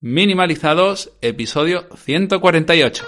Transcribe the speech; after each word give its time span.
Minimalizados, 0.00 1.10
episodio 1.22 1.88
148. 1.96 3.04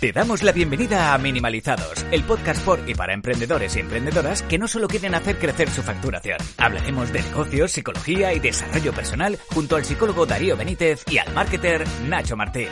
Te 0.00 0.12
damos 0.12 0.44
la 0.44 0.52
bienvenida 0.52 1.14
a 1.14 1.18
Minimalizados, 1.18 2.06
el 2.12 2.22
podcast 2.22 2.64
por 2.64 2.88
y 2.88 2.94
para 2.94 3.12
emprendedores 3.12 3.74
y 3.74 3.80
emprendedoras 3.80 4.42
que 4.44 4.58
no 4.58 4.68
solo 4.68 4.86
quieren 4.86 5.16
hacer 5.16 5.36
crecer 5.36 5.68
su 5.68 5.82
facturación. 5.82 6.38
Hablaremos 6.56 7.12
de 7.12 7.22
negocios, 7.22 7.72
psicología 7.72 8.32
y 8.32 8.38
desarrollo 8.38 8.92
personal 8.92 9.36
junto 9.48 9.74
al 9.74 9.84
psicólogo 9.84 10.26
Darío 10.26 10.56
Benítez 10.56 11.02
y 11.10 11.18
al 11.18 11.34
marketer 11.34 11.84
Nacho 12.06 12.36
Martín. 12.36 12.68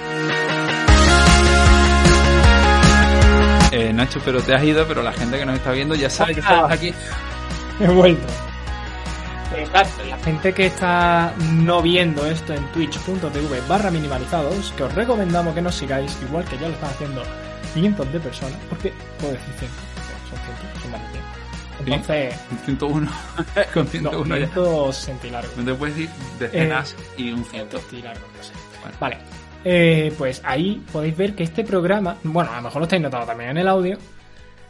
Eh, 3.72 3.92
Nacho, 3.92 4.20
pero 4.24 4.40
te 4.42 4.54
has 4.54 4.64
ido, 4.64 4.86
pero 4.86 5.02
la 5.02 5.12
gente 5.12 5.38
que 5.38 5.46
nos 5.46 5.56
está 5.56 5.72
viendo 5.72 5.94
ya 5.94 6.10
sabe 6.10 6.34
que 6.34 6.40
estabas 6.40 6.72
aquí. 6.72 6.92
He 7.80 7.88
vuelto. 7.88 8.26
Exacto, 9.56 10.04
la 10.04 10.18
gente 10.18 10.52
que 10.52 10.66
está 10.66 11.34
no 11.54 11.82
viendo 11.82 12.24
esto 12.26 12.54
en 12.54 12.64
twitch.tv 12.72 13.60
barra 13.68 13.90
minimalizados, 13.90 14.72
que 14.76 14.84
os 14.84 14.94
recomendamos 14.94 15.54
que 15.54 15.62
nos 15.62 15.74
sigáis, 15.74 16.16
igual 16.22 16.44
que 16.44 16.56
ya 16.56 16.68
lo 16.68 16.74
están 16.74 16.90
haciendo 16.90 17.22
cientos 17.72 18.12
de 18.12 18.20
personas, 18.20 18.58
porque 18.68 18.92
puedo 19.18 19.32
decir 19.32 19.54
cientos, 19.58 19.80
son 20.28 20.38
cientos, 20.38 20.82
son 20.82 20.90
más 20.92 21.00
de 21.02 21.08
100. 21.08 21.30
Entonces, 21.80 22.34
Con 22.48 22.58
101. 22.78 23.10
Con 23.74 23.86
101 23.86 24.24
no, 24.24 24.36
ya. 24.36 24.46
160 24.46 25.26
y 25.26 25.30
largo. 25.30 25.52
No 25.56 25.64
te 25.64 25.74
puedes 25.74 25.96
decir 25.96 26.10
decenas 26.38 26.96
y 27.16 27.32
un 27.32 27.44
ciento. 27.44 27.78
160 27.78 27.96
y 27.96 28.02
largo, 28.02 28.26
no 28.36 28.42
sé. 28.42 28.52
Bueno. 28.82 28.96
Vale. 29.00 29.39
Eh, 29.64 30.12
pues 30.16 30.40
ahí 30.44 30.82
podéis 30.92 31.16
ver 31.16 31.34
que 31.34 31.42
este 31.42 31.64
programa, 31.64 32.16
bueno, 32.24 32.50
a 32.52 32.56
lo 32.56 32.62
mejor 32.62 32.78
lo 32.80 32.84
estáis 32.84 33.02
notando 33.02 33.26
también 33.26 33.50
en 33.50 33.58
el 33.58 33.68
audio, 33.68 33.98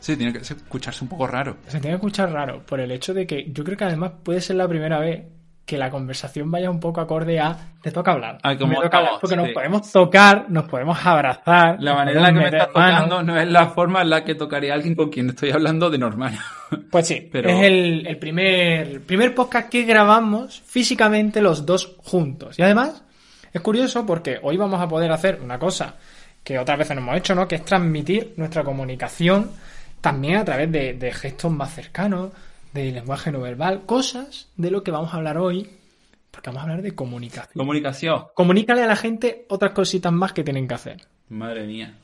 Sí, 0.01 0.17
tiene 0.17 0.33
que 0.33 0.39
escucharse 0.39 1.05
un 1.05 1.11
poco 1.11 1.27
raro. 1.27 1.59
se 1.67 1.79
tiene 1.79 1.89
que 1.91 1.95
escuchar 1.97 2.33
raro 2.33 2.63
por 2.65 2.81
el 2.81 2.91
hecho 2.91 3.13
de 3.13 3.27
que 3.27 3.47
yo 3.53 3.63
creo 3.65 3.77
que 3.77 3.85
además 3.85 4.13
puede 4.23 4.41
ser 4.41 4.57
la 4.57 4.67
primera 4.67 4.99
vez 4.99 5.25
que 5.67 5.77
la 5.77 5.91
conversación 5.91 6.51
vaya 6.51 6.71
un 6.71 6.81
poco 6.81 7.01
acorde 7.03 7.39
a 7.39 7.57
te 7.83 7.93
toca 7.93 8.13
hablar. 8.13 8.39
Ah, 8.43 8.57
como 8.57 8.73
Me 8.79 8.83
toca 8.83 8.97
hablar, 8.97 9.13
porque 9.21 9.37
sí. 9.37 9.43
nos 9.43 9.51
podemos 9.51 9.93
tocar, 9.93 10.47
nos 10.49 10.65
podemos 10.65 10.99
abrazar. 11.07 11.77
La 11.81 11.95
manera 11.95 12.17
en 12.19 12.23
la 12.25 12.33
que 12.33 12.39
me 12.39 12.45
estás 12.47 12.67
tocando 12.69 13.23
no 13.23 13.39
es 13.39 13.49
la 13.49 13.67
forma 13.69 14.01
en 14.03 14.11
la 14.11 14.25
que 14.25 14.35
tocaría 14.35 14.73
alguien 14.75 14.95
con 14.97 15.11
quien 15.11 15.29
estoy 15.29 15.51
hablando 15.51 15.91
de 15.91 15.99
normal. 15.99 16.37
Pues 16.91 17.07
sí, 17.07 17.29
Pero- 17.31 17.51
es 17.51 17.63
el, 17.63 18.07
el 18.07 18.17
primer, 18.17 19.03
primer 19.03 19.35
podcast 19.35 19.69
que 19.69 19.83
grabamos 19.85 20.61
físicamente 20.65 21.41
los 21.43 21.67
dos 21.67 21.95
juntos. 21.99 22.59
Y 22.59 22.63
además, 22.63 23.05
es 23.53 23.61
curioso 23.61 24.07
porque 24.07 24.39
hoy 24.43 24.57
vamos 24.57 24.81
a 24.81 24.89
poder 24.89 25.11
hacer 25.13 25.41
una 25.43 25.59
cosa 25.59 25.97
que 26.45 26.59
otras 26.59 26.79
veces 26.79 26.97
no 26.97 27.03
hemos 27.03 27.17
hecho, 27.17 27.35
¿no? 27.35 27.47
Que 27.47 27.57
es 27.57 27.65
transmitir 27.65 28.35
nuestra 28.37 28.65
comunicación 28.65 29.51
también 30.01 30.37
a 30.37 30.45
través 30.45 30.71
de, 30.73 30.95
de 30.95 31.13
gestos 31.13 31.53
más 31.53 31.75
cercanos, 31.75 32.31
de 32.73 32.93
lenguaje 32.93 33.31
no 33.31 33.41
verbal, 33.41 33.85
cosas 33.85 34.49
de 34.57 34.71
lo 34.71 34.83
que 34.83 34.91
vamos 34.91 35.13
a 35.13 35.17
hablar 35.17 35.39
hoy, 35.39 35.69
porque 36.31 36.49
vamos 36.49 36.61
a 36.61 36.63
hablar 36.65 36.83
de 36.83 36.95
comunicación. 36.95 37.53
Comunicación. 37.55 38.25
Comunícale 38.35 38.83
a 38.83 38.87
la 38.87 38.97
gente 38.97 39.45
otras 39.49 39.73
cositas 39.73 40.13
más 40.13 40.33
que 40.33 40.45
tienen 40.45 40.67
que 40.67 40.75
hacer. 40.75 40.97
Madre 41.29 41.67
mía. 41.67 41.95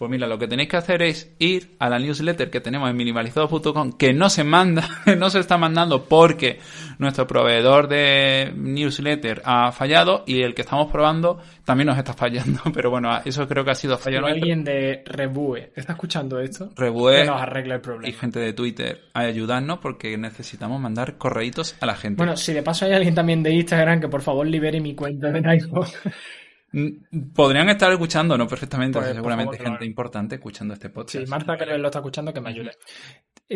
Pues 0.00 0.10
mira, 0.10 0.26
lo 0.26 0.38
que 0.38 0.48
tenéis 0.48 0.70
que 0.70 0.78
hacer 0.78 1.02
es 1.02 1.30
ir 1.38 1.72
a 1.78 1.90
la 1.90 1.98
newsletter 1.98 2.48
que 2.48 2.62
tenemos 2.62 2.88
en 2.88 2.96
minimalizados.com, 2.96 3.92
que 3.98 4.14
no 4.14 4.30
se 4.30 4.44
manda, 4.44 4.88
no 5.18 5.28
se 5.28 5.40
está 5.40 5.58
mandando 5.58 6.06
porque 6.06 6.58
nuestro 6.96 7.26
proveedor 7.26 7.86
de 7.86 8.50
newsletter 8.56 9.42
ha 9.44 9.72
fallado 9.72 10.24
y 10.26 10.40
el 10.40 10.54
que 10.54 10.62
estamos 10.62 10.90
probando 10.90 11.38
también 11.66 11.88
nos 11.88 11.98
está 11.98 12.14
fallando. 12.14 12.62
Pero 12.72 12.88
bueno, 12.88 13.10
eso 13.26 13.46
creo 13.46 13.62
que 13.62 13.72
ha 13.72 13.74
sido 13.74 13.98
fallo 13.98 14.22
nuestro. 14.22 14.40
alguien 14.40 14.64
de 14.64 15.02
Rebue 15.04 15.70
está 15.76 15.92
escuchando 15.92 16.40
esto, 16.40 16.70
Rebue 16.76 17.16
que 17.16 17.24
nos 17.26 17.42
arregle 17.42 17.74
el 17.74 17.80
y 17.80 17.82
problema. 17.82 18.18
gente 18.18 18.40
de 18.40 18.54
Twitter 18.54 19.02
a 19.12 19.20
ayudarnos 19.20 19.80
porque 19.80 20.16
necesitamos 20.16 20.80
mandar 20.80 21.18
correitos 21.18 21.76
a 21.78 21.84
la 21.84 21.94
gente. 21.94 22.16
Bueno, 22.16 22.38
si 22.38 22.54
de 22.54 22.62
paso 22.62 22.86
hay 22.86 22.94
alguien 22.94 23.14
también 23.14 23.42
de 23.42 23.52
Instagram 23.52 24.00
que 24.00 24.08
por 24.08 24.22
favor 24.22 24.46
libere 24.46 24.80
mi 24.80 24.94
cuenta 24.94 25.30
de 25.30 25.46
iPhone. 25.46 25.84
Mm, 26.72 27.32
Podrían 27.34 27.68
estar 27.68 27.90
escuchándonos 27.90 28.46
perfectamente, 28.48 28.98
Pues, 28.98 29.12
seguramente 29.14 29.56
favor, 29.56 29.72
gente 29.72 29.86
importante 29.86 30.34
escuchando 30.36 30.74
este 30.74 30.88
podcast. 30.90 31.24
Si 31.24 31.30
Marta 31.30 31.56
que 31.56 31.66
lo 31.66 31.86
está 31.88 31.98
escuchando, 31.98 32.32
que 32.32 32.40
me 32.40 32.50
ayude. 32.50 32.70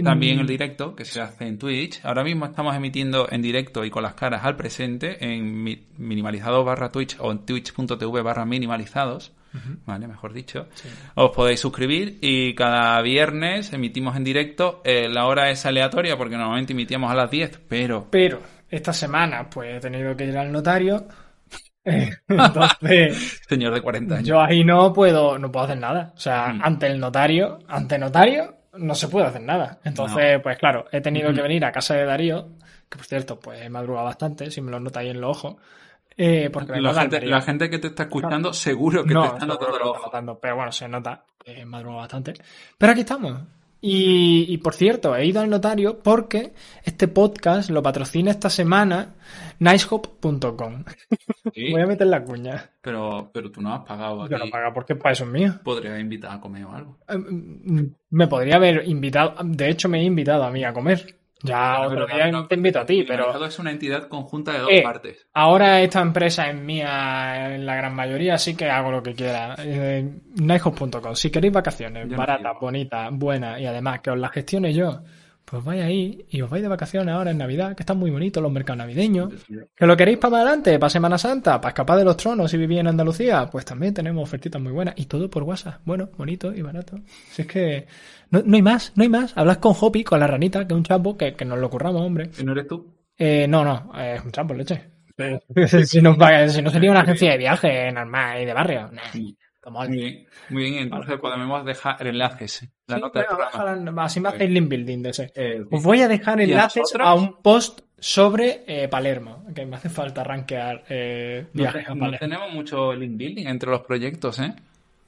También 0.02 0.40
el 0.40 0.46
directo 0.46 0.96
que 0.96 1.04
se 1.04 1.20
hace 1.20 1.46
en 1.46 1.56
Twitch. 1.58 2.04
Ahora 2.04 2.24
mismo 2.24 2.46
estamos 2.46 2.74
emitiendo 2.74 3.28
en 3.30 3.40
directo 3.42 3.84
y 3.84 3.90
con 3.90 4.02
las 4.02 4.14
caras 4.14 4.44
al 4.44 4.56
presente 4.56 5.24
en 5.24 5.62
mi- 5.62 5.86
minimalizados 5.96 6.64
barra 6.64 6.90
Twitch 6.90 7.16
o 7.20 7.30
en 7.30 7.46
twitch.tv 7.46 8.22
barra 8.22 8.44
minimalizados. 8.44 9.32
Vale, 9.86 10.08
mejor 10.08 10.32
dicho. 10.32 10.66
Os 11.14 11.30
podéis 11.30 11.60
suscribir 11.60 12.18
y 12.20 12.56
cada 12.56 13.00
viernes 13.02 13.72
emitimos 13.72 14.16
en 14.16 14.24
directo. 14.24 14.82
Eh, 14.84 15.08
la 15.08 15.26
hora 15.26 15.48
es 15.50 15.64
aleatoria 15.64 16.16
porque 16.16 16.36
normalmente 16.36 16.72
emitíamos 16.72 17.08
a 17.12 17.14
las 17.14 17.30
10, 17.30 17.60
pero 17.68 18.08
Pero 18.10 18.40
esta 18.68 18.92
semana 18.92 19.48
pues 19.48 19.76
he 19.76 19.78
tenido 19.78 20.16
que 20.16 20.24
ir 20.24 20.36
al 20.36 20.50
notario. 20.50 21.06
Eh, 21.84 22.10
Entonces, 22.28 23.42
señor 23.48 23.74
de 23.74 23.80
40 23.82 24.14
años. 24.16 24.26
yo 24.28 24.40
ahí 24.40 24.64
no 24.64 24.92
puedo, 24.92 25.38
no 25.38 25.50
puedo 25.52 25.66
hacer 25.66 25.78
nada. 25.78 26.12
O 26.16 26.18
sea, 26.20 26.48
Mm. 26.52 26.60
ante 26.64 26.86
el 26.86 26.98
notario, 27.00 27.58
ante 27.68 27.98
notario, 27.98 28.56
no 28.74 28.94
se 28.94 29.08
puede 29.08 29.26
hacer 29.26 29.42
nada. 29.42 29.78
Entonces, 29.84 30.40
pues 30.42 30.58
claro, 30.58 30.86
he 30.90 31.00
tenido 31.00 31.32
que 31.32 31.42
venir 31.42 31.64
a 31.64 31.72
casa 31.72 31.94
de 31.94 32.04
Darío, 32.04 32.48
que 32.88 32.96
por 32.96 33.06
cierto, 33.06 33.38
pues 33.38 33.60
he 33.62 33.68
madrugado 33.68 34.06
bastante, 34.06 34.50
si 34.50 34.60
me 34.60 34.70
lo 34.70 34.80
nota 34.80 35.00
ahí 35.00 35.10
en 35.10 35.20
los 35.20 35.36
ojos. 35.36 35.56
Eh, 36.16 36.48
porque 36.52 36.80
La 36.80 36.94
gente, 36.94 37.20
la 37.26 37.40
gente 37.40 37.68
que 37.68 37.78
te 37.80 37.88
está 37.88 38.04
escuchando 38.04 38.52
seguro 38.52 39.04
que 39.04 39.14
no, 39.14 39.22
te 39.22 39.26
está 39.34 39.46
notando 39.46 39.94
notando, 40.04 40.38
pero 40.38 40.54
bueno, 40.56 40.70
se 40.70 40.86
nota 40.88 41.24
que 41.44 41.64
madruga 41.64 41.96
bastante. 41.98 42.34
Pero 42.78 42.92
aquí 42.92 43.00
estamos. 43.00 43.32
Y, 43.86 44.46
y, 44.48 44.56
por 44.58 44.72
cierto, 44.74 45.14
he 45.14 45.26
ido 45.26 45.42
al 45.42 45.50
notario 45.50 45.98
porque 46.02 46.52
este 46.84 47.06
podcast 47.06 47.68
lo 47.68 47.82
patrocina 47.82 48.30
esta 48.30 48.48
semana 48.48 49.12
nicehop.com. 49.58 50.84
Sí, 51.52 51.70
Voy 51.72 51.82
a 51.82 51.86
meter 51.86 52.06
la 52.06 52.24
cuña. 52.24 52.70
pero, 52.80 53.30
pero 53.32 53.50
tú 53.50 53.60
no 53.60 53.74
has 53.74 53.84
pagado 53.84 54.26
Yo 54.26 54.36
aquí. 54.36 54.44
no 54.46 54.50
paga 54.50 54.72
porque 54.72 54.94
para 54.96 55.12
eso 55.12 55.24
es 55.24 55.30
mío. 55.30 55.54
Podrías 55.62 56.00
invitar 56.00 56.32
a 56.32 56.40
comer 56.40 56.64
o 56.64 56.72
algo. 56.72 56.98
Eh, 57.08 57.18
mm, 57.18 57.86
Me 58.10 58.26
podría 58.26 58.56
haber 58.56 58.88
invitado, 58.88 59.34
de 59.44 59.68
hecho 59.68 59.88
me 59.90 60.00
he 60.00 60.04
invitado 60.04 60.44
a 60.44 60.50
mí 60.50 60.64
a 60.64 60.72
comer. 60.72 61.18
Ya 61.44 61.76
Pero 61.88 62.04
otro 62.04 62.06
día 62.16 62.30
no, 62.30 62.46
te 62.46 62.54
invito 62.54 62.80
a 62.80 62.86
ti, 62.86 62.94
Minimalizado 62.94 63.34
pero 63.34 63.46
es 63.46 63.58
una 63.58 63.70
entidad 63.70 64.08
conjunta 64.08 64.52
de 64.52 64.58
dos 64.60 64.70
Eh, 64.72 64.82
partes. 64.82 65.26
ahora 65.34 65.80
esta 65.82 66.00
empresa 66.00 66.48
es 66.48 66.56
mía 66.56 67.54
en 67.54 67.66
la 67.66 67.76
gran 67.76 67.94
mayoría, 67.94 68.34
así 68.34 68.56
que 68.56 68.68
hago 68.70 68.90
lo 68.90 69.02
que 69.02 69.14
quiera. 69.14 69.54
Eh. 69.58 70.10
Si 71.14 71.30
queréis 71.30 71.52
vacaciones 71.52 72.08
baratas, 72.08 72.56
bonitas, 72.60 73.10
buenas 73.12 73.60
y 73.60 73.66
además 73.66 74.00
que 74.00 74.10
os 74.10 74.18
las 74.18 74.32
gestione 74.32 74.72
yo, 74.72 75.02
pues 75.44 75.62
vais 75.64 75.82
ahí 75.82 76.24
y 76.30 76.40
os 76.42 76.50
vais 76.50 76.62
de 76.62 76.68
vacaciones 76.68 77.14
ahora 77.14 77.30
en 77.30 77.38
Navidad, 77.38 77.76
que 77.76 77.82
están 77.82 77.98
muy 77.98 78.10
bonitos 78.10 78.42
los 78.42 78.50
mercados 78.52 78.78
navideños. 78.78 79.30
¿Que 79.76 79.86
lo 79.86 79.96
queréis 79.96 80.18
para 80.18 80.36
adelante, 80.38 80.78
para 80.78 80.90
Semana 80.90 81.18
Santa, 81.18 81.60
para 81.60 81.70
escapar 81.70 81.98
de 81.98 82.04
los 82.04 82.16
tronos 82.16 82.50
si 82.50 82.56
vivís 82.56 82.78
en 82.80 82.86
Andalucía? 82.88 83.48
Pues 83.50 83.64
también 83.64 83.92
tenemos 83.94 84.22
ofertitas 84.22 84.60
muy 84.60 84.72
buenas. 84.72 84.94
Y 84.96 85.06
todo 85.06 85.28
por 85.28 85.42
WhatsApp. 85.42 85.80
Bueno, 85.84 86.08
bonito 86.16 86.52
y 86.54 86.62
barato. 86.62 86.98
Si 87.30 87.42
es 87.42 87.48
que 87.48 87.86
no, 88.30 88.42
no 88.44 88.56
hay 88.56 88.62
más, 88.62 88.92
no 88.96 89.02
hay 89.02 89.08
más. 89.08 89.36
Hablas 89.36 89.58
con 89.58 89.74
Hopi, 89.78 90.02
con 90.04 90.18
la 90.20 90.26
ranita, 90.26 90.66
que 90.66 90.72
es 90.74 90.76
un 90.78 90.84
chapo, 90.84 91.16
que, 91.16 91.34
que 91.34 91.44
nos 91.44 91.58
lo 91.58 91.68
curramos, 91.70 92.02
hombre. 92.02 92.30
¿No 92.42 92.52
eres 92.52 92.66
tú? 92.66 92.94
Eh, 93.16 93.46
no, 93.48 93.64
no, 93.64 93.92
es 94.00 94.24
un 94.24 94.32
chapo, 94.32 94.54
leche. 94.54 94.90
si, 95.86 96.00
no, 96.02 96.16
paga- 96.16 96.48
si 96.48 96.60
no 96.62 96.70
sería 96.70 96.90
una 96.90 97.00
agencia 97.02 97.30
de 97.30 97.38
viaje 97.38 97.92
normal 97.92 98.42
y 98.42 98.44
de 98.46 98.52
barrio. 98.52 98.90
Nah, 98.90 99.02
Muy 99.70 99.88
bien, 99.88 100.26
muy 100.50 100.62
bien. 100.64 100.74
Entonces 100.82 101.18
podemos 101.20 101.64
dejar 101.64 102.06
enlaces. 102.06 102.68
La 102.86 102.96
Sí, 102.96 103.00
nota 103.02 103.18
del 103.20 103.28
programa. 103.28 104.04
así 104.04 104.20
me 104.20 104.28
hacéis 104.28 104.50
link 104.50 104.68
building 104.68 105.02
de 105.02 105.10
ese. 105.10 105.32
Eh, 105.34 105.64
Os 105.70 105.82
voy 105.82 106.00
a 106.02 106.08
dejar 106.08 106.38
¿Y 106.40 106.42
a 106.42 106.44
enlaces 106.46 106.94
a 106.98 107.14
un 107.14 107.40
post 107.42 107.80
sobre 107.98 108.64
eh, 108.66 108.88
Palermo, 108.88 109.44
que 109.54 109.64
me 109.64 109.76
hace 109.76 109.88
falta 109.88 110.22
rankear 110.24 110.84
eh, 110.88 111.46
no, 111.54 111.62
viajes 111.62 111.86
a 111.88 111.94
no 111.94 112.00
Palermo. 112.00 112.18
tenemos 112.18 112.52
mucho 112.52 112.92
link 112.94 113.16
building 113.16 113.46
entre 113.46 113.70
los 113.70 113.80
proyectos, 113.82 114.38
¿eh? 114.40 114.52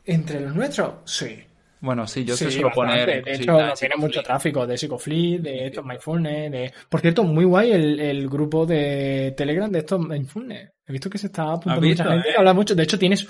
¿Entre 0.05 0.41
los 0.41 0.55
nuestros? 0.55 0.95
Sí. 1.05 1.39
Bueno, 1.81 2.07
sí, 2.07 2.25
yo 2.25 2.35
Sí, 2.37 2.45
bastante. 2.47 2.71
poner. 2.75 3.25
De 3.25 3.35
hecho, 3.35 3.77
sí, 3.77 3.87
mucho 3.99 4.23
tráfico 4.23 4.67
de 4.67 4.79
Psychofleet, 4.79 5.41
de 5.43 5.67
estos 5.67 5.85
Mindfulness, 5.85 6.51
de... 6.51 6.73
Por 6.89 7.01
cierto, 7.01 7.23
muy 7.23 7.45
guay 7.45 7.73
el, 7.73 8.01
el 8.01 8.29
grupo 8.31 8.65
de 8.65 9.35
Telegram 9.37 9.71
de 9.71 9.81
estos 9.81 10.01
Mindfulness. 10.01 10.71
He 10.87 10.93
visto 10.93 11.11
que 11.11 11.19
se 11.19 11.27
está 11.27 11.53
apuntando 11.53 11.87
mucha 11.87 12.05
gente 12.05 12.29
eh? 12.29 12.33
que 12.33 12.39
habla 12.39 12.55
mucho. 12.55 12.75
De 12.75 12.83
hecho, 12.83 12.99
tienes 12.99 13.29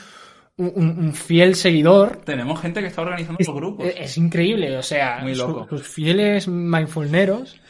un, 0.58 1.12
fiel 1.12 1.54
seguidor. 1.54 2.16
Tenemos 2.24 2.60
gente 2.60 2.80
que 2.80 2.86
está 2.86 3.02
organizando 3.02 3.38
Es, 3.40 3.46
los 3.46 3.56
grupos. 3.56 3.86
es- 3.86 3.96
es 4.00 4.18
increíble, 4.18 4.76
o 4.76 4.82
sea, 4.82 5.18
Muy 5.22 5.34
loco. 5.34 5.66
sus 5.68 5.86
fieles 5.86 6.48
mindfulneros 6.48 7.60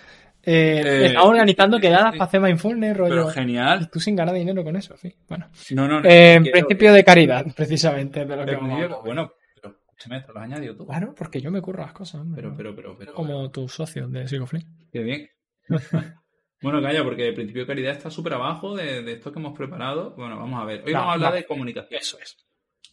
eh, 0.48 0.82
Eh, 0.84 1.06
están 1.06 1.22
organizando 1.24 1.80
quedadas 1.80 2.12
para 2.12 2.24
hacer 2.24 2.40
mindfulness, 2.40 2.96
rollo. 2.96 3.10
Pero 3.14 3.28
genial. 3.30 3.90
Tú 3.90 3.98
sin 3.98 4.14
ganar 4.14 4.32
dinero 4.34 4.62
con 4.62 4.76
eso, 4.76 4.96
sí. 4.96 5.12
Bueno. 5.28 5.48
No, 5.72 5.88
no, 5.88 6.00
no. 6.00 6.08
Eh, 6.08 6.34
en 6.34 6.44
principio 6.44 6.92
de 6.92 7.02
caridad, 7.02 7.44
precisamente, 7.56 8.24
de 8.24 8.36
lo 8.36 8.46
que 8.46 8.54
vamos. 8.54 9.02
Bueno, 9.04 9.32
pero 9.56 9.74
escúchame, 9.88 10.20
te 10.20 10.32
lo 10.32 10.38
has 10.38 10.44
añadido 10.44 10.76
tú. 10.76 10.86
Claro, 10.86 11.12
porque 11.16 11.40
yo 11.40 11.50
me 11.50 11.60
curro 11.60 11.82
las 11.82 11.92
cosas, 11.92 12.20
hombre, 12.20 12.42
Pero, 12.42 12.54
pero, 12.56 12.76
pero, 12.76 12.96
pero. 12.96 13.14
como 13.14 13.50
tus 13.50 13.72
socios 13.72 14.10
de 14.12 14.28
Psychofleet. 14.28 14.66
Qué 14.92 15.00
bien. 15.02 15.28
Bueno, 16.62 16.80
calla, 16.80 17.04
porque 17.04 17.28
el 17.28 17.34
principio 17.34 17.62
de 17.62 17.66
calidad 17.66 17.92
está 17.92 18.10
súper 18.10 18.32
abajo 18.32 18.74
de, 18.74 19.02
de 19.02 19.12
esto 19.12 19.30
que 19.30 19.38
hemos 19.38 19.56
preparado. 19.56 20.14
Bueno, 20.16 20.38
vamos 20.38 20.60
a 20.60 20.64
ver. 20.64 20.82
Hoy 20.86 20.92
No, 20.92 21.00
vamos 21.00 21.10
a 21.10 21.14
hablar 21.14 21.30
no. 21.32 21.36
de 21.36 21.44
comunicación. 21.44 22.00
Eso 22.00 22.18
es. 22.18 22.45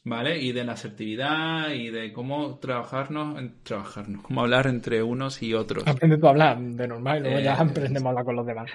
¿Vale? 0.03 0.39
Y 0.39 0.51
de 0.51 0.63
la 0.63 0.73
asertividad 0.73 1.71
y 1.71 1.89
de 1.89 2.11
cómo 2.13 2.57
trabajarnos, 2.59 3.41
trabajarnos, 3.63 4.21
cómo 4.23 4.41
hablar 4.41 4.67
entre 4.67 5.01
unos 5.03 5.41
y 5.41 5.53
otros. 5.53 5.87
Aprende 5.87 6.17
tú 6.17 6.27
a 6.27 6.31
hablar 6.31 6.59
de 6.59 6.87
normal 6.87 7.19
y 7.19 7.21
luego 7.21 7.39
ya 7.39 7.53
eh, 7.53 7.57
aprendemos 7.59 8.05
a 8.05 8.09
hablar 8.09 8.25
con 8.25 8.35
los 8.35 8.45
demás. 8.45 8.71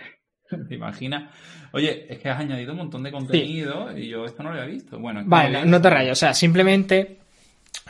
¿Te 0.69 0.75
imaginas? 0.75 1.31
Oye, 1.73 2.07
es 2.09 2.19
que 2.19 2.31
has 2.31 2.41
añadido 2.41 2.73
un 2.73 2.79
montón 2.79 3.03
de 3.03 3.13
contenido 3.13 3.97
y 3.97 4.09
yo 4.09 4.25
esto 4.25 4.43
no 4.43 4.51
lo 4.51 4.61
había 4.61 4.73
visto. 4.73 4.99
Bueno, 4.99 5.23
vale, 5.27 5.67
no 5.67 5.81
te 5.81 5.91
rayes. 5.91 6.13
O 6.13 6.15
sea, 6.15 6.33
simplemente 6.33 7.19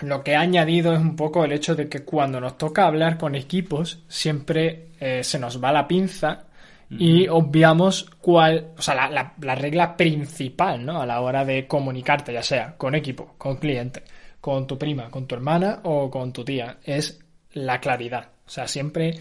lo 0.02 0.24
que 0.24 0.32
he 0.32 0.36
añadido 0.36 0.92
es 0.92 1.00
un 1.00 1.14
poco 1.14 1.44
el 1.44 1.52
hecho 1.52 1.76
de 1.76 1.88
que 1.88 2.00
cuando 2.00 2.40
nos 2.40 2.58
toca 2.58 2.86
hablar 2.86 3.16
con 3.16 3.36
equipos, 3.36 4.02
siempre 4.08 4.88
eh, 4.98 5.22
se 5.22 5.38
nos 5.38 5.62
va 5.62 5.70
la 5.70 5.86
pinza 5.86 6.47
y 6.90 7.28
obviamos 7.28 8.08
cuál, 8.20 8.72
o 8.76 8.82
sea, 8.82 8.94
la, 8.94 9.34
la, 9.40 9.54
regla 9.54 9.96
principal, 9.96 10.84
¿no? 10.84 11.02
A 11.02 11.06
la 11.06 11.20
hora 11.20 11.44
de 11.44 11.66
comunicarte, 11.66 12.32
ya 12.32 12.42
sea 12.42 12.76
con 12.76 12.94
equipo, 12.94 13.34
con 13.36 13.56
cliente, 13.56 14.02
con 14.40 14.66
tu 14.66 14.78
prima, 14.78 15.10
con 15.10 15.26
tu 15.26 15.34
hermana 15.34 15.80
o 15.84 16.10
con 16.10 16.32
tu 16.32 16.44
tía, 16.44 16.78
es 16.82 17.20
la 17.52 17.80
claridad. 17.80 18.28
O 18.46 18.50
sea, 18.50 18.66
siempre. 18.66 19.14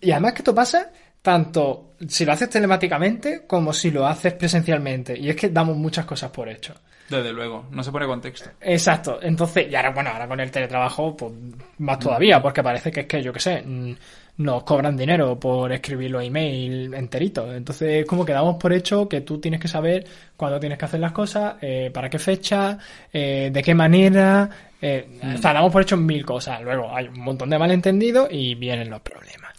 Y 0.00 0.12
además 0.12 0.34
que 0.34 0.38
esto 0.38 0.54
pasa 0.54 0.92
tanto 1.26 1.96
si 2.08 2.24
lo 2.24 2.30
haces 2.30 2.48
telemáticamente 2.48 3.46
como 3.48 3.72
si 3.72 3.90
lo 3.90 4.06
haces 4.06 4.34
presencialmente. 4.34 5.18
Y 5.18 5.28
es 5.28 5.34
que 5.34 5.48
damos 5.48 5.76
muchas 5.76 6.04
cosas 6.04 6.30
por 6.30 6.48
hecho. 6.48 6.72
Desde 7.08 7.32
luego, 7.32 7.66
no 7.70 7.82
se 7.82 7.90
pone 7.90 8.06
contexto. 8.06 8.50
Exacto. 8.60 9.18
Entonces, 9.20 9.66
y 9.70 9.74
ahora, 9.74 9.90
bueno, 9.90 10.10
ahora 10.10 10.28
con 10.28 10.40
el 10.40 10.50
teletrabajo, 10.50 11.16
pues 11.16 11.32
más 11.78 11.98
todavía, 11.98 12.42
porque 12.42 12.62
parece 12.62 12.90
que 12.90 13.00
es 13.00 13.06
que, 13.06 13.22
yo 13.22 13.32
qué 13.32 13.40
sé, 13.40 13.62
mm, 13.62 13.94
nos 14.38 14.64
cobran 14.64 14.96
dinero 14.96 15.38
por 15.40 15.72
escribir 15.72 16.10
los 16.10 16.22
emails 16.22 16.92
enteritos. 16.92 17.54
Entonces, 17.54 18.02
es 18.02 18.06
como 18.06 18.24
que 18.24 18.32
damos 18.32 18.56
por 18.56 18.72
hecho 18.72 19.08
que 19.08 19.22
tú 19.22 19.40
tienes 19.40 19.60
que 19.60 19.68
saber 19.68 20.04
cuándo 20.36 20.60
tienes 20.60 20.78
que 20.78 20.84
hacer 20.84 21.00
las 21.00 21.12
cosas, 21.12 21.54
eh, 21.62 21.90
para 21.92 22.10
qué 22.10 22.18
fecha, 22.18 22.78
eh, 23.12 23.50
de 23.52 23.62
qué 23.62 23.74
manera. 23.74 24.48
Eh, 24.80 25.08
O 25.34 25.38
sea, 25.38 25.54
damos 25.54 25.72
por 25.72 25.82
hecho 25.82 25.96
mil 25.96 26.24
cosas. 26.24 26.60
Luego 26.62 26.94
hay 26.94 27.08
un 27.08 27.20
montón 27.20 27.48
de 27.48 27.58
malentendidos 27.58 28.28
y 28.30 28.54
vienen 28.54 28.90
los 28.90 29.00
problemas. 29.00 29.54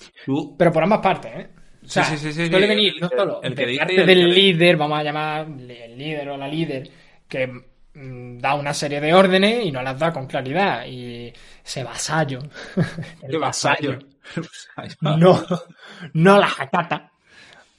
Pero 0.58 0.72
por 0.72 0.84
ambas 0.84 1.00
partes, 1.00 1.32
¿eh? 1.36 1.48
O 1.84 1.90
sea, 1.90 2.04
sí, 2.04 2.18
sí, 2.18 2.34
sí, 2.34 2.50
suele 2.50 2.68
venir 2.68 2.96
no 3.00 3.08
solo 3.08 3.42
el, 3.42 3.56
que 3.56 3.78
parte 3.78 4.06
del 4.06 4.30
líder, 4.30 4.76
vamos 4.76 5.00
a 5.00 5.04
llamar 5.04 5.48
el 5.48 5.98
líder 5.98 6.28
o 6.30 6.36
la 6.36 6.48
líder, 6.48 6.90
que 7.30 7.48
mm, 7.48 8.40
da 8.40 8.56
una 8.56 8.74
serie 8.74 9.00
de 9.00 9.14
órdenes 9.14 9.66
y 9.66 9.72
no 9.72 9.82
las 9.82 9.98
da 9.98 10.12
con 10.12 10.28
claridad. 10.28 10.86
Y 10.86 11.32
ese 11.66 11.84
vasallo. 11.84 12.40
el 13.24 13.40
vasallo. 13.40 14.00
No, 15.02 15.44
no 16.14 16.40
las 16.40 16.60
acata. 16.60 17.12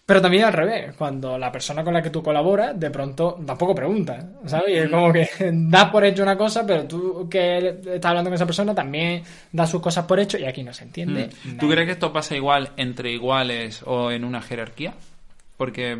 Pero 0.08 0.22
también 0.22 0.44
al 0.44 0.54
revés, 0.54 0.94
cuando 0.96 1.36
la 1.36 1.52
persona 1.52 1.84
con 1.84 1.92
la 1.92 2.00
que 2.00 2.08
tú 2.08 2.22
colaboras 2.22 2.80
de 2.80 2.90
pronto 2.90 3.38
tampoco 3.46 3.74
pregunta, 3.74 4.26
¿sabes? 4.46 4.70
Y 4.70 4.78
es 4.78 4.88
como 4.88 5.12
que 5.12 5.28
das 5.52 5.90
por 5.90 6.02
hecho 6.02 6.22
una 6.22 6.38
cosa, 6.38 6.66
pero 6.66 6.88
tú 6.88 7.28
que 7.28 7.68
estás 7.68 8.06
hablando 8.06 8.30
con 8.30 8.36
esa 8.36 8.46
persona 8.46 8.74
también 8.74 9.22
das 9.52 9.70
sus 9.70 9.82
cosas 9.82 10.06
por 10.06 10.18
hecho 10.18 10.38
y 10.38 10.46
aquí 10.46 10.62
no 10.62 10.72
se 10.72 10.84
entiende. 10.84 11.28
Mm. 11.44 11.58
¿Tú 11.58 11.68
crees 11.68 11.84
que 11.84 11.92
esto 11.92 12.10
pasa 12.10 12.34
igual 12.34 12.70
entre 12.78 13.12
iguales 13.12 13.82
o 13.84 14.10
en 14.10 14.24
una 14.24 14.40
jerarquía? 14.40 14.94
Porque 15.58 15.98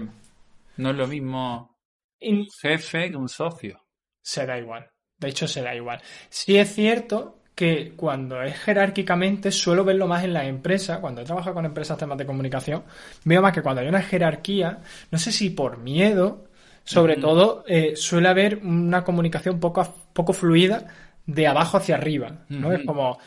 no 0.79 0.91
es 0.91 0.97
lo 0.97 1.07
mismo 1.07 1.79
un 2.23 2.47
jefe 2.63 3.11
que 3.11 3.17
un 3.17 3.29
socio. 3.29 3.85
Se 4.23 4.47
da 4.47 4.59
igual. 4.59 4.89
De 5.19 5.29
hecho, 5.29 5.47
se 5.47 5.61
da 5.61 5.75
igual. 5.75 6.01
Sí 6.31 6.57
es 6.57 6.73
cierto 6.73 7.38
que 7.59 7.95
cuando 7.97 8.41
es 8.41 8.57
jerárquicamente 8.57 9.51
suelo 9.51 9.83
verlo 9.83 10.07
más 10.07 10.23
en 10.23 10.33
la 10.33 10.47
empresa, 10.47 11.01
cuando 11.01 11.23
he 11.23 11.25
trabajado 11.25 11.55
con 11.55 11.65
empresas 11.65 11.99
temas 11.99 12.17
de 12.17 12.25
comunicación, 12.25 12.85
veo 13.25 13.43
más 13.43 13.53
que 13.53 13.63
cuando 13.63 13.83
hay 13.83 13.89
una 13.89 14.01
jerarquía, 14.01 14.79
no 15.11 15.19
sé 15.19 15.33
si 15.33 15.51
por 15.51 15.79
miedo, 15.79 16.45
sobre 16.85 17.17
todo, 17.17 17.65
eh, 17.67 17.97
suele 17.97 18.29
haber 18.29 18.59
una 18.59 19.03
comunicación 19.03 19.59
poco, 19.59 19.93
poco 20.13 20.33
fluida 20.33 20.87
de 21.27 21.49
abajo 21.49 21.79
hacia 21.79 21.97
arriba, 21.97 22.45
¿no? 22.49 22.73
Es 22.73 22.85
como, 22.85 23.19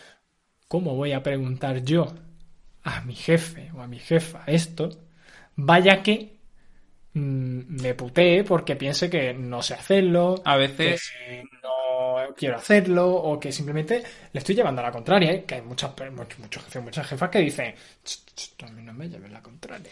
¿cómo 0.69 0.95
voy 0.95 1.11
a 1.11 1.21
preguntar 1.21 1.83
yo 1.83 2.07
a 2.83 3.01
mi 3.01 3.15
jefe 3.15 3.69
o 3.75 3.81
a 3.81 3.87
mi 3.87 3.99
jefa 3.99 4.43
esto? 4.47 4.91
Vaya 5.57 6.01
que 6.01 6.37
mm, 7.15 7.81
me 7.81 7.95
putee 7.95 8.45
porque 8.45 8.77
piense 8.77 9.09
que 9.09 9.33
no 9.33 9.61
sé 9.61 9.73
hacerlo. 9.73 10.41
A 10.45 10.55
veces 10.55 11.11
quiero 12.35 12.57
hacerlo 12.57 13.09
o 13.09 13.39
que 13.39 13.51
simplemente 13.51 14.03
le 14.31 14.39
estoy 14.39 14.55
llevando 14.55 14.81
a 14.81 14.85
la 14.85 14.91
contraria, 14.91 15.31
¿eh? 15.31 15.43
que 15.45 15.55
hay 15.55 15.61
muchas, 15.61 15.91
muchos, 16.11 16.63
jefes, 16.63 16.83
muchas 16.83 17.07
jefas 17.07 17.29
que 17.29 17.39
dicen, 17.39 17.73
a 18.63 18.71
mí 18.71 18.83
no 18.83 18.93
me 18.93 19.09
lleves 19.09 19.31
la 19.31 19.41
contraria. 19.41 19.91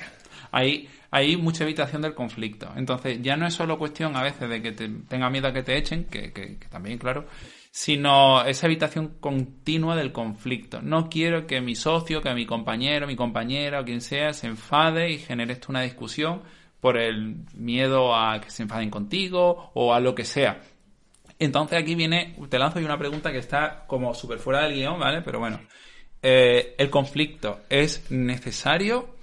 Hay, 0.52 0.90
hay 1.12 1.38
mucha 1.38 1.64
evitación 1.64 2.02
del 2.02 2.14
conflicto. 2.14 2.72
Entonces, 2.76 3.22
ya 3.22 3.36
no 3.36 3.48
es 3.48 3.54
solo 3.54 3.78
cuestión 3.78 4.16
a 4.16 4.24
veces 4.24 4.50
de 4.50 4.62
que 4.62 4.72
te, 4.72 4.90
tenga 5.08 5.30
miedo 5.30 5.48
a 5.48 5.54
que 5.54 5.64
te 5.64 5.78
echen, 5.78 6.06
que, 6.06 6.32
que, 6.32 6.58
también, 6.70 6.98
claro, 6.98 7.26
sino 7.72 8.44
esa 8.46 8.66
evitación 8.66 9.16
continua 9.20 9.96
del 9.96 10.12
conflicto. 10.12 10.82
No 10.82 11.10
quiero 11.10 11.46
que 11.46 11.62
mi 11.62 11.76
socio, 11.76 12.22
que 12.22 12.34
mi 12.34 12.46
compañero, 12.46 13.08
mi 13.08 13.16
compañera 13.16 13.82
o 13.82 13.86
quien 13.86 14.02
sea 14.02 14.34
se 14.34 14.48
enfade 14.48 15.12
y 15.12 15.20
genere 15.20 15.54
esto 15.54 15.68
una 15.70 15.82
discusión 15.82 16.42
por 16.80 16.98
el 16.98 17.36
miedo 17.54 18.16
a 18.16 18.40
que 18.42 18.50
se 18.50 18.64
enfaden 18.64 18.90
contigo 18.90 19.72
o 19.74 19.94
a 19.94 20.00
lo 20.00 20.16
que 20.16 20.26
sea. 20.26 20.62
Entonces 21.40 21.80
aquí 21.80 21.96
viene, 21.96 22.36
te 22.50 22.60
lanzo 22.60 22.80
una 22.80 22.98
pregunta 22.98 23.32
que 23.32 23.38
está 23.38 23.86
como 23.88 24.14
súper 24.14 24.40
fuera 24.40 24.64
del 24.64 24.74
guion, 24.74 25.00
¿vale? 25.00 25.22
Pero 25.22 25.40
bueno, 25.40 25.62
eh, 26.22 26.76
¿el 26.78 26.90
conflicto 26.90 27.62
es 27.70 28.12
necesario 28.12 29.16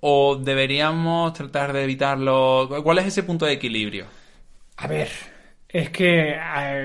o 0.00 0.36
deberíamos 0.36 1.32
tratar 1.32 1.72
de 1.72 1.82
evitarlo? 1.82 2.68
¿Cuál 2.84 2.98
es 2.98 3.06
ese 3.06 3.24
punto 3.24 3.44
de 3.44 3.54
equilibrio? 3.54 4.06
A 4.76 4.86
ver, 4.86 5.08
es 5.68 5.90
que 5.90 6.36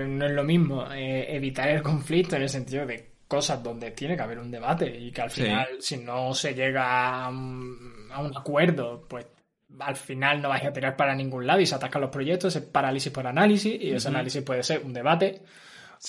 no 0.07 0.25
es 0.25 0.31
lo 0.31 0.43
mismo 0.43 0.91
eh, 0.91 1.35
evitar 1.35 1.69
el 1.69 1.83
conflicto 1.83 2.35
en 2.35 2.41
el 2.41 2.49
sentido 2.49 2.87
de 2.87 3.11
cosas 3.27 3.61
donde 3.61 3.91
tiene 3.91 4.15
que 4.15 4.23
haber 4.23 4.39
un 4.39 4.49
debate 4.49 4.87
y 4.87 5.11
que 5.11 5.21
al 5.21 5.29
final, 5.29 5.67
si 5.79 5.97
no 5.97 6.33
se 6.33 6.55
llega 6.55 7.25
a 7.25 7.29
un 7.29 8.31
acuerdo, 8.35 9.05
pues 9.07 9.25
al 9.79 9.95
final 9.95 10.41
no 10.41 10.49
vais 10.49 10.65
a 10.65 10.73
tirar 10.73 10.95
para 10.95 11.15
ningún 11.15 11.45
lado 11.47 11.59
y 11.59 11.65
se 11.65 11.75
atacan 11.75 12.01
los 12.01 12.11
proyectos, 12.11 12.55
es 12.55 12.63
parálisis 12.63 13.11
por 13.11 13.27
análisis 13.27 13.77
y 13.81 13.91
ese 13.91 14.07
análisis 14.07 14.41
puede 14.43 14.63
ser 14.63 14.81
un 14.83 14.93
debate 14.93 15.41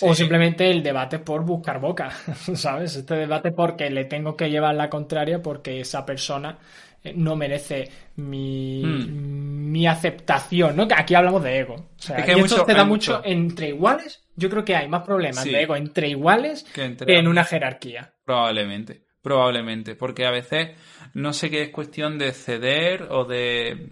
o 0.03 0.15
simplemente 0.15 0.70
el 0.70 0.82
debate 0.82 1.19
por 1.19 1.44
buscar 1.44 1.81
boca, 1.81 2.11
¿sabes? 2.55 2.97
Este 2.97 3.15
debate 3.15 3.53
porque 3.53 3.91
le 3.91 4.05
tengo 4.05 4.37
que 4.37 4.50
llevar 4.50 4.75
la 4.75 4.91
contraria 4.91 5.41
porque 5.43 5.81
esa 5.81 6.05
persona 6.05 6.59
eh, 7.03 7.12
no 7.17 7.37
merece 7.37 7.88
mi, 8.17 8.82
hmm. 8.85 9.70
mi 9.70 9.87
aceptación, 9.87 10.76
¿no? 10.76 10.87
Que 10.87 10.94
aquí 10.94 11.15
hablamos 11.15 11.43
de 11.43 11.59
ego. 11.59 11.75
O 11.75 12.03
sea, 12.03 12.25
y 12.26 12.41
esto 12.41 12.65
se 12.67 12.75
da 12.75 12.85
mucho, 12.85 13.23
entre 13.25 13.69
iguales. 13.69 14.25
Yo 14.37 14.50
creo 14.50 14.65
que 14.65 14.76
hay 14.76 14.88
más 14.88 15.03
problemas 15.03 15.44
de 15.44 15.62
ego 15.62 15.75
entre 15.75 16.09
iguales 16.09 16.65
que 16.65 16.97
en 17.06 17.26
una 17.26 17.44
jerarquía. 17.44 18.12
Probablemente, 18.25 19.03
probablemente, 19.23 19.94
porque 19.97 20.26
a 20.26 20.31
veces 20.31 20.70
no 21.14 21.32
sé 21.32 21.50
qué 21.50 21.62
es 21.62 21.70
cuestión 21.70 22.19
de 22.19 22.32
ceder 22.32 23.08
o 23.10 23.24
de... 23.24 23.91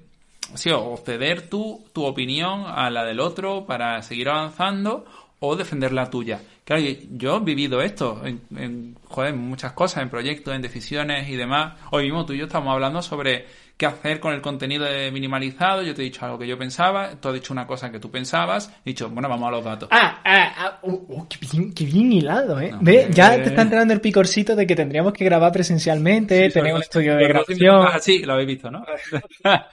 Sí, 0.54 0.70
o 0.70 0.96
ceder 0.96 1.48
tú, 1.48 1.84
tu 1.92 2.04
opinión 2.04 2.64
a 2.66 2.88
la 2.88 3.04
del 3.04 3.20
otro 3.20 3.66
para 3.66 4.00
seguir 4.02 4.28
avanzando 4.28 5.04
o 5.40 5.56
defender 5.56 5.92
la 5.92 6.08
tuya. 6.08 6.40
Claro, 6.64 6.82
yo 7.10 7.36
he 7.36 7.40
vivido 7.40 7.80
esto 7.80 8.22
en, 8.24 8.96
joder, 9.04 9.34
muchas 9.34 9.72
cosas, 9.72 10.02
en 10.02 10.10
proyectos, 10.10 10.54
en 10.54 10.62
decisiones 10.62 11.28
y 11.28 11.36
demás. 11.36 11.74
Hoy 11.92 12.04
mismo 12.04 12.26
tú 12.26 12.32
y 12.32 12.38
yo 12.38 12.46
estamos 12.46 12.72
hablando 12.72 13.02
sobre 13.02 13.46
qué 13.76 13.86
hacer 13.86 14.18
con 14.18 14.34
el 14.34 14.40
contenido 14.40 14.84
de 14.84 15.12
minimalizado. 15.12 15.82
Yo 15.82 15.94
te 15.94 16.02
he 16.02 16.04
dicho 16.06 16.24
algo 16.24 16.38
que 16.38 16.46
yo 16.46 16.58
pensaba, 16.58 17.12
tú 17.20 17.28
has 17.28 17.34
dicho 17.34 17.52
una 17.52 17.66
cosa 17.66 17.92
que 17.92 18.00
tú 18.00 18.10
pensabas, 18.10 18.74
he 18.84 18.90
dicho, 18.90 19.08
bueno, 19.10 19.28
vamos 19.28 19.46
a 19.46 19.50
los 19.52 19.64
datos. 19.64 19.88
Ah, 19.92 20.20
ah, 20.24 20.65
uh, 20.86 21.04
uh, 21.08 21.26
qué, 21.28 21.84
bien, 21.84 22.12
hilado, 22.12 22.60
¿eh? 22.60 22.72
Ve, 22.80 23.08
ya 23.10 23.34
te 23.36 23.48
está 23.48 23.62
entrando 23.62 23.92
el 23.92 24.00
picorcito 24.00 24.54
de 24.54 24.66
que 24.66 24.76
tendríamos 24.76 25.12
que 25.12 25.24
grabar 25.24 25.52
presencialmente, 25.52 26.50
tener 26.50 26.74
un 26.74 26.80
estudio 26.80 27.16
de 27.16 27.28
grabación. 27.28 27.86
Ah, 27.88 27.98
sí, 28.00 28.20
lo 28.20 28.34
habéis 28.34 28.48
visto, 28.48 28.70
¿no? 28.70 28.84
la 29.44 29.68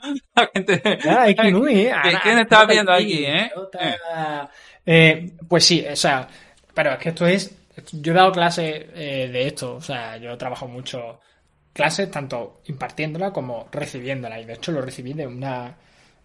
gente... 0.53 0.81
Es 0.83 1.35
que 1.35 1.47
¿eh? 1.47 1.93
¿Quién 2.23 2.39
está 2.39 2.65
viendo 2.65 2.91
aquí, 2.91 3.25
eh? 3.25 3.51
eh? 4.85 5.31
Pues 5.47 5.65
sí, 5.65 5.85
o 5.89 5.95
sea, 5.95 6.27
pero 6.73 6.93
es 6.93 6.97
que 6.97 7.09
esto 7.09 7.25
es... 7.27 7.55
Yo 7.91 8.13
he 8.13 8.15
dado 8.15 8.31
clases 8.31 8.85
eh, 8.93 9.29
de 9.31 9.47
esto, 9.47 9.75
o 9.75 9.81
sea, 9.81 10.17
yo 10.17 10.37
trabajo 10.37 10.67
mucho 10.67 11.19
clases, 11.73 12.09
tanto 12.11 12.61
impartiéndola 12.67 13.31
como 13.31 13.67
recibiéndola. 13.71 14.39
Y 14.39 14.45
de 14.45 14.53
hecho 14.53 14.71
lo 14.71 14.81
recibí 14.81 15.13
de 15.13 15.27
una, 15.27 15.75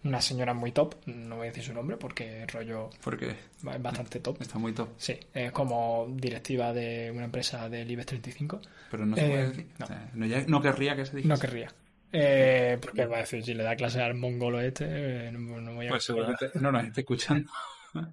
una 0.03 0.21
señora 0.21 0.53
muy 0.53 0.71
top, 0.71 0.95
no 1.07 1.37
voy 1.37 1.47
a 1.47 1.49
decir 1.49 1.63
su 1.63 1.73
nombre 1.73 1.97
porque 1.97 2.43
el 2.43 2.47
rollo 2.47 2.89
porque 3.03 3.31
es 3.31 3.81
bastante 3.81 4.19
top. 4.19 4.41
Está 4.41 4.57
muy 4.57 4.73
top. 4.73 4.89
Sí, 4.97 5.19
es 5.33 5.51
como 5.51 6.07
directiva 6.09 6.73
de 6.73 7.11
una 7.11 7.25
empresa 7.25 7.67
del 7.67 7.89
IBEX 7.91 8.07
35. 8.07 8.61
Pero 8.91 9.05
no 9.05 9.15
se 9.15 9.21
puede 9.21 9.41
eh, 9.41 9.47
decir. 9.47 9.67
No. 9.77 10.27
no, 10.47 10.61
querría 10.61 10.95
que 10.95 11.05
se 11.05 11.17
dijese. 11.17 11.27
No 11.27 11.37
querría. 11.37 11.73
Eh, 12.11 12.77
porque 12.81 13.05
va 13.05 13.17
a 13.17 13.19
decir, 13.19 13.43
si 13.43 13.53
le 13.53 13.63
da 13.63 13.75
clase 13.75 14.01
al 14.01 14.15
mongolo 14.15 14.59
este, 14.61 14.85
eh, 14.87 15.31
no, 15.31 15.73
voy 15.73 15.87
a... 15.87 15.89
Pues 15.89 16.03
seguramente 16.03 16.49
no 16.55 16.71
nos 16.71 16.85
está 16.85 17.01
escuchando. 17.01 17.51
bueno, 17.93 18.11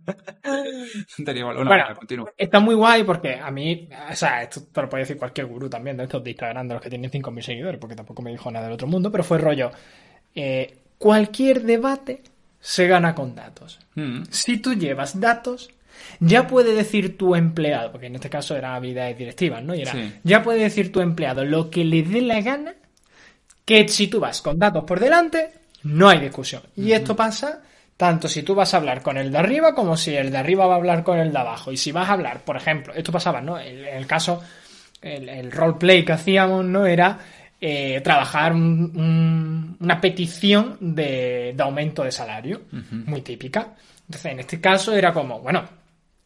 está 2.37 2.61
muy 2.61 2.75
guay 2.75 3.05
porque 3.05 3.35
a 3.35 3.51
mí, 3.51 3.89
o 4.11 4.15
sea, 4.15 4.43
esto 4.43 4.63
te 4.73 4.83
lo 4.83 4.89
puede 4.89 5.03
decir 5.03 5.19
cualquier 5.19 5.47
gurú 5.47 5.69
también 5.69 5.97
de 5.97 6.05
estos 6.05 6.25
de 6.25 6.31
Instagram, 6.31 6.67
de 6.67 6.75
los 6.75 6.83
que 6.83 6.91
tienen 6.91 7.11
5.000 7.11 7.41
seguidores, 7.43 7.79
porque 7.79 7.95
tampoco 7.95 8.23
me 8.23 8.31
dijo 8.31 8.51
nada 8.51 8.67
del 8.67 8.75
otro 8.75 8.87
mundo, 8.87 9.13
pero 9.13 9.23
fue 9.23 9.39
rollo. 9.39 9.71
Eh, 10.35 10.79
cualquier 10.99 11.63
debate 11.63 12.23
se 12.61 12.87
gana 12.87 13.15
con 13.15 13.35
datos. 13.35 13.79
Mm. 13.95 14.23
Si 14.31 14.59
tú 14.59 14.75
llevas 14.75 15.21
datos, 15.21 15.71
ya 16.21 16.47
puede 16.47 16.75
decir 16.75 17.17
tu 17.17 17.35
empleado, 17.35 17.93
porque 17.93 18.07
en 18.07 18.17
este 18.17 18.31
caso 18.31 18.57
eran 18.57 18.75
habilidades 18.75 19.17
directivas, 19.19 19.63
¿no? 19.63 19.75
Y 19.75 19.83
era, 19.83 19.93
Sí. 19.93 20.13
ya 20.25 20.43
puede 20.43 20.61
decir 20.61 20.93
tu 20.93 21.01
empleado 21.01 21.45
lo 21.45 21.71
que 21.71 21.85
le 21.85 22.03
dé 22.03 22.21
la 22.23 22.41
gana, 22.41 22.75
que 23.65 23.89
si 23.89 24.09
tú 24.09 24.21
vas 24.21 24.43
con 24.43 24.59
datos 24.59 24.85
por 24.85 25.01
delante, 25.01 25.51
no 25.83 26.09
hay 26.09 26.19
discusión. 26.21 26.63
Y 26.77 26.93
esto 26.93 27.15
pasa 27.17 27.63
tanto 27.97 28.29
si 28.29 28.43
tú 28.43 28.55
vas 28.55 28.75
a 28.75 28.77
hablar 28.77 29.03
con 29.03 29.17
el 29.17 29.33
de 29.33 29.39
arriba 29.39 29.75
como 29.75 29.97
si 29.97 30.15
el 30.15 30.31
de 30.31 30.37
arriba 30.39 30.67
va 30.67 30.75
a 30.75 30.77
hablar 30.77 31.03
con 31.03 31.19
el 31.19 31.33
de 31.33 31.39
abajo. 31.39 31.73
Y 31.73 31.77
si 31.77 31.93
vas 31.93 32.09
a 32.09 32.13
hablar, 32.13 32.41
por 32.45 32.57
ejemplo, 32.57 32.93
esto 32.95 33.11
pasaba, 33.13 33.41
¿no? 33.41 33.59
En 33.59 33.79
el, 33.79 33.85
el 33.87 34.07
caso, 34.07 34.43
el, 35.01 35.29
el 35.29 35.51
roleplay 35.51 36.05
que 36.05 36.13
hacíamos, 36.13 36.65
¿no? 36.65 36.87
Era 36.87 37.19
eh, 37.61 38.01
trabajar 38.03 38.53
un- 38.53 38.93
un- 38.95 39.77
una 39.81 40.01
petición 40.01 40.77
de, 40.81 41.53
de 41.57 41.63
aumento 41.63 42.03
de 42.05 42.13
salario, 42.13 42.63
muy 43.07 43.23
típica. 43.23 43.75
Entonces, 44.07 44.33
en 44.33 44.41
este 44.41 44.61
caso 44.61 44.93
era 44.95 45.13
como, 45.13 45.41
bueno, 45.41 45.65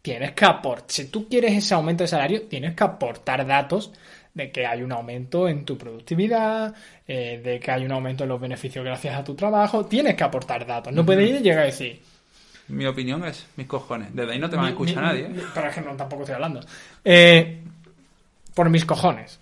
tienes 0.02 0.32
que 0.32 0.44
aportar, 0.44 0.84
si 0.88 1.06
tú 1.08 1.28
quieres 1.28 1.52
ese 1.52 1.74
aumento 1.74 2.04
de 2.04 2.08
salario, 2.08 2.42
tienes 2.42 2.74
que 2.74 2.84
aportar 2.84 3.46
datos 3.46 3.92
de 4.34 4.50
que 4.50 4.66
hay 4.66 4.82
un 4.82 4.92
aumento 4.92 5.48
en 5.48 5.64
tu 5.64 5.76
productividad, 5.76 6.74
eh, 7.06 7.40
de 7.42 7.58
que 7.60 7.70
hay 7.70 7.84
un 7.84 7.92
aumento 7.92 8.22
en 8.24 8.28
los 8.30 8.40
beneficios 8.40 8.84
gracias 8.84 9.16
a 9.16 9.24
tu 9.24 9.34
trabajo, 9.34 9.84
tienes 9.86 10.14
que 10.14 10.24
aportar 10.24 10.66
datos. 10.66 10.92
No 10.92 11.04
puedes 11.06 11.28
ir 11.28 11.36
y 11.36 11.42
llegar 11.42 11.62
a 11.62 11.66
decir, 11.66 12.00
Mi 12.68 12.86
opinión 12.86 13.24
es 13.24 13.46
mis 13.56 13.66
cojones. 13.66 14.14
Desde 14.14 14.32
ahí 14.32 14.38
no 14.38 14.48
te 14.48 14.54
van 14.56 14.66
a 14.66 14.68
escuchar 14.70 15.02
nadie. 15.02 15.24
¿eh? 15.26 15.42
Pero 15.54 15.68
es 15.68 15.74
que 15.74 15.80
no, 15.80 15.96
tampoco 15.96 16.22
estoy 16.22 16.34
hablando. 16.36 16.60
Eh, 17.04 17.60
por 18.54 18.70
mis 18.70 18.84
cojones. 18.84 19.40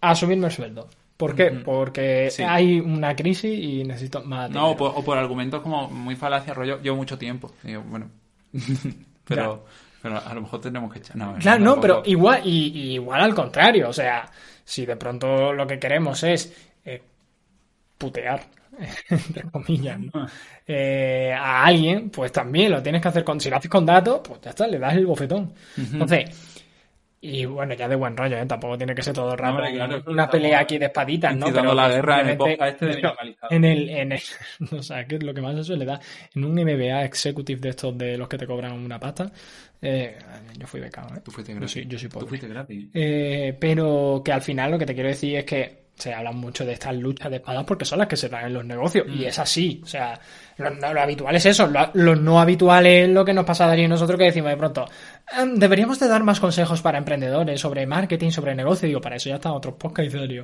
A 0.00 0.14
subirme 0.14 0.46
el 0.46 0.52
sueldo. 0.52 0.88
¿Por 1.20 1.34
qué? 1.36 1.50
Porque 1.50 2.28
Sí. 2.30 2.42
hay 2.42 2.80
una 2.80 3.14
crisis 3.14 3.52
y 3.62 3.84
necesito 3.84 4.22
más 4.24 4.50
No, 4.50 4.64
o 4.64 4.68
dinero. 4.70 4.76
por, 4.92 5.00
o 5.00 5.04
por 5.04 5.18
argumentos 5.18 5.62
como 5.62 5.88
muy 5.90 6.16
falacia, 6.16 6.52
rollo, 6.54 6.80
llevo 6.80 6.96
mucho 6.96 7.16
tiempo. 7.18 7.52
Yo, 7.62 7.82
bueno, 7.82 8.10
pero, 9.26 9.64
pero 10.02 10.18
a 10.18 10.34
lo 10.34 10.40
mejor 10.40 10.60
tenemos 10.60 10.92
que 10.92 10.98
echar. 11.00 11.16
No, 11.16 11.34
Claro, 11.38 11.62
no, 11.62 11.80
pero 11.80 12.02
igual, 12.06 12.40
y, 12.44 12.68
y 12.74 12.92
igual 12.94 13.20
al 13.20 13.34
contrario. 13.34 13.88
O 13.88 13.92
sea, 13.92 14.28
si 14.64 14.86
de 14.86 14.96
pronto 14.96 15.52
lo 15.52 15.66
que 15.66 15.78
queremos 15.78 16.22
es 16.24 16.52
eh, 16.84 17.02
putear, 17.98 18.42
entre 19.10 19.42
comillas, 19.50 19.98
¿no? 20.00 20.26
Eh, 20.72 21.32
a 21.36 21.64
alguien, 21.64 22.10
pues 22.10 22.30
también 22.30 22.70
lo 22.70 22.80
tienes 22.80 23.02
que 23.02 23.08
hacer 23.08 23.24
con. 23.24 23.40
Si 23.40 23.50
lo 23.50 23.56
haces 23.56 23.68
con 23.70 23.84
datos, 23.84 24.20
pues 24.22 24.40
ya 24.40 24.50
está, 24.50 24.68
le 24.68 24.78
das 24.78 24.94
el 24.94 25.04
bofetón. 25.04 25.52
Entonces. 25.76 26.30
Y 27.22 27.44
bueno, 27.44 27.74
ya 27.74 27.86
de 27.86 27.96
buen 27.96 28.16
rollo, 28.16 28.38
¿eh? 28.38 28.46
Tampoco 28.46 28.78
tiene 28.78 28.94
que 28.94 29.02
ser 29.02 29.12
todo 29.12 29.32
el 29.32 29.38
rato 29.38 29.56
Hombre, 29.56 29.74
claro, 29.74 30.02
una 30.06 30.30
pelea 30.30 30.60
aquí 30.60 30.78
de 30.78 30.86
espaditas, 30.86 31.36
¿no? 31.36 31.46
incitando 31.48 31.74
la 31.74 31.88
guerra 31.90 32.20
en 32.22 32.28
el 32.30 32.38
este 32.62 32.86
de 32.86 33.36
en 33.50 33.64
el, 33.64 33.88
en 33.90 34.12
el, 34.12 34.20
o 34.78 34.82
sea, 34.82 35.06
que 35.06 35.18
lo 35.18 35.34
que 35.34 35.42
más 35.42 35.54
se 35.56 35.64
suele 35.64 35.84
dar. 35.84 36.00
En 36.34 36.44
un 36.44 36.54
MBA 36.54 37.04
executive 37.04 37.60
de 37.60 37.68
estos 37.68 37.96
de 37.98 38.16
los 38.16 38.26
que 38.26 38.38
te 38.38 38.46
cobran 38.46 38.72
una 38.72 38.98
pasta, 38.98 39.30
eh, 39.82 40.16
yo 40.58 40.66
fui 40.66 40.80
becado, 40.80 41.14
¿eh? 41.14 41.20
Tú 41.22 41.30
fuiste 41.30 41.52
Yo 41.52 41.58
gratis. 41.58 41.72
soy, 41.72 41.86
yo 41.86 41.98
soy 41.98 42.08
Tú 42.08 42.14
pobre. 42.14 42.28
fuiste 42.28 42.48
gratis. 42.48 42.88
Eh, 42.94 43.54
pero 43.60 44.22
que 44.24 44.32
al 44.32 44.40
final 44.42 44.70
lo 44.70 44.78
que 44.78 44.86
te 44.86 44.94
quiero 44.94 45.10
decir 45.10 45.36
es 45.36 45.44
que 45.44 45.89
se 46.00 46.14
habla 46.14 46.32
mucho 46.32 46.64
de 46.64 46.72
estas 46.72 46.94
luchas 46.96 47.30
de 47.30 47.36
espadas 47.36 47.64
porque 47.64 47.84
son 47.84 47.98
las 47.98 48.08
que 48.08 48.16
se 48.16 48.28
dan 48.28 48.46
en 48.46 48.54
los 48.54 48.64
negocios. 48.64 49.06
Mm. 49.06 49.12
Y 49.12 49.24
es 49.26 49.38
así. 49.38 49.80
O 49.84 49.86
sea, 49.86 50.18
lo, 50.56 51.00
habitual 51.00 51.36
es 51.36 51.46
eso. 51.46 51.66
Lo, 51.66 51.90
lo 51.94 52.16
no 52.16 52.40
habitual 52.40 52.86
es 52.86 53.08
lo 53.08 53.24
que 53.24 53.32
nos 53.32 53.44
pasa 53.44 53.64
a 53.64 53.68
Darío 53.68 53.84
y 53.84 53.88
nosotros 53.88 54.18
que 54.18 54.24
decimos 54.24 54.50
de 54.50 54.56
pronto, 54.56 54.86
"Em, 55.38 55.56
deberíamos 55.56 55.98
de 56.00 56.08
dar 56.08 56.22
más 56.24 56.40
consejos 56.40 56.80
para 56.82 56.98
emprendedores 56.98 57.60
sobre 57.60 57.86
marketing, 57.86 58.30
sobre 58.30 58.54
negocio. 58.54 58.88
Digo, 58.88 59.00
para 59.00 59.16
eso 59.16 59.28
ya 59.28 59.36
están 59.36 59.52
otros 59.52 59.74
podcasts. 59.74 60.12
Darío, 60.12 60.42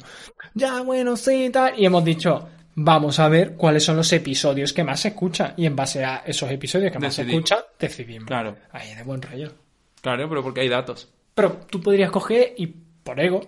ya, 0.54 0.82
bueno, 0.82 1.16
sí, 1.16 1.50
tal. 1.50 1.78
Y 1.78 1.86
hemos 1.86 2.04
dicho, 2.04 2.48
vamos 2.74 3.18
a 3.18 3.28
ver 3.28 3.54
cuáles 3.54 3.84
son 3.84 3.96
los 3.96 4.12
episodios 4.12 4.72
que 4.72 4.84
más 4.84 5.00
se 5.00 5.08
escuchan. 5.08 5.54
Y 5.56 5.66
en 5.66 5.74
base 5.74 6.04
a 6.04 6.22
esos 6.26 6.50
episodios 6.50 6.92
que 6.92 6.98
más 6.98 7.14
se 7.14 7.22
escuchan, 7.22 7.60
decidimos. 7.78 8.26
Claro. 8.26 8.56
Ahí, 8.70 8.94
de 8.94 9.02
buen 9.02 9.22
rollo. 9.22 9.52
Claro, 10.00 10.28
pero 10.28 10.42
porque 10.42 10.60
hay 10.60 10.68
datos. 10.68 11.08
Pero 11.34 11.60
tú 11.68 11.82
podrías 11.82 12.10
coger 12.10 12.54
y 12.56 12.66
por 12.66 13.18
ego 13.20 13.40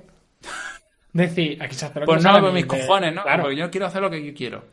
decir, 1.12 1.62
aquí 1.62 1.74
se 1.74 1.86
hace 1.86 2.00
lo 2.00 2.06
que 2.06 2.12
Pues 2.12 2.22
no, 2.24 2.30
a 2.30 2.52
mis 2.52 2.62
de- 2.62 2.66
cojones, 2.68 3.14
¿no? 3.14 3.22
Claro. 3.22 3.42
Porque 3.44 3.56
yo 3.56 3.70
quiero 3.70 3.86
hacer 3.86 4.02
lo 4.02 4.10
que 4.10 4.24
yo 4.24 4.34
quiero. 4.34 4.64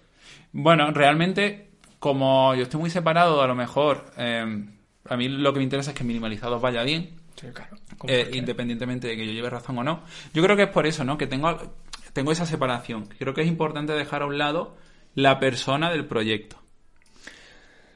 Bueno, 0.52 0.92
realmente, 0.92 1.72
como 2.00 2.54
yo 2.56 2.64
estoy 2.64 2.80
muy 2.80 2.90
separado, 2.90 3.42
a 3.42 3.48
lo 3.48 3.56
mejor, 3.56 4.06
eh, 4.18 4.66
a 5.10 5.18
mí 5.18 5.28
lo 5.30 5.54
que 5.54 5.60
me 5.60 5.64
interesa 5.64 5.92
es 5.92 5.98
que 5.98 6.04
minimalizados 6.04 6.62
vaya 6.62 6.84
bien, 6.84 7.12
Sí, 7.36 7.48
claro. 7.54 7.78
eh, 8.08 8.30
independientemente 8.34 9.08
de 9.08 9.18
que 9.18 9.26
yo 9.26 9.34
lleve 9.34 9.50
razón 9.50 9.78
o 9.78 9.84
no. 9.84 10.04
Yo 10.34 10.42
creo 10.44 10.56
que 10.56 10.64
es 10.64 10.70
por 10.70 10.86
eso, 10.88 11.04
¿no? 11.04 11.18
Que 11.18 11.28
tengo, 11.28 11.58
tengo 12.14 12.32
esa 12.32 12.46
separación. 12.46 13.08
Creo 13.20 13.34
que 13.34 13.42
es 13.42 13.48
importante 13.48 13.94
dejar 13.94 14.22
a 14.22 14.26
un 14.26 14.38
lado 14.38 14.78
la 15.14 15.40
persona 15.40 15.92
del 15.92 16.06
proyecto. 16.06 16.58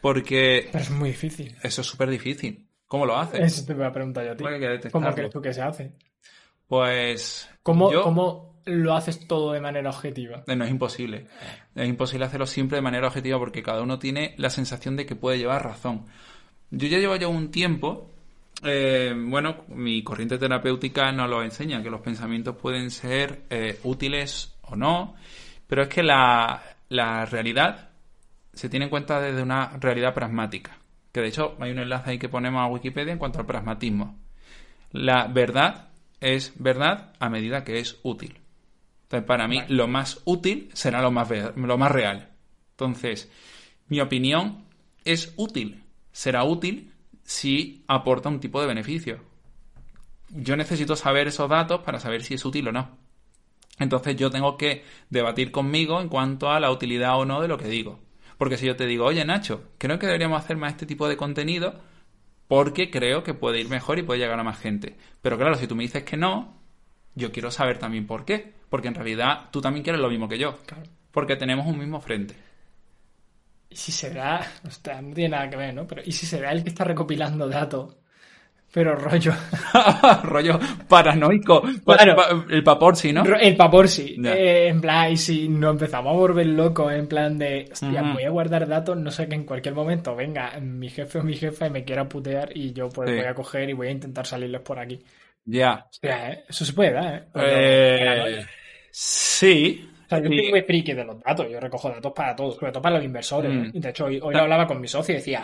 Porque 0.02 0.70
Pero 0.72 0.84
es 0.84 0.92
muy 0.92 1.10
difícil. 1.10 1.56
eso 1.64 1.82
es 1.82 1.88
súper 1.88 2.10
difícil. 2.10 2.68
¿Cómo 2.88 3.06
lo 3.06 3.18
haces? 3.18 3.40
Eso 3.42 3.66
te 3.66 3.74
voy 3.74 3.86
a 3.86 3.92
preguntar 3.92 4.26
yo 4.26 4.32
a 4.32 4.36
ti. 4.36 4.90
¿Cómo 4.92 5.14
crees 5.14 5.30
tú 5.30 5.42
que 5.42 5.54
se 5.54 5.62
hace? 5.62 5.92
Pues 6.70 7.50
¿Cómo, 7.64 7.92
yo- 7.92 8.04
cómo 8.04 8.62
lo 8.66 8.94
haces 8.94 9.28
todo 9.28 9.52
de 9.54 9.60
manera 9.60 9.90
objetiva? 9.90 10.44
Eh, 10.48 10.56
No 10.56 10.64
es 10.64 10.72
imposible. 10.72 11.26
Es 11.76 11.90
imposible 11.90 12.26
hacerlo 12.26 12.46
siempre 12.46 12.78
de 12.78 12.82
manera 12.84 13.08
objetiva 13.08 13.38
porque 13.40 13.64
cada 13.64 13.82
uno 13.82 13.98
tiene 14.00 14.36
la 14.38 14.50
sensación 14.52 14.96
de 14.96 15.06
que 15.08 15.16
puede 15.16 15.40
llevar 15.40 15.64
razón. 15.66 16.06
Yo 16.70 16.88
ya 16.88 17.00
llevo 17.00 17.16
ya 17.16 17.28
un 17.28 17.50
tiempo, 17.50 18.12
eh, 18.64 19.14
bueno, 19.18 19.64
mi 19.70 20.04
corriente 20.04 20.38
terapéutica 20.38 21.12
nos 21.12 21.28
lo 21.30 21.42
enseña, 21.42 21.82
que 21.82 21.90
los 21.90 22.02
pensamientos 22.02 22.56
pueden 22.58 22.92
ser 22.92 23.42
eh, 23.50 23.80
útiles 23.84 24.56
o 24.62 24.76
no, 24.76 25.16
pero 25.66 25.82
es 25.84 25.88
que 25.90 26.04
la, 26.04 26.62
la 26.90 27.26
realidad 27.26 27.90
se 28.54 28.70
tiene 28.70 28.86
en 28.86 28.90
cuenta 28.92 29.20
desde 29.20 29.42
una 29.42 29.78
realidad 29.80 30.14
pragmática. 30.14 30.78
Que 31.12 31.22
de 31.22 31.30
hecho 31.30 31.56
hay 31.60 31.72
un 31.72 31.80
enlace 31.80 32.12
ahí 32.12 32.20
que 32.20 32.30
ponemos 32.30 32.62
a 32.62 32.68
Wikipedia 32.68 33.12
en 33.14 33.18
cuanto 33.18 33.40
al 33.40 33.48
pragmatismo. 33.48 34.16
La 34.92 35.26
verdad 35.28 35.89
es 36.22 36.54
verdad 36.58 37.14
a 37.20 37.30
medida 37.30 37.64
que 37.64 37.80
es 37.80 38.00
útil. 38.04 38.40
Entonces, 39.04 39.28
para 39.28 39.48
mí, 39.48 39.62
lo 39.70 39.88
más 39.88 40.22
útil 40.26 40.70
será 40.74 41.02
lo 41.02 41.12
más, 41.12 41.30
lo 41.56 41.78
más 41.78 41.92
real. 41.92 42.30
Entonces, 42.72 43.32
mi 43.88 44.00
opinión 44.02 44.66
es 45.04 45.34
útil. 45.36 45.84
Será 46.12 46.44
útil 46.44 46.94
si 47.24 47.84
aporta 47.88 48.30
un 48.30 48.40
tipo 48.40 48.62
de 48.62 48.68
beneficio. 48.68 49.24
Yo 50.30 50.56
necesito 50.56 50.96
saber 50.96 51.28
esos 51.28 51.50
datos 51.50 51.82
para 51.82 52.00
saber 52.00 52.24
si 52.24 52.36
es 52.36 52.46
útil 52.46 52.68
o 52.68 52.72
no. 52.72 52.98
Entonces, 53.80 54.16
yo 54.16 54.30
tengo 54.30 54.58
que 54.58 54.84
debatir 55.10 55.52
conmigo 55.52 56.02
en 56.02 56.10
cuanto 56.10 56.52
a 56.52 56.60
la 56.60 56.70
utilidad 56.70 57.18
o 57.18 57.26
no 57.26 57.42
de 57.42 57.48
lo 57.48 57.58
que 57.58 57.68
digo. 57.68 58.00
Porque 58.38 58.58
si 58.58 58.68
yo 58.68 58.76
te 58.76 58.86
digo, 58.86 59.06
oye 59.06 59.26
Nacho, 59.26 59.64
creo 59.78 60.00
que 60.00 60.06
deberíamos 60.06 60.42
hacer 60.42 60.56
más 60.56 60.72
este 60.74 60.86
tipo 60.86 61.10
de 61.10 61.18
contenido 61.18 61.82
porque 62.50 62.90
creo 62.90 63.24
que 63.24 63.36
puede 63.36 63.60
ir 63.60 63.70
mejor 63.70 64.00
y 64.00 64.04
puede 64.04 64.20
llegar 64.20 64.40
a 64.40 64.44
más 64.44 64.58
gente. 64.60 64.98
Pero 65.22 65.38
claro, 65.38 65.54
si 65.54 65.68
tú 65.68 65.76
me 65.76 65.84
dices 65.84 66.04
que 66.04 66.18
no, 66.18 66.58
yo 67.14 67.32
quiero 67.32 67.52
saber 67.52 67.78
también 67.78 68.08
por 68.08 68.26
qué. 68.26 68.54
Porque 68.72 68.88
en 68.88 68.96
realidad 68.96 69.50
tú 69.52 69.62
también 69.62 69.84
quieres 69.84 70.02
lo 70.02 70.10
mismo 70.10 70.28
que 70.28 70.40
yo. 70.40 70.58
Claro. 70.66 70.90
Porque 71.12 71.36
tenemos 71.36 71.68
un 71.68 71.78
mismo 71.78 72.02
frente. 72.02 72.36
¿Y 73.70 73.76
si 73.76 73.92
será? 73.92 74.42
Ostras, 74.68 75.04
no 75.04 75.14
tiene 75.14 75.30
nada 75.30 75.48
que 75.48 75.58
ver, 75.58 75.76
¿no? 75.76 75.86
Pero 75.86 76.02
¿y 76.04 76.12
si 76.12 76.26
será 76.26 76.52
el 76.52 76.64
que 76.64 76.70
está 76.70 76.84
recopilando 76.84 77.48
datos? 77.48 77.96
Pero 78.72 78.96
rollo. 78.96 79.34
Rollo 80.24 80.60
paranoico. 80.88 81.62
Claro. 81.84 82.16
Pa- 82.16 82.28
pa- 82.30 82.46
El 82.50 82.64
papor, 82.64 82.96
sí, 82.96 83.12
¿no? 83.12 83.24
El 83.24 83.56
papor 83.58 83.88
sí. 83.88 84.16
Eh, 84.24 84.68
en 84.68 84.80
plan, 84.80 85.12
y 85.12 85.18
si 85.18 85.50
nos 85.50 85.72
empezamos 85.72 86.14
a 86.14 86.18
volver 86.18 86.46
locos, 86.46 86.94
en 86.94 87.08
plan 87.08 87.38
de, 87.40 87.68
hostia, 87.72 88.04
voy 88.14 88.24
a 88.26 88.30
guardar 88.30 88.68
datos, 88.68 88.96
no 88.96 89.10
sé 89.10 89.28
que 89.28 89.34
en 89.36 89.44
cualquier 89.46 89.74
momento 89.74 90.16
venga 90.16 90.52
mi 90.60 90.88
jefe 90.90 91.18
o 91.20 91.24
mi 91.24 91.36
jefa 91.36 91.66
y 91.68 91.70
me 91.72 91.84
quiera 91.84 92.08
putear 92.08 92.56
y 92.56 92.72
yo 92.74 92.90
pues 92.90 93.10
Sí. 93.10 93.16
voy 93.16 93.26
a 93.26 93.34
coger 93.34 93.70
y 93.70 93.74
voy 93.74 93.88
a 93.88 93.92
intentar 93.92 94.26
salirles 94.28 94.62
por 94.62 94.78
aquí. 94.78 95.00
Ya. 95.46 95.86
Hostia, 95.90 96.32
¿eh? 96.34 96.44
Eso 96.48 96.64
se 96.64 96.74
puede 96.74 96.92
dar, 96.92 97.14
¿eh? 97.16 97.24
Pero- 97.34 97.48
Eh, 97.50 98.46
sí. 98.92 99.90
O 100.06 100.10
sea, 100.10 100.20
yo 100.20 100.30
Sí. 100.30 100.38
soy 100.38 100.50
muy 100.52 100.62
friki 100.62 100.94
de 100.94 101.04
los 101.06 101.20
datos, 101.22 101.48
yo 101.50 101.60
recojo 101.60 101.90
datos 101.90 102.12
para 102.16 102.36
todos, 102.36 102.56
sobre 102.56 102.72
todo 102.72 102.82
para 102.82 102.96
los 102.98 103.06
inversores. 103.06 103.52
Mm. 103.52 103.64
¿eh? 103.66 103.72
De 103.74 103.90
hecho, 103.90 104.06
hoy, 104.06 104.20
hoy 104.22 104.34
lo 104.34 104.42
hablaba 104.42 104.66
con 104.68 104.80
mi 104.82 104.88
socio 104.88 105.14
y 105.14 105.18
decía, 105.18 105.44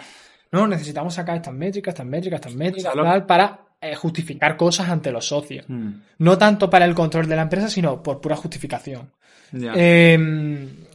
no, 0.56 0.68
necesitamos 0.68 1.14
sacar 1.14 1.36
estas 1.38 1.54
métricas, 1.54 1.94
estas 1.94 2.06
métricas, 2.06 2.40
estas 2.40 2.56
métricas, 2.56 2.94
tal, 2.94 3.26
para 3.26 3.60
eh, 3.82 3.94
justificar 3.96 4.58
cosas 4.58 4.90
ante 4.90 5.12
los 5.12 5.28
socios. 5.28 5.66
Mm, 5.68 5.90
No 6.20 6.38
tanto 6.38 6.70
para 6.70 6.86
el 6.86 6.96
control 6.96 7.28
de 7.28 7.36
la 7.36 7.44
empresa, 7.44 7.70
sino 7.70 8.02
por 8.02 8.20
pura 8.22 8.36
justificación. 8.36 9.12
Eh, 9.54 10.14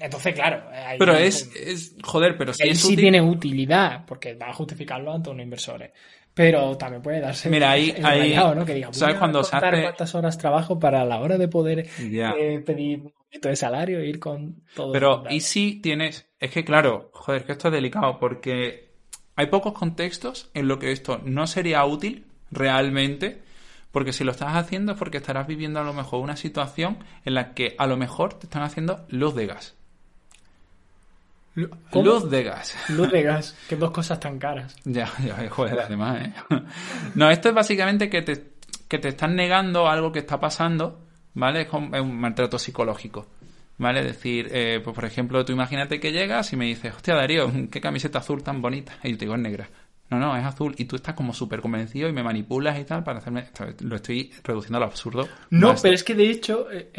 entonces, 0.00 0.34
claro. 0.34 0.62
ahí- 0.72 0.98
pero 0.98 1.14
es, 1.14 1.50
es. 1.54 1.94
Joder, 2.02 2.36
pero 2.36 2.52
si 2.52 2.62
ahí 2.62 2.70
es 2.70 2.80
sí 2.80 2.94
útil- 2.94 3.00
tiene 3.00 3.20
utilidad, 3.22 4.04
porque 4.06 4.34
va 4.34 4.48
a 4.50 4.52
justificarlo 4.54 5.12
ante 5.12 5.30
unos 5.30 5.44
inversores. 5.44 5.90
Pero 6.34 6.76
también 6.76 7.02
puede 7.02 7.20
darse 7.20 7.50
Mira, 7.50 7.70
ahí- 7.72 7.90
el 7.96 8.04
ahí- 8.04 8.20
rayado, 8.20 8.54
¿no? 8.54 8.64
Que 8.64 8.74
diga, 8.74 8.92
¿sabes 8.92 9.16
cuando 9.16 9.42
se 9.42 9.56
hace- 9.56 9.82
cuántas 9.82 10.14
horas 10.14 10.38
trabajo 10.38 10.78
para 10.78 11.04
la 11.04 11.18
hora 11.20 11.36
de 11.38 11.48
poder 11.48 11.86
eh, 11.98 12.62
pedir 12.64 13.00
un 13.00 13.12
aumento 13.24 13.48
de 13.48 13.56
salario 13.56 13.98
e 14.00 14.06
ir 14.08 14.18
con 14.18 14.62
todo. 14.74 14.92
Pero, 14.92 15.24
¿y 15.28 15.40
si 15.40 15.80
tienes.? 15.80 16.28
Es 16.38 16.50
que, 16.50 16.64
claro, 16.64 17.10
joder, 17.14 17.44
que 17.44 17.52
esto 17.52 17.68
es 17.68 17.74
delicado 17.74 18.18
porque 18.18 18.89
hay 19.40 19.46
pocos 19.46 19.72
contextos 19.72 20.48
en 20.54 20.68
lo 20.68 20.78
que 20.78 20.92
esto 20.92 21.20
no 21.24 21.46
sería 21.46 21.84
útil 21.84 22.24
realmente. 22.50 23.42
Porque 23.92 24.12
si 24.12 24.22
lo 24.22 24.30
estás 24.30 24.54
haciendo 24.54 24.92
es 24.92 24.98
porque 24.98 25.16
estarás 25.16 25.48
viviendo 25.48 25.80
a 25.80 25.82
lo 25.82 25.92
mejor 25.92 26.20
una 26.20 26.36
situación 26.36 26.98
en 27.24 27.34
la 27.34 27.54
que 27.54 27.74
a 27.76 27.86
lo 27.88 27.96
mejor 27.96 28.34
te 28.34 28.46
están 28.46 28.62
haciendo 28.62 29.04
luz 29.08 29.34
de 29.34 29.46
gas. 29.48 29.74
¿Cómo? 31.90 32.04
Luz 32.04 32.30
de 32.30 32.44
gas. 32.44 32.76
Luz 32.90 33.10
de 33.10 33.22
gas, 33.22 33.56
que 33.68 33.74
dos 33.76 33.90
cosas 33.90 34.20
tan 34.20 34.38
caras. 34.38 34.76
Ya, 34.84 35.10
ya, 35.24 35.48
joder, 35.50 35.80
además, 35.80 36.22
¿eh? 36.26 36.32
No, 37.16 37.28
esto 37.30 37.48
es 37.48 37.54
básicamente 37.54 38.08
que 38.08 38.22
te, 38.22 38.52
que 38.88 38.98
te 38.98 39.08
están 39.08 39.34
negando 39.34 39.88
algo 39.88 40.12
que 40.12 40.20
está 40.20 40.38
pasando, 40.38 41.00
¿vale? 41.34 41.62
Es, 41.62 41.68
como- 41.68 41.94
es 41.96 42.00
un 42.00 42.18
maltrato 42.20 42.58
psicológico, 42.58 43.26
¿vale? 43.80 44.00
Es 44.00 44.06
decir, 44.06 44.48
eh, 44.52 44.80
pues 44.84 44.94
por 44.94 45.04
ejemplo, 45.04 45.44
tú 45.44 45.52
imagínate 45.52 45.98
que 45.98 46.12
llegas 46.12 46.52
y 46.52 46.56
me 46.56 46.66
dices, 46.66 46.94
hostia, 46.94 47.14
Darío, 47.16 47.50
qué 47.70 47.80
camiseta 47.80 48.20
azul 48.20 48.42
tan 48.44 48.62
bonita. 48.62 48.92
Y 49.02 49.10
yo 49.10 49.18
te 49.18 49.24
digo, 49.24 49.34
es 49.34 49.40
negra. 49.40 49.68
No, 50.10 50.18
no, 50.18 50.36
es 50.36 50.44
azul. 50.44 50.74
Y 50.76 50.86
tú 50.86 50.96
estás 50.96 51.14
como 51.14 51.32
súper 51.32 51.60
convencido 51.60 52.08
y 52.08 52.12
me 52.12 52.22
manipulas 52.24 52.78
y 52.80 52.84
tal 52.84 53.04
para 53.04 53.18
hacerme... 53.18 53.44
Lo 53.80 53.94
estoy 53.96 54.32
reduciendo 54.42 54.78
al 54.78 54.84
absurdo. 54.84 55.28
No, 55.50 55.68
Basta. 55.68 55.82
pero 55.82 55.94
es 55.94 56.02
que 56.04 56.14
de 56.16 56.30
hecho, 56.30 56.66
eh, 56.72 56.90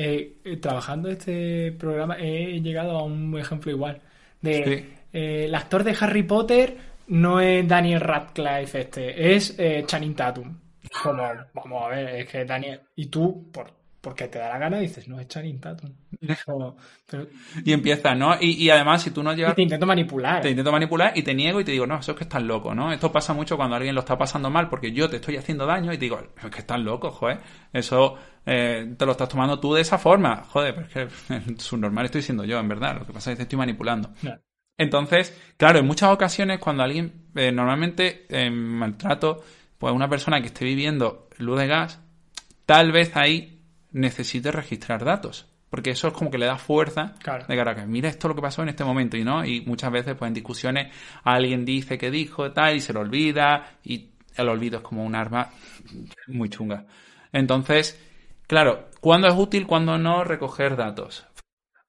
eh, 0.46 0.58
trabajando 0.58 1.10
este 1.10 1.74
programa, 1.74 2.16
he 2.18 2.60
llegado 2.62 2.98
a 2.98 3.04
un 3.04 3.38
ejemplo 3.38 3.70
igual. 3.72 4.02
De 4.42 4.64
Sí. 4.64 4.94
eh, 5.14 5.46
el 5.46 5.56
actor 5.56 5.84
de 5.84 5.96
Harry 6.00 6.24
Potter 6.24 6.78
no 7.08 7.42
es 7.42 7.68
Daniel 7.68 8.00
Radcliffe 8.00 8.80
este, 8.80 9.36
es 9.36 9.58
Channing 9.88 10.16
Tatum. 10.16 10.58
Como, 11.04 11.24
vamos 11.54 11.84
a 11.84 11.90
ver, 11.90 12.16
es 12.16 12.28
que 12.30 12.46
Daniel. 12.46 12.80
Y 12.96 13.08
tú, 13.08 13.50
por, 13.52 13.72
porque 14.02 14.28
te 14.28 14.40
da 14.40 14.50
la 14.50 14.58
gana, 14.58 14.80
dices, 14.80 15.08
no, 15.08 15.20
es 15.20 15.28
Channing 15.28 15.60
Tatum. 15.60 15.94
Pero 17.06 17.28
Y 17.64 17.72
empieza, 17.72 18.16
¿no? 18.16 18.36
Y, 18.42 18.54
y 18.54 18.70
además, 18.72 19.04
si 19.04 19.12
tú 19.12 19.22
no 19.22 19.32
y 19.32 19.36
llegas... 19.36 19.56
te 19.56 19.62
intento 19.62 19.86
manipular. 19.86 20.42
Te 20.42 20.50
intento 20.50 20.72
manipular 20.72 21.16
y 21.16 21.22
te 21.22 21.36
niego 21.36 21.62
y 21.62 21.64
te 21.64 21.72
digo, 21.72 21.86
no, 21.86 22.00
eso 22.00 22.12
es 22.12 22.18
que 22.18 22.24
estás 22.24 22.42
loco, 22.42 22.74
¿no? 22.74 22.92
Esto 22.92 23.12
pasa 23.12 23.34
mucho 23.34 23.58
cuando 23.58 23.76
alguien 23.76 23.94
lo 23.94 24.02
está 24.02 24.18
pasando 24.18 24.50
mal 24.50 24.70
porque 24.70 24.92
yo 24.92 25.08
te 25.08 25.18
estoy 25.18 25.38
haciendo 25.38 25.68
daño 25.68 25.94
y 25.94 25.98
te 25.98 26.06
digo, 26.06 26.20
es 26.44 26.50
que 26.50 26.60
estás 26.60 26.80
loco, 26.80 27.12
joder. 27.12 27.42
Eso 27.72 28.16
eh, 28.46 28.96
te 28.98 29.06
lo 29.06 29.12
estás 29.12 29.30
tomando 29.30 29.60
tú 29.60 29.76
de 29.76 29.82
esa 29.82 30.00
forma. 30.00 30.44
Joder, 30.46 30.74
pero 30.74 30.88
es 30.88 31.14
que 31.28 31.34
el 31.52 31.60
subnormal 31.60 32.06
estoy 32.06 32.24
siendo 32.24 32.44
yo, 32.44 32.60
en 32.60 32.68
verdad. 32.68 32.98
Lo 33.00 33.06
que 33.06 33.14
pasa 33.14 33.32
es 33.32 33.36
que 33.36 33.38
te 33.38 33.44
estoy 33.44 33.60
manipulando. 33.60 34.10
No. 34.24 34.34
Entonces, 34.80 35.40
claro, 35.58 35.78
en 35.78 35.86
muchas 35.86 36.10
ocasiones 36.10 36.58
cuando 36.58 36.82
alguien, 36.82 37.28
eh, 37.36 37.52
normalmente 37.52 38.26
en 38.30 38.56
maltrato, 38.56 39.44
pues 39.78 39.94
una 39.94 40.10
persona 40.10 40.42
que 40.42 40.48
esté 40.48 40.66
viviendo 40.66 41.30
luz 41.38 41.60
de 41.60 41.68
gas, 41.68 42.02
tal 42.66 42.92
vez 42.92 43.16
ahí 43.16 43.61
necesite 43.92 44.52
registrar 44.52 45.04
datos. 45.06 45.48
Porque 45.70 45.92
eso 45.92 46.10
es 46.10 46.14
como 46.14 46.30
que 46.30 46.38
le 46.38 46.48
da 46.48 46.58
fuerza 46.58 47.14
Claro. 47.24 47.46
de 47.48 47.56
cara 47.56 47.72
a 47.72 47.76
que 47.76 47.86
mira 47.86 48.10
esto 48.10 48.28
lo 48.28 48.36
que 48.36 48.42
pasó 48.42 48.62
en 48.62 48.70
este 48.70 48.84
momento 48.84 49.16
y 49.16 49.24
no. 49.24 49.46
Y 49.46 49.62
muchas 49.62 49.90
veces, 49.92 50.16
pues 50.16 50.28
en 50.28 50.34
discusiones, 50.34 50.94
alguien 51.24 51.64
dice 51.64 51.98
que 51.98 52.12
dijo 52.12 52.52
tal 52.52 52.76
y 52.76 52.82
se 52.82 52.92
lo 52.92 53.00
olvida 53.00 53.78
y 53.84 54.10
el 54.36 54.50
olvido 54.50 54.78
es 54.80 54.84
como 54.84 55.06
un 55.06 55.16
arma 55.16 55.50
muy 56.28 56.50
chunga. 56.50 56.86
Entonces, 57.32 57.98
claro, 58.48 58.90
¿cuándo 59.00 59.28
es 59.30 59.34
útil, 59.34 59.66
cuándo 59.66 59.98
no 59.98 60.26
recoger 60.26 60.76
datos? 60.76 61.26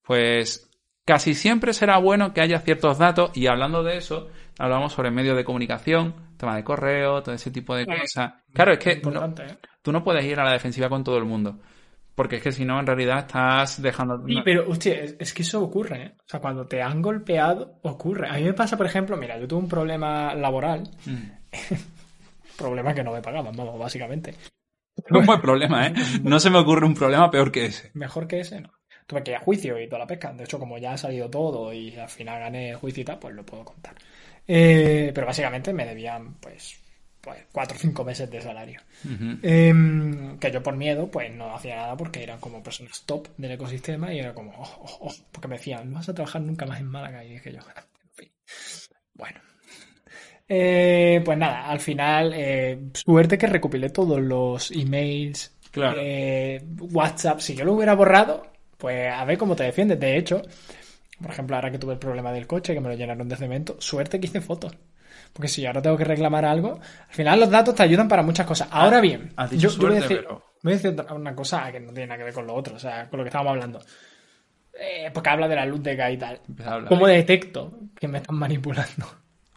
Pues 0.04 0.70
casi 1.04 1.34
siempre 1.34 1.72
será 1.72 1.98
bueno 1.98 2.32
que 2.32 2.40
haya 2.40 2.60
ciertos 2.60 2.98
datos 2.98 3.36
y 3.36 3.46
hablando 3.48 3.82
de 3.82 3.96
eso, 3.96 4.28
hablamos 4.58 4.92
sobre 4.92 5.10
medios 5.10 5.36
de 5.36 5.44
comunicación, 5.44 6.14
tema 6.36 6.54
de 6.56 6.64
correo, 6.64 7.22
todo 7.22 7.34
ese 7.34 7.50
tipo 7.50 7.74
de 7.74 7.86
cosas. 7.86 8.34
Claro, 8.52 8.72
es 8.72 8.78
que 8.78 9.00
no- 9.04 9.24
¿eh? 9.26 9.58
tú 9.82 9.90
no 9.92 10.04
puedes 10.04 10.24
ir 10.24 10.38
a 10.38 10.44
la 10.44 10.52
defensiva 10.52 10.88
con 10.88 11.02
todo 11.02 11.18
el 11.18 11.24
mundo. 11.24 11.58
Porque 12.14 12.36
es 12.36 12.42
que 12.42 12.52
si 12.52 12.64
no, 12.64 12.78
en 12.78 12.86
realidad 12.86 13.20
estás 13.20 13.80
dejando... 13.80 14.22
Sí, 14.26 14.36
pero, 14.44 14.68
hostia, 14.68 14.94
es, 15.00 15.16
es 15.18 15.32
que 15.32 15.42
eso 15.42 15.62
ocurre, 15.62 16.02
¿eh? 16.02 16.12
O 16.18 16.28
sea, 16.28 16.40
cuando 16.40 16.66
te 16.66 16.82
han 16.82 17.00
golpeado, 17.00 17.78
ocurre. 17.82 18.28
A 18.28 18.34
mí 18.34 18.42
me 18.44 18.52
pasa, 18.52 18.76
por 18.76 18.84
ejemplo, 18.86 19.16
mira, 19.16 19.38
yo 19.38 19.48
tuve 19.48 19.60
un 19.60 19.68
problema 19.68 20.34
laboral, 20.34 20.90
Mm. 21.06 21.30
problema 22.56 22.94
que 22.94 23.02
no 23.02 23.12
me 23.12 23.22
pagaban, 23.22 23.56
vamos, 23.56 23.78
básicamente. 23.78 24.34
Un 25.10 25.24
buen 25.24 25.40
problema, 25.40 25.86
¿eh? 25.86 25.94
No 26.22 26.38
se 26.38 26.50
me 26.50 26.58
ocurre 26.58 26.86
un 26.86 26.94
problema 26.94 27.30
peor 27.30 27.50
que 27.50 27.64
ese. 27.64 27.90
Mejor 27.94 28.26
que 28.26 28.40
ese, 28.40 28.60
no. 28.60 28.70
Tuve 29.06 29.22
que 29.22 29.30
ir 29.32 29.36
a 29.38 29.40
juicio 29.40 29.80
y 29.80 29.88
toda 29.88 30.00
la 30.00 30.06
pesca. 30.06 30.32
De 30.32 30.44
hecho, 30.44 30.58
como 30.58 30.76
ya 30.78 30.92
ha 30.92 30.98
salido 30.98 31.28
todo 31.30 31.72
y 31.72 31.96
al 31.96 32.08
final 32.10 32.38
gané 32.40 32.74
juicio 32.74 33.00
y 33.00 33.04
tal, 33.04 33.18
pues 33.18 33.34
lo 33.34 33.44
puedo 33.44 33.64
contar. 33.64 33.94
Eh, 34.46 35.10
pero 35.14 35.26
básicamente 35.26 35.72
me 35.72 35.86
debían, 35.86 36.34
pues, 36.34 36.78
pues, 37.22 37.38
cuatro 37.52 37.76
o 37.76 37.80
cinco 37.80 38.04
meses 38.04 38.30
de 38.30 38.42
salario. 38.42 38.80
Em, 39.42 40.38
que 40.38 40.50
yo 40.50 40.62
por 40.62 40.76
miedo, 40.76 41.10
pues 41.10 41.32
no 41.32 41.54
hacía 41.54 41.76
nada 41.76 41.96
porque 41.96 42.22
eran 42.22 42.40
como 42.40 42.62
personas 42.62 43.02
top 43.06 43.28
del 43.38 43.52
ecosistema 43.52 44.12
y 44.12 44.18
era 44.18 44.34
como, 44.34 44.52
oh, 44.58 44.76
oh, 44.82 44.98
oh, 45.08 45.14
porque 45.30 45.48
me 45.48 45.56
decían, 45.56 45.88
no 45.90 45.96
vas 45.96 46.08
a 46.08 46.14
trabajar 46.14 46.42
nunca 46.42 46.66
más 46.66 46.80
en 46.80 46.86
Málaga. 46.86 47.24
Y 47.24 47.30
dije 47.34 47.52
yo, 47.52 47.58
en 47.60 48.10
fin. 48.12 48.28
Bueno. 49.14 49.40
Eh, 50.48 51.22
pues 51.24 51.38
nada, 51.38 51.66
al 51.68 51.80
final, 51.80 52.32
eh, 52.34 52.78
suerte 52.94 53.38
que 53.38 53.46
recopilé 53.46 53.88
todos 53.90 54.20
los 54.20 54.70
emails, 54.72 55.56
Claro. 55.70 55.96
eh, 56.00 56.62
WhatsApp. 56.92 57.38
Si 57.40 57.54
yo 57.54 57.64
lo 57.64 57.72
hubiera 57.74 57.94
borrado, 57.94 58.46
pues 58.76 59.10
a 59.10 59.24
ver 59.24 59.38
cómo 59.38 59.56
te 59.56 59.62
defiendes. 59.64 59.98
De 59.98 60.16
hecho, 60.18 60.42
por 61.22 61.30
ejemplo, 61.30 61.56
ahora 61.56 61.70
que 61.70 61.78
tuve 61.78 61.94
el 61.94 61.98
problema 61.98 62.32
del 62.32 62.46
coche, 62.46 62.74
que 62.74 62.80
me 62.80 62.88
lo 62.88 62.94
llenaron 62.96 63.28
de 63.28 63.36
cemento, 63.36 63.76
suerte 63.78 64.20
que 64.20 64.26
hice 64.26 64.40
fotos. 64.40 64.76
Porque 65.32 65.48
si 65.48 65.64
ahora 65.64 65.80
tengo 65.80 65.96
que 65.96 66.04
reclamar 66.04 66.44
algo, 66.44 66.78
al 67.08 67.14
final 67.14 67.40
los 67.40 67.50
datos 67.50 67.74
te 67.74 67.82
ayudan 67.82 68.06
para 68.08 68.22
muchas 68.22 68.46
cosas. 68.46 68.68
Ahora 68.70 69.00
bien, 69.00 69.32
has 69.36 69.50
dicho 69.50 69.68
yo, 69.68 69.74
yo 69.74 69.88
voy 69.88 69.96
a 69.96 69.98
suerte, 70.00 70.14
decir, 70.14 70.26
pero- 70.28 70.44
voy 70.62 70.72
a 70.72 70.76
decir 70.76 70.96
una 71.16 71.34
cosa 71.34 71.72
que 71.72 71.80
no 71.80 71.92
tiene 71.92 72.06
nada 72.08 72.18
que 72.18 72.24
ver 72.24 72.34
con 72.34 72.46
lo 72.46 72.54
otro, 72.54 72.76
o 72.76 72.78
sea, 72.78 73.08
con 73.08 73.18
lo 73.18 73.24
que 73.24 73.28
estábamos 73.28 73.52
hablando. 73.52 73.80
Eh, 74.78 75.10
porque 75.12 75.30
habla 75.30 75.48
de 75.48 75.56
la 75.56 75.66
luz 75.66 75.82
de 75.82 75.96
gas 75.96 76.12
y 76.12 76.16
tal. 76.16 76.40
Hablar. 76.64 76.88
¿Cómo 76.88 77.06
detecto 77.06 77.72
que 77.98 78.08
me 78.08 78.18
están 78.18 78.36
manipulando? 78.36 79.06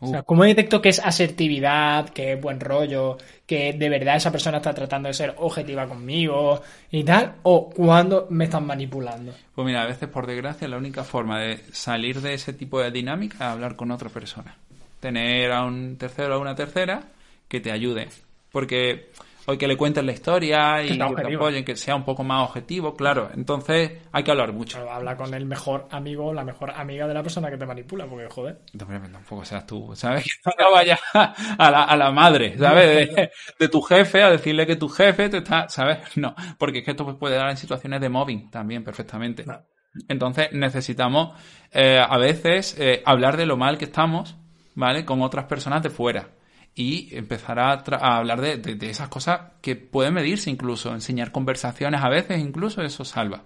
O 0.02 0.08
sea, 0.08 0.20
Uh. 0.20 0.24
¿cómo 0.26 0.44
detecto 0.44 0.82
que 0.82 0.90
es 0.90 1.00
asertividad, 1.00 2.10
que 2.10 2.34
es 2.34 2.42
buen 2.42 2.60
rollo, 2.60 3.18
que 3.46 3.72
de 3.72 3.90
verdad 3.90 4.18
esa 4.18 4.30
persona 4.30 4.58
está 4.58 4.74
tratando 4.74 5.08
de 5.08 5.14
ser 5.14 5.34
objetiva 5.38 5.88
conmigo 5.88 6.62
y 6.92 7.04
tal? 7.06 7.36
¿O 7.44 7.70
cuando 7.70 8.28
me 8.30 8.44
están 8.44 8.66
manipulando? 8.68 9.34
Pues 9.56 9.66
mira, 9.66 9.84
a 9.84 9.88
veces 9.88 10.10
por 10.10 10.28
desgracia 10.28 10.68
la 10.68 10.78
única 10.78 11.06
forma 11.06 11.40
de 11.40 11.58
salir 11.72 12.20
de 12.20 12.34
ese 12.34 12.52
tipo 12.52 12.82
de 12.82 12.92
dinámica 12.92 13.36
es 13.36 13.42
hablar 13.42 13.78
con 13.78 13.90
otra 13.92 14.10
persona. 14.10 14.58
Tener 15.06 15.52
a 15.52 15.64
un 15.64 16.00
tercero 16.00 16.36
o 16.36 16.42
una 16.42 16.56
tercera 16.56 17.12
que 17.48 17.60
te 17.60 17.72
ayude. 17.72 18.10
Porque 18.52 19.12
hoy 19.46 19.56
que 19.60 19.68
le 19.68 19.78
cuentes 19.78 20.04
la 20.04 20.14
historia 20.14 20.82
y 20.84 20.98
Que 20.98 20.98
te 20.98 21.36
apoyen, 21.36 21.64
que 21.64 21.76
sea 21.76 21.96
un 21.96 22.04
poco 22.04 22.24
más 22.24 22.50
objetivo, 22.50 22.96
claro. 22.96 23.30
Entonces 23.36 24.02
hay 24.12 24.24
que 24.24 24.32
hablar 24.32 24.52
mucho. 24.52 24.80
Pero 24.80 24.92
habla 24.92 25.16
con 25.16 25.32
el 25.36 25.46
mejor 25.46 25.88
amigo 25.92 26.34
la 26.34 26.44
mejor 26.44 26.72
amiga 26.72 27.08
de 27.08 27.14
la 27.14 27.22
persona 27.22 27.52
que 27.52 27.58
te 27.58 27.68
manipula, 27.68 28.08
porque 28.08 28.28
joder. 28.28 28.62
Hombre, 28.82 29.00
Tampoco 29.12 29.46
seas 29.46 29.68
tú, 29.68 29.92
¿sabes? 29.94 30.24
Que 30.44 30.64
no 30.64 30.72
vayas 30.72 31.00
a 31.14 31.70
la, 31.70 31.84
a 31.84 31.96
la 31.96 32.10
madre, 32.10 32.58
¿sabes? 32.58 33.16
De, 33.16 33.30
de 33.60 33.70
tu 33.70 33.84
jefe 33.84 34.24
a 34.24 34.32
decirle 34.32 34.66
que 34.66 34.76
tu 34.76 34.90
jefe 34.90 35.30
te 35.30 35.38
está, 35.38 35.70
¿sabes? 35.70 36.00
No, 36.16 36.34
porque 36.58 36.80
es 36.80 36.84
que 36.84 36.92
esto 36.92 37.06
pues, 37.06 37.18
puede 37.18 37.36
dar 37.36 37.52
en 37.52 37.58
situaciones 37.58 38.02
de 38.02 38.10
mobbing 38.10 38.50
también, 38.50 38.84
perfectamente. 38.84 39.46
No. 39.46 39.62
Entonces 40.08 40.50
necesitamos 40.52 41.40
eh, 41.72 42.00
a 42.00 42.18
veces 42.18 42.76
eh, 42.80 43.02
hablar 43.06 43.38
de 43.38 43.46
lo 43.46 43.56
mal 43.58 43.78
que 43.78 43.86
estamos, 43.86 44.36
¿vale? 44.76 45.06
Con 45.06 45.22
otras 45.22 45.46
personas 45.46 45.82
de 45.82 45.90
fuera. 45.90 46.30
Y 46.76 47.16
empezar 47.16 47.58
a, 47.60 47.72
hablar 48.18 48.42
de, 48.42 48.58
de- 48.58 48.90
esas 48.90 49.08
cosas 49.08 49.40
que 49.62 49.76
pueden 49.76 50.14
medirse 50.14 50.50
incluso, 50.50 50.94
enseñar 50.94 51.32
conversaciones 51.32 52.02
a 52.04 52.10
veces 52.10 52.40
incluso, 52.40 52.82
eso 52.82 53.06
salva, 53.06 53.44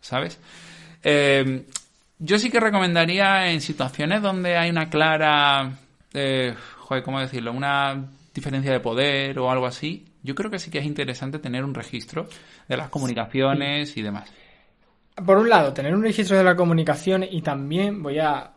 ¿sabes? 0.00 0.40
Eh, 1.02 1.66
yo 2.18 2.38
sí 2.38 2.50
que 2.50 2.58
recomendaría 2.58 3.50
en 3.52 3.60
situaciones 3.60 4.22
donde 4.22 4.56
hay 4.56 4.70
una 4.70 4.90
clara, 4.90 5.72
eh, 6.12 6.54
joder, 6.78 7.04
¿cómo 7.04 7.20
decirlo? 7.20 7.52
Una 7.52 8.06
diferencia 8.34 8.72
de 8.72 8.80
poder 8.80 9.38
o 9.38 9.50
algo 9.50 9.66
así. 9.66 10.04
Yo 10.22 10.34
creo 10.34 10.50
que 10.50 10.58
sí 10.58 10.70
que 10.70 10.78
es 10.78 10.86
interesante 10.86 11.38
tener 11.38 11.64
un 11.64 11.74
registro 11.74 12.26
de 12.68 12.76
las 12.76 12.88
comunicaciones 12.88 13.96
y 13.96 14.02
demás. 14.02 14.32
Por 15.24 15.38
un 15.38 15.48
lado, 15.48 15.72
tener 15.72 15.94
un 15.94 16.02
registro 16.02 16.36
de 16.36 16.42
la 16.42 16.56
comunicación 16.56 17.24
y 17.28 17.42
también 17.42 18.02
voy 18.02 18.18
a, 18.18 18.53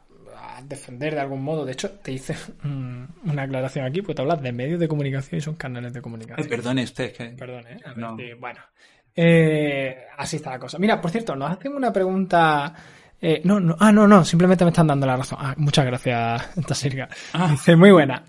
a 0.58 0.62
defender 0.64 1.14
de 1.14 1.20
algún 1.22 1.44
modo. 1.44 1.66
De 1.66 1.74
hecho, 1.74 1.92
te 1.92 2.12
hice 2.12 2.36
una 2.64 3.44
aclaración 3.44 3.86
aquí, 3.86 4.02
porque 4.02 4.16
te 4.16 4.22
hablas 4.22 4.42
de 4.42 4.52
medios 4.52 4.80
de 4.80 4.88
comunicación 4.88 5.38
y 5.38 5.42
son 5.42 5.56
canales 5.56 5.94
de 5.94 6.02
comunicación. 6.02 6.48
perdone 6.48 6.84
usted, 6.84 7.14
que... 7.14 7.26
Perdón, 7.30 7.66
¿eh? 7.68 7.78
Ver 7.86 7.98
No. 7.98 8.18
si- 8.18 8.34
bueno. 8.34 8.60
Eh, 9.16 9.98
así 10.18 10.36
está 10.38 10.52
la 10.52 10.60
cosa. 10.60 10.78
Mira, 10.78 11.02
por 11.02 11.10
cierto, 11.12 11.36
nos 11.36 11.52
hacen 11.52 11.74
una 11.76 11.92
pregunta. 11.92 12.74
Eh, 13.22 13.42
no, 13.44 13.60
no, 13.60 13.76
ah, 13.80 13.92
no, 13.92 14.08
no, 14.08 14.24
simplemente 14.24 14.64
me 14.64 14.70
están 14.72 14.88
dando 14.88 15.06
la 15.08 15.18
razón. 15.18 15.40
Ah, 15.42 15.54
muchas 15.58 15.86
gracias, 15.86 16.54
Tasirga. 16.68 17.10
Ah. 17.34 17.48
Dice, 17.52 17.76
muy 17.76 17.92
buena. 17.92 18.24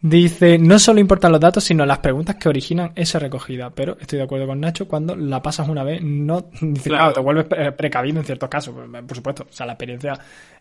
Dice, 0.00 0.58
no 0.58 0.78
solo 0.78 1.00
importan 1.00 1.32
los 1.32 1.40
datos, 1.40 1.64
sino 1.64 1.86
las 1.86 1.98
preguntas 1.98 2.36
que 2.36 2.48
originan 2.50 2.92
esa 2.94 3.18
recogida. 3.18 3.70
Pero 3.70 3.96
estoy 3.98 4.18
de 4.18 4.24
acuerdo 4.24 4.46
con 4.46 4.60
Nacho, 4.60 4.86
cuando 4.86 5.16
la 5.16 5.40
pasas 5.40 5.66
una 5.68 5.82
vez, 5.82 6.02
no, 6.02 6.46
dice, 6.60 6.90
Claro. 6.90 7.04
claro, 7.04 7.12
te 7.14 7.20
vuelves 7.20 7.44
pre- 7.46 7.72
precavido 7.72 8.18
en 8.20 8.24
ciertos 8.26 8.48
casos, 8.50 8.74
por 8.74 9.06
por 9.06 9.16
supuesto. 9.16 9.46
O 9.48 9.52
sea, 9.52 9.64
la 9.66 9.72
experiencia 9.72 10.12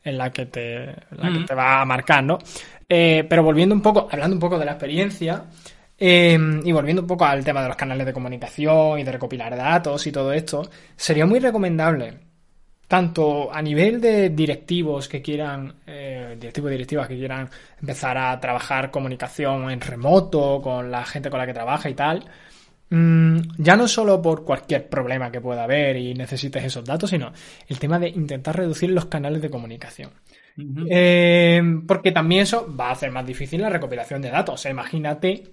en 0.03 0.17
la 0.17 0.31
que 0.31 0.45
te, 0.45 0.85
la 1.11 1.29
que 1.31 1.39
Mm. 1.39 1.45
te 1.45 1.53
va 1.55 1.81
a 1.81 1.85
marcar, 1.85 2.23
¿no? 2.23 2.37
Eh, 2.87 3.25
pero 3.29 3.43
volviendo 3.43 3.75
un 3.75 3.81
poco, 3.81 4.07
hablando 4.11 4.35
un 4.35 4.39
poco 4.39 4.57
de 4.57 4.65
la 4.65 4.71
experiencia, 4.71 5.43
eh, 5.97 6.37
y 6.63 6.71
volviendo 6.71 7.01
un 7.01 7.07
poco 7.07 7.25
al 7.25 7.43
tema 7.43 7.61
de 7.61 7.67
los 7.67 7.77
canales 7.77 8.05
de 8.05 8.13
comunicación 8.13 8.99
y 8.99 9.03
de 9.03 9.11
recopilar 9.11 9.55
datos 9.55 10.05
y 10.07 10.11
todo 10.11 10.31
esto, 10.33 10.69
sería 10.95 11.25
muy 11.25 11.39
recomendable, 11.39 12.13
tanto 12.87 13.51
a 13.51 13.61
nivel 13.61 13.99
de 13.99 14.29
directivos 14.29 15.07
que 15.07 15.21
quieran, 15.21 15.75
eh, 15.87 16.35
directivos 16.39 16.69
y 16.69 16.73
directivas 16.73 17.07
que 17.07 17.17
quieran 17.17 17.49
empezar 17.79 18.17
a 18.17 18.39
trabajar 18.39 18.91
comunicación 18.91 19.71
en 19.71 19.81
remoto 19.81 20.61
con 20.61 20.91
la 20.91 21.03
gente 21.05 21.29
con 21.29 21.39
la 21.39 21.45
que 21.45 21.53
trabaja 21.53 21.89
y 21.89 21.95
tal, 21.95 22.23
mm, 22.89 23.37
ya 23.57 23.75
no 23.75 23.87
solo 23.87 24.21
por 24.21 24.43
cualquier 24.43 24.89
problema 24.89 25.31
que 25.31 25.41
pueda 25.41 25.63
haber 25.63 25.97
y 25.97 26.13
necesites 26.13 26.63
esos 26.63 26.85
datos, 26.85 27.09
sino 27.09 27.31
el 27.67 27.79
tema 27.79 27.97
de 27.99 28.09
intentar 28.09 28.57
reducir 28.57 28.91
los 28.91 29.05
canales 29.05 29.41
de 29.41 29.49
comunicación. 29.49 30.11
Eh, 30.87 31.61
porque 31.87 32.11
también 32.11 32.43
eso 32.43 32.71
va 32.79 32.89
a 32.89 32.91
hacer 32.91 33.09
más 33.09 33.25
difícil 33.25 33.61
la 33.61 33.69
recopilación 33.69 34.21
de 34.21 34.29
datos. 34.29 34.55
O 34.55 34.57
sea, 34.57 34.71
imagínate 34.71 35.43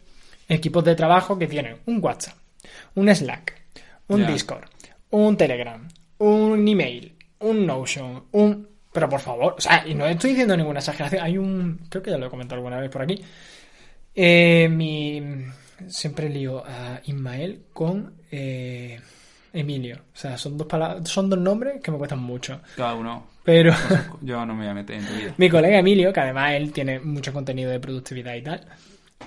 equipos 0.48 0.84
de 0.84 0.94
trabajo 0.94 1.38
que 1.38 1.46
tienen 1.46 1.76
un 1.86 2.04
WhatsApp, 2.04 2.36
un 2.94 3.14
Slack, 3.14 3.54
un. 4.08 4.26
Discord, 4.26 4.64
un 5.10 5.36
Telegram, 5.36 5.88
un 6.18 6.68
email, 6.68 7.14
un 7.40 7.66
Notion, 7.66 8.24
un... 8.32 8.68
Pero 8.92 9.08
por 9.08 9.20
favor, 9.20 9.54
o 9.56 9.60
sea, 9.60 9.84
y 9.86 9.94
no 9.94 10.04
estoy 10.06 10.30
diciendo 10.30 10.56
ninguna 10.56 10.80
exageración. 10.80 11.22
Hay 11.22 11.38
un... 11.38 11.80
Creo 11.88 12.02
que 12.02 12.10
ya 12.10 12.18
lo 12.18 12.26
he 12.26 12.30
comentado 12.30 12.56
alguna 12.56 12.80
vez 12.80 12.90
por 12.90 13.02
aquí. 13.02 13.22
Eh, 14.14 14.68
mi... 14.68 15.22
Siempre 15.88 16.28
lío 16.28 16.62
a 16.66 17.00
Ismael 17.04 17.62
con 17.72 18.14
eh, 18.30 19.00
Emilio. 19.52 19.96
O 20.12 20.16
sea, 20.16 20.36
son 20.36 20.58
dos 20.58 20.66
palabras, 20.66 21.08
son 21.08 21.30
dos 21.30 21.38
nombres 21.38 21.80
que 21.80 21.90
me 21.90 21.98
cuestan 21.98 22.18
mucho. 22.18 22.60
Cada 22.76 22.94
uno. 22.94 23.28
Pero... 23.44 23.72
Yo 24.20 24.44
no 24.44 24.54
me 24.54 24.64
voy 24.64 24.70
a 24.70 24.74
meter 24.74 24.96
en 24.96 25.06
tu 25.06 25.14
vida. 25.14 25.34
Mi 25.38 25.48
colega 25.48 25.78
Emilio, 25.78 26.12
que 26.12 26.20
además 26.20 26.52
él 26.54 26.72
tiene 26.72 26.98
mucho 26.98 27.32
contenido 27.32 27.70
de 27.70 27.80
productividad 27.80 28.34
y 28.34 28.42
tal, 28.42 28.66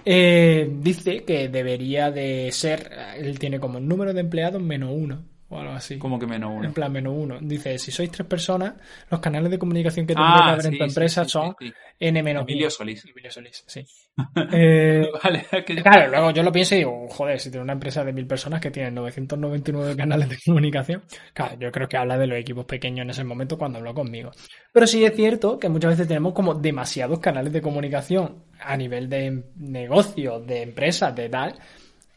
eh, 0.06 0.70
dice 0.82 1.24
que 1.24 1.48
debería 1.48 2.12
de 2.12 2.52
ser, 2.52 2.92
él 3.16 3.40
tiene 3.40 3.60
como 3.60 3.80
número 3.80 4.14
de 4.14 4.20
empleados 4.20 4.62
menos 4.62 4.92
uno 4.94 5.24
o 5.54 5.60
algo 5.60 5.74
así. 5.74 5.98
Como 5.98 6.20
que 6.20 6.28
menos 6.28 6.52
uno. 6.54 6.66
En 6.66 6.74
plan, 6.74 6.92
menos 6.92 7.14
uno. 7.16 7.38
Dice, 7.42 7.78
si 7.78 7.92
sois 7.92 8.12
tres 8.12 8.28
personas, 8.28 8.74
los 9.10 9.20
canales 9.20 9.52
de 9.52 9.60
comunicación 9.60 10.06
que 10.06 10.14
tendría 10.16 10.36
Ah, 10.36 10.44
que 10.46 10.52
haber 10.52 10.66
en 10.74 10.78
tu 10.78 10.84
empresa 10.84 11.24
sí, 11.24 11.30
son 11.30 11.56
sí. 11.60 11.74
N 12.00 12.24
menos 12.24 12.44
Emilio. 12.44 12.70
Solís. 12.70 13.06
Emilio 13.06 13.32
Solís, 13.32 13.64
sí. 13.68 13.86
Eh, 14.52 15.08
Vale, 15.24 15.46
es 15.52 15.64
que 15.66 15.76
yo- 15.76 15.82
Claro, 15.84 16.10
luego 16.12 16.32
yo 16.32 16.44
lo 16.44 16.52
pienso 16.52 16.76
y 16.76 16.80
digo, 16.80 17.08
joder, 17.10 17.40
si 17.40 17.50
tiene 17.50 17.64
una 17.64 17.74
empresa 17.74 18.04
de 18.04 18.14
mil 18.14 18.28
personas 18.28 18.62
que 18.62 18.70
tiene 18.72 18.92
999 18.92 19.96
canales 19.96 20.30
de 20.30 20.38
comunicación, 20.46 21.04
claro, 21.34 21.58
yo 21.60 21.72
creo 21.72 21.88
que 21.88 21.98
habla 21.98 22.18
de 22.18 22.28
los 22.28 22.38
equipos 22.38 22.66
pequeños 22.66 23.04
en 23.04 23.10
ese 23.10 23.24
momento 23.24 23.58
cuando 23.58 23.80
habló 23.80 23.94
conmigo. 23.94 24.32
Pero 24.72 24.86
sí 24.88 25.04
es 25.04 25.16
cierto 25.16 25.58
que 25.60 25.70
muchas 25.70 25.92
veces 25.92 26.08
tenemos 26.08 26.34
como 26.34 26.54
demasiados 26.56 27.20
canales 27.20 27.54
de 27.54 27.62
comunicación 27.62 28.44
a 28.60 28.78
nivel 28.78 29.10
de 29.10 29.44
negocio, 29.58 30.40
de 30.40 30.62
empresas, 30.62 31.16
de 31.16 31.30
tal, 31.30 31.56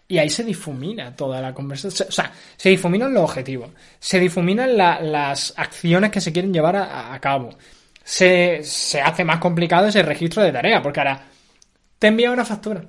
y 0.09 0.19
ahí 0.19 0.31
se 0.31 0.45
difumina 0.45 1.15
toda 1.17 1.41
la 1.41 1.53
conversación. 1.53 2.09
O 2.09 2.13
sea, 2.13 2.33
se 2.57 2.69
difuminan 2.71 3.13
los 3.13 3.25
objetivos, 3.25 3.71
se 3.99 4.21
difuminan 4.21 4.77
la- 4.77 5.01
las 5.01 5.53
acciones 5.57 6.11
que 6.11 6.21
se 6.21 6.33
quieren 6.33 6.53
llevar 6.53 6.77
a, 6.77 7.13
a 7.15 7.21
cabo. 7.21 7.51
Se, 8.05 8.61
se 8.63 9.01
hace 9.01 9.25
más 9.25 9.39
complicado 9.39 9.89
ese 9.89 10.03
registro 10.03 10.43
de 10.43 10.53
tarea, 10.53 10.81
porque 10.81 11.01
ahora 11.01 11.25
te 11.99 12.07
envía 12.07 12.31
una 12.31 12.45
factura. 12.45 12.85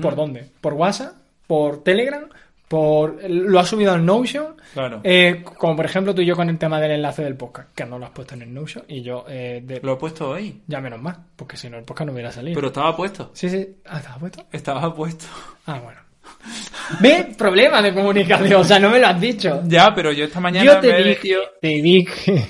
¿Por 0.00 0.14
dónde? 0.14 0.48
¿Por 0.60 0.74
WhatsApp? 0.74 1.14
¿Por 1.46 1.82
Telegram? 1.82 2.28
¿Por 2.68 3.22
lo 3.28 3.58
has 3.60 3.68
subido 3.68 3.94
en 3.96 4.06
Notion? 4.06 4.54
Claro. 4.72 5.00
Eh, 5.04 5.42
como 5.58 5.76
por 5.76 5.84
ejemplo 5.84 6.14
tú 6.14 6.22
y 6.22 6.26
yo 6.26 6.36
con 6.36 6.48
el 6.48 6.56
tema 6.56 6.80
del 6.80 6.92
enlace 6.92 7.22
del 7.24 7.36
podcast, 7.36 7.74
que 7.74 7.84
no 7.84 7.98
lo 7.98 8.06
has 8.06 8.12
puesto 8.12 8.34
en 8.34 8.42
el 8.42 8.54
Notion, 8.54 8.84
y 8.88 9.02
yo 9.02 9.24
eh, 9.28 9.60
de- 9.64 9.80
Lo 9.82 9.94
he 9.94 9.96
puesto 9.96 10.30
hoy. 10.30 10.62
ya 10.66 10.80
menos 10.80 11.02
más, 11.02 11.18
porque 11.36 11.56
si 11.56 11.68
no 11.68 11.76
el 11.78 11.84
podcast 11.84 12.06
no 12.06 12.12
hubiera 12.12 12.30
salido. 12.32 12.54
Pero 12.54 12.68
estaba 12.68 12.96
puesto. 12.96 13.30
Sí, 13.34 13.50
sí. 13.50 13.76
Ah, 13.86 13.98
¿estaba 13.98 14.18
puesto? 14.18 14.46
Estaba 14.52 14.94
puesto. 14.94 15.26
Ah, 15.66 15.80
bueno. 15.82 16.00
¿Ves? 17.00 17.36
Problema 17.36 17.80
de 17.82 17.94
comunicación, 17.94 18.60
o 18.60 18.64
sea, 18.64 18.78
no 18.78 18.90
me 18.90 18.98
lo 18.98 19.06
has 19.06 19.20
dicho. 19.20 19.62
Ya, 19.66 19.92
pero 19.94 20.12
yo 20.12 20.24
esta 20.24 20.40
mañana 20.40 20.64
Yo 20.64 20.80
te 20.80 20.92
me 20.92 21.02
dije, 21.04 21.36
te 21.60 21.68
dije, 21.68 22.46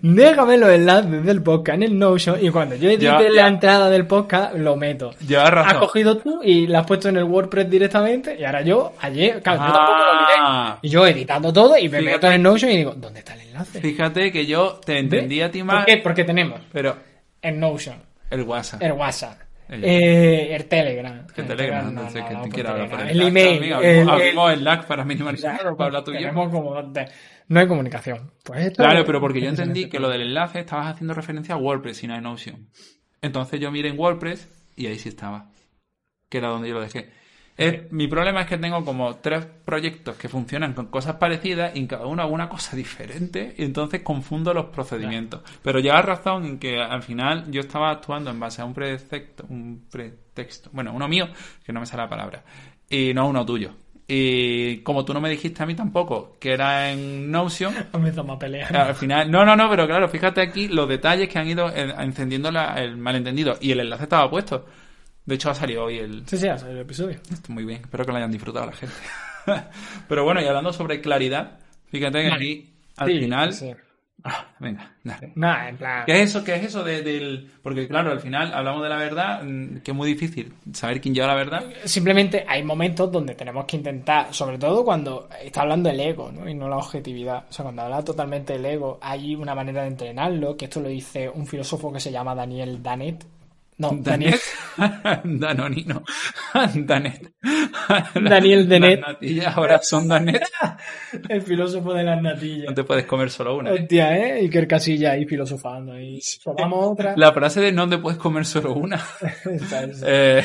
déjame 0.00 0.56
los 0.58 0.70
enlaces 0.70 1.24
del 1.24 1.42
podcast 1.42 1.76
en 1.76 1.82
el 1.84 1.98
Notion 1.98 2.44
y 2.44 2.50
cuando 2.50 2.74
yo 2.74 2.88
edite 2.88 3.04
Ya, 3.04 3.18
la 3.20 3.30
ya. 3.42 3.46
entrada 3.48 3.88
del 3.90 4.06
podcast, 4.06 4.54
lo 4.56 4.76
meto. 4.76 5.10
Has 5.10 5.50
razón. 5.50 5.80
cogido 5.80 6.16
tú 6.18 6.40
y 6.42 6.66
la 6.66 6.80
has 6.80 6.86
puesto 6.86 7.08
en 7.08 7.18
el 7.18 7.24
WordPress 7.24 7.70
directamente 7.70 8.36
y 8.38 8.44
ahora 8.44 8.62
yo, 8.62 8.92
ayer, 9.00 9.40
claro, 9.42 9.60
yo 9.66 9.72
tampoco 9.72 9.98
lo 9.98 10.12
miré. 10.20 10.32
Ah. 10.40 10.78
Y 10.82 10.88
yo 10.88 11.06
editando 11.06 11.52
todo 11.52 11.76
y 11.78 11.88
me 11.88 11.98
Fíjate. 11.98 12.12
meto 12.16 12.26
en 12.28 12.32
el 12.34 12.42
Notion 12.42 12.70
y 12.72 12.76
digo, 12.78 12.94
¿dónde 12.96 13.20
está 13.20 13.34
el 13.34 13.40
enlace? 13.42 13.80
Fíjate 13.80 14.32
que 14.32 14.46
yo 14.46 14.80
te 14.84 14.98
entendí 14.98 15.40
a 15.40 15.50
ti 15.50 15.58
¿Por 15.58 15.66
más, 15.66 15.86
qué? 15.86 15.98
Porque 15.98 16.24
tenemos 16.24 16.60
pero 16.72 16.96
el 17.40 17.60
Notion, 17.60 17.96
el 18.30 18.42
WhatsApp. 18.42 18.82
el 18.82 18.92
WhatsApp, 18.92 19.38
eh, 19.82 20.54
el 20.54 20.64
Telegram. 20.66 21.26
El 21.36 21.46
Telegram, 21.46 21.94
no, 21.94 22.02
no, 22.02 22.08
que 22.50 22.62
no, 22.62 22.68
hablar 22.70 22.90
por 22.90 23.00
el 23.00 23.08
El 23.10 23.22
email. 23.28 23.62
el- 23.82 24.08
Abrimos 24.10 24.52
el 24.52 24.58
Slack 24.60 24.86
para 24.86 25.04
minimalizar 25.04 25.54
Claro, 25.58 25.76
para 25.76 25.86
hablar 25.88 26.04
tú 26.04 26.10
y 26.10 26.14
yo. 26.14 26.20
tenemos 26.20 26.50
como 26.50 26.82
de- 26.82 27.08
no 27.48 27.60
hay 27.60 27.66
comunicación. 27.66 28.32
Pues 28.44 28.66
esto- 28.66 28.82
Claro, 28.82 29.04
pero 29.04 29.20
porque 29.20 29.40
yo 29.40 29.48
entendí 29.74 29.88
que 29.88 29.98
lo 29.98 30.08
del 30.08 30.22
enlace 30.22 30.60
estabas 30.60 30.86
haciendo 30.88 31.14
referencia 31.14 31.54
a 31.54 31.58
WordPress 31.58 32.02
y 32.04 32.06
no 32.08 32.14
a 32.14 32.20
Notion. 32.20 32.68
Entonces 33.22 33.60
yo 33.60 33.70
miré 33.70 33.88
en 33.90 33.98
WordPress 33.98 34.48
y 34.76 34.86
ahí 34.86 34.98
sí 34.98 35.08
estaba. 35.08 35.50
Que 36.28 36.38
era 36.38 36.48
donde 36.48 36.68
yo 36.68 36.74
lo 36.74 36.80
dejé. 36.80 37.10
Es- 37.56 37.92
mi 37.92 38.06
problema 38.08 38.40
es 38.42 38.46
que 38.46 38.56
tengo 38.58 38.82
como 38.84 39.16
tres 39.16 39.44
proyectos 39.64 40.16
que 40.16 40.28
funcionan 40.28 40.72
con 40.72 40.86
cosas 40.86 41.16
parecidas 41.16 41.76
y 41.76 41.80
en 41.80 41.86
cada 41.86 42.06
uno 42.06 42.22
hago 42.22 42.32
una 42.32 42.48
cosa 42.48 42.74
diferente 42.76 43.54
y 43.58 43.64
entonces 43.64 44.00
confundo 44.02 44.54
los 44.54 44.66
procedimientos. 44.66 45.42
Pero 45.62 45.78
llevas 45.78 46.04
razón 46.04 46.44
en 46.46 46.58
que 46.58 46.80
al 46.80 47.02
final 47.02 47.50
yo 47.50 47.60
estaba 47.60 47.90
actuando 47.90 48.30
en 48.30 48.40
base 48.40 48.62
a 48.62 48.64
un 48.64 48.72
pretexto, 48.74 49.44
un 49.50 49.84
pretexto, 49.90 50.70
bueno, 50.72 50.92
uno 50.94 51.06
mío, 51.08 51.28
que 51.64 51.72
no 51.72 51.80
me 51.80 51.86
sale 51.86 52.02
la 52.04 52.08
palabra, 52.08 52.42
y 52.88 53.12
no 53.14 53.28
uno 53.28 53.44
tuyo. 53.44 53.72
Y 54.08 54.78
como 54.78 55.04
tú 55.04 55.14
no 55.14 55.20
me 55.20 55.30
dijiste 55.30 55.62
a 55.62 55.66
mí 55.66 55.74
tampoco 55.74 56.36
que 56.40 56.52
era 56.52 56.90
en 56.90 57.30
Notion, 57.30 57.74
Empezamos 57.94 58.36
a 58.36 58.38
pelear. 58.38 58.76
al 58.76 58.94
final, 58.94 59.30
no, 59.30 59.44
no, 59.44 59.54
no, 59.56 59.70
pero 59.70 59.86
claro, 59.86 60.08
fíjate 60.08 60.40
aquí 60.42 60.68
los 60.68 60.88
detalles 60.88 61.28
que 61.28 61.38
han 61.38 61.48
ido 61.48 61.70
encendiendo 61.74 62.50
la- 62.50 62.74
el 62.82 62.96
malentendido. 62.96 63.56
Y 63.60 63.70
el 63.72 63.80
enlace 63.80 64.02
estaba 64.04 64.28
puesto. 64.28 64.66
De 65.24 65.34
hecho, 65.36 65.50
ha 65.50 65.54
salido 65.54 65.84
hoy 65.84 65.98
el. 65.98 66.26
Sí, 66.26 66.36
sí, 66.36 66.48
ha 66.48 66.58
salido 66.58 66.78
el 66.80 66.84
episodio. 66.84 67.18
Muy 67.48 67.64
bien, 67.64 67.80
espero 67.82 68.04
que 68.04 68.10
lo 68.12 68.16
hayan 68.18 68.32
disfrutado 68.32 68.66
la 68.66 68.72
gente. 68.72 68.94
pero 70.08 70.24
bueno, 70.24 70.40
y 70.40 70.46
hablando 70.46 70.72
sobre 70.72 71.00
claridad, 71.00 71.58
fíjate 71.86 72.22
que 72.22 72.32
aquí, 72.32 72.74
al 72.96 73.08
Sí, 73.08 73.18
final. 73.20 73.52
sí. 73.52 73.70
Ah, 74.24 74.46
venga, 74.60 74.94
dale. 75.02 75.32
En 75.34 75.76
plan. 75.76 76.04
¿Qué 76.06 76.12
es 76.22 76.30
eso? 76.30 76.44
¿Qué 76.44 76.54
es 76.54 76.64
eso 76.66 76.84
de- 76.84 77.02
del.? 77.02 77.50
Porque 77.60 77.88
claro, 77.88 78.12
al 78.12 78.20
final 78.20 78.54
hablamos 78.54 78.80
de 78.84 78.88
la 78.88 78.96
verdad, 78.96 79.42
mm, 79.42 79.78
que 79.78 79.90
es 79.90 79.96
muy 79.96 80.06
difícil 80.12 80.52
saber 80.72 81.00
quién 81.00 81.12
lleva 81.12 81.26
la 81.26 81.34
verdad. 81.34 81.64
Simplemente 81.84 82.44
hay 82.46 82.62
momentos 82.62 83.10
donde 83.10 83.34
tenemos 83.34 83.64
que 83.64 83.78
intentar, 83.78 84.32
sobre 84.32 84.58
todo 84.58 84.84
cuando 84.84 85.28
está 85.42 85.62
hablando 85.62 85.90
el 85.90 85.98
ego, 85.98 86.30
¿no? 86.30 86.48
Y 86.48 86.54
no 86.54 86.68
la 86.68 86.76
objetividad. 86.76 87.46
O 87.50 87.52
sea, 87.52 87.64
cuando 87.64 87.82
habla 87.82 88.04
totalmente 88.04 88.54
el 88.54 88.64
ego, 88.64 89.00
hay 89.02 89.34
una 89.34 89.56
manera 89.56 89.82
de 89.82 89.88
entrenarlo, 89.88 90.56
que 90.56 90.66
esto 90.66 90.80
lo 90.80 90.88
dice 90.88 91.28
un 91.28 91.44
filósofo 91.44 91.92
que 91.92 91.98
se 91.98 92.12
llama 92.12 92.32
Daniel 92.32 92.80
Danet. 92.80 93.24
No, 93.78 93.90
Daniel. 94.00 94.38
Danonino. 95.24 96.02
Danet. 96.74 97.32
Daniel 98.14 98.68
Danet. 98.68 99.00
Las 99.00 99.08
natillas 99.08 99.56
ahora 99.56 99.82
son 99.82 100.08
Danet. 100.08 100.42
El 101.28 101.42
filósofo 101.42 101.92
de 101.94 102.04
las 102.04 102.22
natillas. 102.22 102.66
No 102.68 102.74
te 102.74 102.84
puedes 102.84 103.06
comer 103.06 103.30
solo 103.30 103.56
una. 103.56 103.72
Hostia, 103.72 104.16
¿eh? 104.16 104.40
Iker 104.42 104.68
Casilla 104.68 105.12
ahí 105.12 105.24
filosofando. 105.24 105.98
Y 105.98 106.20
otra. 106.44 107.14
La 107.16 107.32
frase 107.32 107.60
de 107.60 107.72
no 107.72 107.88
te 107.88 107.98
puedes 107.98 108.18
comer 108.18 108.44
solo 108.44 108.74
una. 108.74 109.02
Eh, 110.04 110.42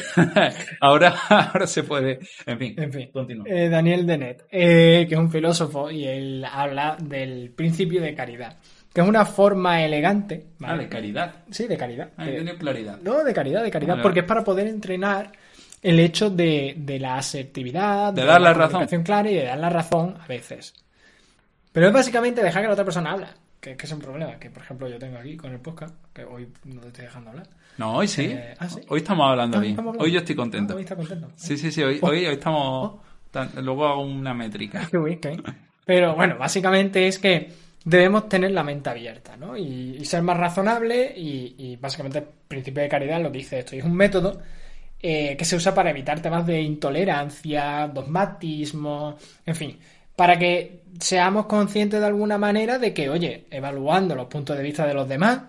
ahora, 0.81 1.13
ahora 1.29 1.67
se 1.67 1.83
puede. 1.83 2.19
En 2.45 2.57
fin, 2.57 2.75
En 2.77 2.91
fin. 2.91 3.09
continúa. 3.11 3.45
Eh, 3.47 3.69
Daniel 3.69 4.05
Dennett, 4.05 4.45
eh, 4.51 5.05
que 5.07 5.15
es 5.15 5.19
un 5.19 5.31
filósofo 5.31 5.91
y 5.91 6.05
él 6.05 6.45
habla 6.45 6.97
del 7.01 7.51
principio 7.55 8.01
de 8.01 8.15
caridad, 8.15 8.57
que 8.97 9.01
es 9.03 9.07
una 9.07 9.25
forma 9.25 9.83
elegante. 9.85 10.47
Ah, 10.63 10.75
de 10.75 10.89
caridad. 10.89 11.35
Sí, 11.51 11.67
de 11.67 11.77
caridad. 11.77 12.09
Ah, 12.17 12.25
De- 12.25 12.57
claridad. 12.57 12.97
no, 13.03 13.23
de 13.23 13.31
caridad, 13.31 13.61
de 13.61 13.69
caridad, 13.69 13.93
Vale, 13.93 14.01
porque 14.01 14.21
vale. 14.21 14.25
es 14.25 14.27
para 14.27 14.43
poder 14.43 14.65
entrenar 14.65 15.31
el 15.83 15.99
hecho 15.99 16.31
de, 16.31 16.73
de 16.75 16.97
la 16.99 17.17
asertividad, 17.19 18.11
De 18.11 18.25
dar 18.25 18.41
la 18.41 18.55
razón. 18.55 18.71
comunicación 18.71 19.03
clara 19.03 19.29
y 19.29 19.35
de 19.35 19.43
dar 19.43 19.59
la 19.59 19.69
razón 19.69 20.15
a 20.19 20.25
veces. 20.25 20.73
Pero 21.71 21.85
es 21.89 21.93
básicamente 21.93 22.41
dejar 22.41 22.63
que 22.63 22.67
la 22.69 22.73
otra 22.73 22.85
persona 22.85 23.11
habla, 23.11 23.29
que, 23.59 23.77
que 23.77 23.85
es 23.85 23.91
un 23.91 23.99
problema, 23.99 24.39
que 24.39 24.49
por 24.49 24.63
ejemplo 24.63 24.89
yo 24.89 24.97
tengo 24.97 25.19
aquí 25.19 25.37
con 25.37 25.51
el 25.51 25.59
podcast, 25.59 25.93
que 26.11 26.23
hoy 26.25 26.47
no 26.65 26.81
te 26.81 26.87
estoy 26.87 27.03
dejando 27.05 27.29
hablar. 27.29 27.47
No, 27.77 27.97
hoy 27.97 28.07
sí. 28.07 28.25
Eh, 28.31 28.55
ah, 28.57 28.67
sí. 28.67 28.81
Hoy 28.89 28.97
estamos 29.01 29.29
hablando 29.29 29.57
Ah, 29.57 29.61
bien. 29.61 29.73
estamos 29.73 29.89
hablando. 29.91 30.05
Hoy 30.05 30.11
yo 30.11 30.17
estoy 30.21 30.33
Ah, 30.33 30.37
contento. 30.37 30.75
hoy 30.75 30.81
está 30.81 30.95
contento. 30.95 31.27
Sí, 31.35 31.55
sí, 31.55 31.71
sí. 31.71 31.83
Hoy, 31.83 31.99
hoy, 32.01 32.25
hoy 32.25 32.33
estamos. 32.33 32.95
tan- 33.29 33.51
luego 33.63 33.85
hago 33.85 34.01
una 34.01 34.33
métrica. 34.33 34.87
Qué 34.91 34.97
bien, 34.97 35.19
qué 35.19 35.29
bien. 35.29 35.43
Pero 35.85 36.15
bueno, 36.15 36.37
básicamente 36.39 37.07
es 37.07 37.19
que 37.19 37.66
debemos 37.87 38.27
tener 38.27 38.51
la 38.51 38.63
mente 38.63 38.89
abierta, 38.89 39.37
¿no? 39.37 39.55
Y, 39.55 39.95
y 39.97 40.03
ser 40.03 40.21
más 40.21 40.35
razonable 40.35 41.13
y, 41.15 41.55
y 41.57 41.75
básicamente 41.77 42.19
el 42.19 42.25
principio 42.45 42.83
de 42.83 42.89
caridad 42.89 43.21
lo 43.21 43.31
que 43.31 43.37
dice 43.37 43.59
esto. 43.59 43.75
Y 43.77 43.79
es 43.79 43.85
un 43.85 43.95
método 43.95 44.41
eh, 44.99 45.37
que 45.37 45.45
se 45.45 45.55
usa 45.55 45.73
para 45.73 45.91
evitar 45.91 46.21
temas 46.21 46.45
de 46.45 46.61
intolerancia, 46.61 47.87
dogmatismo, 47.87 49.15
en 49.45 49.55
fin, 49.55 49.79
para 50.17 50.37
que 50.37 50.81
seamos 50.99 51.45
conscientes 51.45 52.01
de 52.01 52.07
alguna 52.07 52.37
manera 52.37 52.77
de 52.77 52.93
que, 52.93 53.09
oye, 53.09 53.45
evaluando 53.49 54.15
los 54.15 54.27
puntos 54.27 54.57
de 54.57 54.63
vista 54.63 54.85
de 54.85 54.93
los 54.93 55.07
demás, 55.07 55.43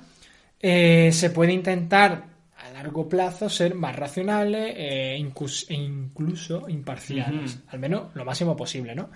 eh, 0.60 1.10
se 1.12 1.30
puede 1.30 1.52
intentar 1.52 2.22
a 2.56 2.70
largo 2.70 3.08
plazo 3.08 3.48
ser 3.48 3.74
más 3.74 3.96
racionales 3.96 4.74
eh, 4.76 5.14
e 5.16 5.74
incluso 5.74 6.68
imparciales, 6.68 7.58
al 7.66 7.80
menos 7.80 8.14
lo 8.14 8.24
máximo 8.24 8.56
posible, 8.56 8.94
¿no? 8.94 9.10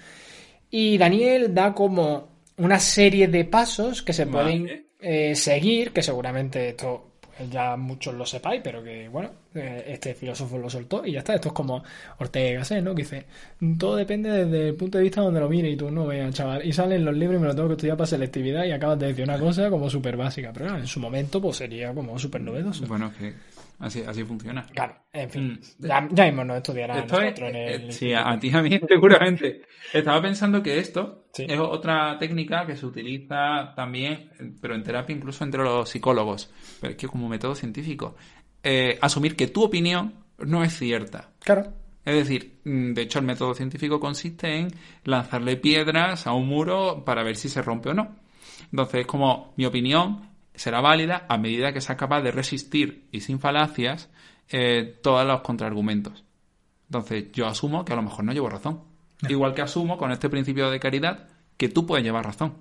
Y 0.70 0.98
Daniel 0.98 1.54
da 1.54 1.72
como 1.72 2.32
una 2.58 2.78
serie 2.78 3.28
de 3.28 3.44
pasos 3.44 4.02
que 4.02 4.12
se 4.12 4.24
Vale. 4.24 4.32
pueden 4.32 4.86
eh, 5.00 5.34
seguir, 5.34 5.92
que 5.92 6.02
seguramente 6.02 6.70
esto 6.70 7.12
ya 7.50 7.76
muchos 7.76 8.14
lo 8.14 8.26
sepáis, 8.26 8.60
pero 8.62 8.82
que, 8.82 9.08
bueno, 9.08 9.30
eh, 9.54 9.84
este 9.88 10.14
filósofo 10.14 10.58
lo 10.58 10.68
soltó 10.68 11.04
y 11.04 11.12
ya 11.12 11.20
está. 11.20 11.34
Esto 11.34 11.48
es 11.48 11.54
como 11.54 11.82
Ortega 12.18 12.50
y 12.50 12.54
Gasset, 12.54 12.84
¿no? 12.84 12.94
Que 12.94 13.02
dice, 13.02 13.26
todo 13.78 13.96
depende 13.96 14.30
desde 14.30 14.68
el 14.68 14.74
punto 14.74 14.98
de 14.98 15.04
vista 15.04 15.22
donde 15.22 15.40
lo 15.40 15.48
mire 15.48 15.70
y 15.70 15.76
tú 15.76 15.90
no 15.90 16.06
veas, 16.06 16.34
chaval. 16.34 16.64
Y 16.64 16.72
salen 16.72 17.04
los 17.04 17.16
libros 17.16 17.38
y 17.38 17.42
me 17.42 17.48
lo 17.48 17.54
tengo 17.54 17.68
que 17.68 17.74
estudiar 17.74 17.96
para 17.96 18.06
selectividad 18.06 18.64
y 18.64 18.72
acabas 18.72 18.98
de 18.98 19.08
decir 19.08 19.24
una 19.24 19.38
cosa 19.38 19.70
como 19.70 19.88
súper 19.88 20.16
básica, 20.16 20.52
pero 20.52 20.76
en 20.76 20.86
su 20.86 21.00
momento 21.00 21.40
pues 21.40 21.56
sería 21.56 21.92
como 21.94 22.18
súper 22.18 22.42
novedoso. 22.42 22.86
Bueno, 22.86 23.12
que 23.18 23.32
así, 23.82 24.02
así 24.06 24.24
funciona. 24.24 24.64
Claro, 24.72 24.94
en 25.12 25.30
fin, 25.30 25.52
mm. 25.52 25.86
ya, 25.86 26.08
ya, 26.10 26.24
mismo 26.26 26.44
nos 26.44 26.56
estudiará 26.58 26.94
nosotros 26.94 27.50
en 27.50 27.56
el... 27.56 27.88
Eh, 27.88 27.92
sí, 27.92 28.12
a, 28.14 28.38
ti 28.38 28.50
a 28.54 28.62
mí 28.62 28.80
seguramente. 28.88 29.62
Estaba 29.92 30.22
pensando 30.22 30.62
que 30.62 30.78
esto 30.78 31.26
es 31.36 31.58
otra 31.58 32.16
técnica 32.18 32.64
que 32.64 32.76
se 32.76 32.86
utiliza 32.86 33.74
también, 33.76 34.30
pero 34.60 34.74
en 34.74 34.82
terapia 34.82 35.14
incluso 35.14 35.44
entre 35.44 35.62
los 35.62 35.88
psicólogos, 35.88 36.50
pero 36.80 36.92
es 36.92 36.96
que 36.96 37.08
como 37.08 37.28
método 37.28 37.54
científico. 37.54 38.16
Eh, 38.62 38.98
asumir 39.00 39.36
que 39.36 39.48
tu 39.48 39.64
opinión 39.64 40.14
no 40.38 40.62
es 40.62 40.78
cierta. 40.78 41.30
Claro. 41.40 41.72
Es 42.04 42.14
decir, 42.14 42.60
mm, 42.64 42.94
de 42.94 43.02
hecho 43.02 43.18
el 43.18 43.24
método 43.24 43.54
científico 43.54 44.00
consiste 44.00 44.56
en 44.56 44.68
lanzarle 45.04 45.56
piedras 45.56 46.26
a 46.26 46.32
un 46.32 46.48
muro 46.48 47.04
para 47.04 47.22
ver 47.22 47.36
si 47.36 47.48
se 47.48 47.62
rompe 47.62 47.90
o 47.90 47.94
no. 47.94 48.16
Entonces, 48.70 49.06
como 49.06 49.52
mi 49.56 49.66
opinión 49.66 50.31
será 50.54 50.80
válida 50.80 51.26
a 51.28 51.38
medida 51.38 51.72
que 51.72 51.80
sea 51.80 51.96
capaz 51.96 52.22
de 52.22 52.30
resistir 52.30 53.08
y 53.10 53.20
sin 53.20 53.40
falacias 53.40 54.10
eh, 54.50 54.98
todos 55.02 55.26
los 55.26 55.40
contraargumentos. 55.40 56.24
Entonces, 56.86 57.32
yo 57.32 57.46
asumo 57.46 57.84
que 57.84 57.92
a 57.92 57.96
lo 57.96 58.02
mejor 58.02 58.24
no 58.24 58.32
llevo 58.32 58.50
razón. 58.50 58.82
Igual 59.28 59.54
que 59.54 59.62
asumo 59.62 59.96
con 59.96 60.12
este 60.12 60.28
principio 60.28 60.70
de 60.70 60.80
caridad 60.80 61.28
que 61.56 61.68
tú 61.68 61.86
puedes 61.86 62.04
llevar 62.04 62.26
razón. 62.26 62.54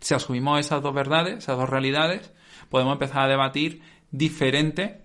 Si 0.00 0.14
asumimos 0.14 0.60
esas 0.60 0.82
dos 0.82 0.94
verdades, 0.94 1.38
esas 1.38 1.56
dos 1.56 1.68
realidades, 1.68 2.32
podemos 2.68 2.92
empezar 2.92 3.22
a 3.22 3.28
debatir 3.28 3.82
diferente 4.10 5.02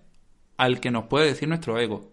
al 0.58 0.80
que 0.80 0.92
nos 0.92 1.06
puede 1.06 1.28
decir 1.28 1.48
nuestro 1.48 1.80
ego. 1.80 2.12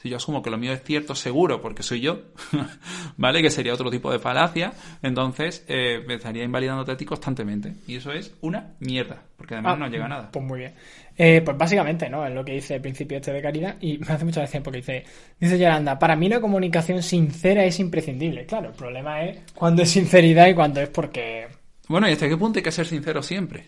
Si 0.00 0.08
yo 0.08 0.16
asumo 0.16 0.42
que 0.42 0.48
lo 0.48 0.56
mío 0.56 0.72
es 0.72 0.82
cierto 0.82 1.14
seguro 1.14 1.60
porque 1.60 1.82
soy 1.82 2.00
yo, 2.00 2.22
¿vale? 3.18 3.42
Que 3.42 3.50
sería 3.50 3.74
otro 3.74 3.90
tipo 3.90 4.10
de 4.10 4.18
falacia, 4.18 4.72
entonces 5.02 5.62
eh, 5.68 6.02
me 6.06 6.14
estaría 6.14 6.42
invalidándote 6.42 6.92
a 6.92 6.96
ti 6.96 7.04
constantemente. 7.04 7.74
Y 7.86 7.96
eso 7.96 8.10
es 8.10 8.34
una 8.40 8.72
mierda, 8.80 9.22
porque 9.36 9.54
además 9.54 9.74
ah, 9.74 9.78
no 9.78 9.88
llega 9.88 10.06
a 10.06 10.08
nada. 10.08 10.30
Pues 10.32 10.42
muy 10.42 10.60
bien. 10.60 10.72
Eh, 11.18 11.42
pues 11.44 11.54
básicamente, 11.58 12.08
¿no? 12.08 12.26
Es 12.26 12.32
lo 12.32 12.42
que 12.42 12.52
dice 12.52 12.76
el 12.76 12.80
principio 12.80 13.18
este 13.18 13.30
de 13.30 13.42
caridad 13.42 13.76
y 13.82 13.98
me 13.98 14.06
hace 14.06 14.24
mucha 14.24 14.40
gracia 14.40 14.62
porque 14.62 14.78
dice, 14.78 15.04
dice 15.38 15.58
Yolanda, 15.58 15.98
para 15.98 16.16
mí 16.16 16.30
la 16.30 16.40
comunicación 16.40 17.02
sincera 17.02 17.62
es 17.64 17.78
imprescindible. 17.78 18.46
Claro, 18.46 18.70
el 18.70 18.74
problema 18.74 19.22
es 19.24 19.38
cuando 19.54 19.82
es 19.82 19.90
sinceridad 19.90 20.48
y 20.48 20.54
cuando 20.54 20.80
es 20.80 20.88
porque... 20.88 21.46
Bueno, 21.88 22.08
¿y 22.08 22.12
hasta 22.12 22.26
qué 22.26 22.38
punto 22.38 22.58
hay 22.58 22.62
que 22.62 22.72
ser 22.72 22.86
sincero 22.86 23.22
siempre? 23.22 23.66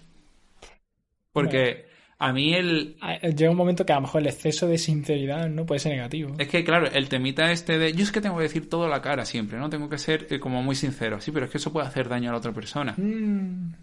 Porque... 1.31 1.92
A 2.23 2.33
mí 2.33 2.55
el... 2.55 2.97
Llega 3.37 3.51
un 3.51 3.57
momento 3.57 3.85
que 3.85 3.93
a 3.93 3.97
lo 3.97 4.03
mejor 4.03 4.21
el 4.21 4.29
exceso 4.29 4.69
de 4.69 4.79
sinceridad 4.79 5.49
no 5.49 5.67
puede 5.67 5.81
ser 5.81 5.91
negativo. 5.91 6.37
Es 6.39 6.47
que, 6.47 6.63
claro, 6.63 6.87
el 6.87 7.09
temita 7.09 7.51
este 7.51 7.81
de... 7.81 7.93
Yo 7.95 8.05
es 8.05 8.13
que 8.13 8.21
tengo 8.21 8.37
que 8.37 8.45
decir 8.45 8.71
todo 8.71 8.87
la 8.87 9.03
cara 9.03 9.25
siempre, 9.25 9.59
¿no? 9.59 9.69
Tengo 9.69 9.89
que 9.89 9.99
ser 9.99 10.29
eh, 10.31 10.39
como 10.39 10.63
muy 10.63 10.77
sincero. 10.77 11.21
Sí, 11.21 11.33
pero 11.33 11.47
es 11.47 11.51
que 11.51 11.59
eso 11.59 11.73
puede 11.73 11.89
hacer 11.89 12.09
daño 12.09 12.29
a 12.29 12.33
la 12.33 12.39
otra 12.39 12.53
persona. 12.53 12.95
Mm. 12.97 13.75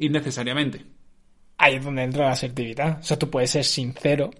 Innecesariamente. 0.00 0.86
Ahí 1.58 1.76
es 1.76 1.84
donde 1.84 2.02
entra 2.02 2.24
la 2.24 2.32
asertividad. 2.32 2.98
O 2.98 3.04
sea, 3.04 3.16
tú 3.16 3.30
puedes 3.30 3.48
ser 3.48 3.62
sincero 3.62 4.32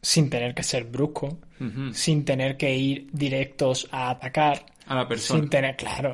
sin 0.00 0.30
tener 0.30 0.54
que 0.54 0.62
ser 0.62 0.84
brusco, 0.84 1.40
sin 1.92 2.24
tener 2.24 2.56
que 2.56 2.72
ir 2.76 3.08
directos 3.10 3.88
a 3.90 4.10
atacar. 4.10 4.66
A 4.86 4.94
la 4.94 5.08
persona. 5.08 5.40
Sin 5.40 5.50
tener... 5.50 5.74
Claro. 5.74 6.12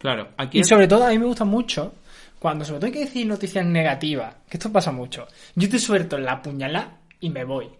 Claro. 0.00 0.30
Aquí 0.38 0.58
y 0.58 0.64
sobre 0.64 0.88
todo 0.88 1.06
a 1.06 1.10
mí 1.10 1.18
me 1.20 1.26
gusta 1.26 1.44
mucho 1.44 1.94
cuando 2.44 2.62
sobre 2.62 2.78
todo 2.78 2.86
hay 2.88 2.92
que 2.92 3.04
decir 3.06 3.26
noticias 3.26 3.64
negativas, 3.64 4.34
que 4.46 4.58
esto 4.58 4.70
pasa 4.70 4.92
mucho, 4.92 5.26
yo 5.54 5.66
te 5.66 5.78
suelto 5.78 6.18
la 6.18 6.42
puñalada 6.42 6.98
y 7.18 7.30
me 7.30 7.42
voy. 7.42 7.70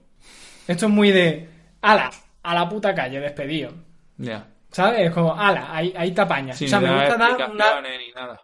Esto 0.66 0.86
es 0.86 0.90
muy 0.90 1.10
de, 1.10 1.46
ala, 1.82 2.10
a 2.42 2.54
la 2.54 2.66
puta 2.66 2.94
calle, 2.94 3.20
despedido. 3.20 3.74
Ya. 4.16 4.46
¿Sabes? 4.70 5.08
Es 5.08 5.10
como, 5.12 5.38
ala, 5.38 5.68
ahí, 5.70 5.92
ahí 5.94 6.12
te 6.12 6.22
apañas. 6.22 6.62
o 6.62 6.66
sea, 6.66 6.80
me 6.80 6.94
gusta 6.94 7.14
dar 7.18 7.52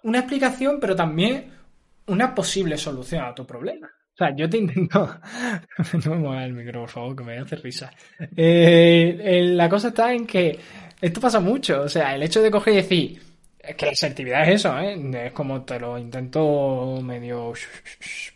una, 0.02 0.18
explicación, 0.18 0.76
pero 0.78 0.94
también 0.94 1.54
una 2.09 2.35
posible 2.35 2.76
solución 2.76 3.24
a 3.24 3.35
tu 3.35 3.46
problema. 3.46 3.87
O 3.87 4.16
sea, 4.18 4.37
yo 4.37 4.46
te 4.50 4.59
intento. 4.59 5.09
no 6.04 6.11
me 6.11 6.16
muevas 6.18 6.44
el 6.44 6.52
micro, 6.52 6.80
por 6.83 6.90
favor, 6.90 7.16
que 7.16 7.24
me 7.24 7.38
hace 7.38 7.56
risa. 7.56 7.90
Eh, 8.37 9.40
la 9.54 9.70
cosa 9.70 9.88
está 9.88 10.12
en 10.12 10.26
que 10.26 10.61
esto 11.00 11.18
pasa 11.18 11.40
mucho. 11.40 11.80
O 11.80 11.88
sea, 11.88 12.14
el 12.14 12.22
hecho 12.22 12.42
de 12.42 12.50
coger 12.50 12.74
y 12.74 12.76
decir, 12.76 13.29
es 13.70 13.76
que 13.76 13.87
la 13.87 13.92
asertividad 13.92 14.42
es 14.42 14.56
eso, 14.56 14.78
¿eh? 14.78 15.26
Es 15.26 15.33
como 15.33 15.62
te 15.62 15.78
lo 15.78 15.98
intento 15.98 17.00
medio 17.02 17.52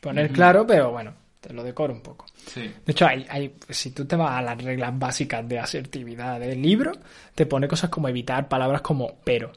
poner 0.00 0.30
claro, 0.30 0.66
pero 0.66 0.90
bueno, 0.90 1.12
te 1.40 1.52
lo 1.52 1.62
decoro 1.62 1.92
un 1.92 2.00
poco. 2.00 2.26
De 2.54 2.72
hecho, 2.86 3.06
hay, 3.06 3.26
hay, 3.28 3.54
si 3.68 3.90
tú 3.90 4.04
te 4.04 4.16
vas 4.16 4.32
a 4.32 4.42
las 4.42 4.62
reglas 4.62 4.98
básicas 4.98 5.46
de 5.48 5.58
asertividad 5.58 6.38
del 6.40 6.60
libro, 6.60 6.92
te 7.34 7.46
pone 7.46 7.68
cosas 7.68 7.90
como 7.90 8.08
evitar 8.08 8.48
palabras 8.48 8.80
como 8.80 9.16
pero. 9.24 9.52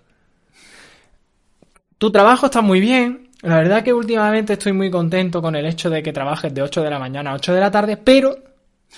Tu 1.98 2.12
trabajo 2.12 2.46
está 2.48 2.62
muy 2.62 2.80
bien. 2.80 3.30
La 3.42 3.58
verdad 3.58 3.84
que 3.84 3.94
últimamente 3.94 4.54
estoy 4.54 4.74
muy 4.74 4.90
contento 4.90 5.42
con 5.42 5.56
el 5.56 5.66
hecho 5.66 5.90
de 5.90 6.02
que 6.02 6.12
trabajes 6.12 6.54
de 6.54 6.62
8 6.62 6.82
de 6.82 6.90
la 6.90 7.00
mañana 7.00 7.32
a 7.32 7.36
8 7.36 7.54
de 7.54 7.60
la 7.60 7.72
tarde, 7.72 7.98
pero... 7.98 8.36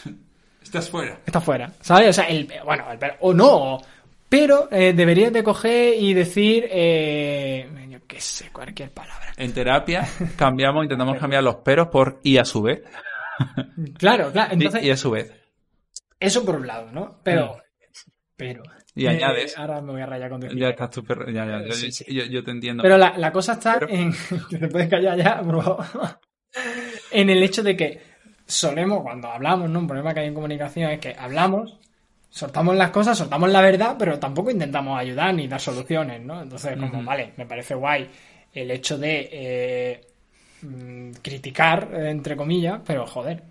Estás 0.64 0.90
fuera. 0.90 1.20
Estás 1.26 1.44
fuera, 1.44 1.72
¿sabes? 1.82 2.10
O 2.10 2.14
sea, 2.14 2.26
el, 2.26 2.48
bueno, 2.64 2.86
el, 2.92 3.00
o 3.22 3.34
no, 3.34 3.82
pero 4.30 4.70
eh, 4.72 4.94
deberías 4.94 5.34
de 5.34 5.44
coger 5.44 5.96
y 5.96 6.14
decir, 6.14 6.68
eh, 6.70 7.68
yo 7.90 8.00
qué 8.08 8.22
sé, 8.22 8.52
cualquier 8.52 8.92
palabra. 8.92 9.34
En 9.38 9.54
terapia 9.54 10.08
cambiamos, 10.38 10.84
intentamos 10.84 11.18
cambiar 11.18 11.44
los 11.44 11.56
peros 11.58 11.88
por 11.88 12.20
y 12.24 12.38
a 12.38 12.46
su 12.46 12.62
vez. 12.62 12.84
Claro, 13.98 14.32
claro. 14.32 14.54
Entonces, 14.54 14.84
y 14.84 14.92
a 14.92 14.98
su 14.98 15.12
vez. 15.12 15.34
Eso 16.20 16.46
por 16.46 16.58
un 16.58 16.68
lado, 16.68 16.92
¿no? 16.92 17.20
Pero, 17.24 17.56
mm. 17.56 18.12
pero. 18.36 18.64
Y 18.94 19.08
añades. 19.08 19.58
Ahora 19.58 19.82
me 19.82 19.94
voy 19.94 20.02
a 20.02 20.06
rayar 20.06 20.30
con 20.30 20.42
Ya 20.42 20.70
estás 20.70 20.94
súper. 20.94 21.32
Ya, 21.34 21.46
ya. 21.46 21.62
Yo, 22.08 22.26
yo, 22.26 22.44
te 22.44 22.52
entiendo. 22.52 22.84
Pero 22.84 22.98
la, 22.98 23.18
la 23.18 23.32
cosa 23.32 23.54
está 23.54 23.80
en. 23.88 24.14
te 24.60 24.68
puedes 24.68 24.90
callar 24.90 25.18
ya, 25.18 25.42
bro. 25.42 25.78
en 27.12 27.30
el 27.30 27.42
hecho 27.42 27.64
de 27.64 27.78
que 27.78 28.02
solemos, 28.46 29.02
cuando 29.02 29.30
hablamos, 29.30 29.70
¿no? 29.70 29.80
Un 29.80 29.88
problema 29.88 30.14
que 30.14 30.20
hay 30.20 30.28
en 30.28 30.34
comunicación 30.34 30.92
es 30.92 31.00
que 31.00 31.16
hablamos 31.18 31.80
soltamos 32.30 32.76
las 32.76 32.92
cosas, 32.92 33.18
soltamos 33.18 33.50
la 33.50 33.62
verdad, 33.62 33.96
pero 33.98 34.20
tampoco 34.20 34.52
intentamos 34.52 35.00
ayudar 35.00 35.34
ni 35.34 35.48
dar 35.48 35.60
soluciones, 35.60 36.22
¿no? 36.22 36.42
Entonces, 36.42 36.78
como, 36.78 37.04
vale, 37.04 37.34
me 37.38 37.46
parece 37.46 37.76
guay 37.76 38.08
el 38.54 38.72
hecho 38.72 38.98
de 38.98 39.30
eh, 39.32 40.02
mm, 40.62 41.12
criticar, 41.22 41.90
entre 41.94 42.36
comillas, 42.36 42.82
pero 42.86 43.06
joder, 43.06 43.44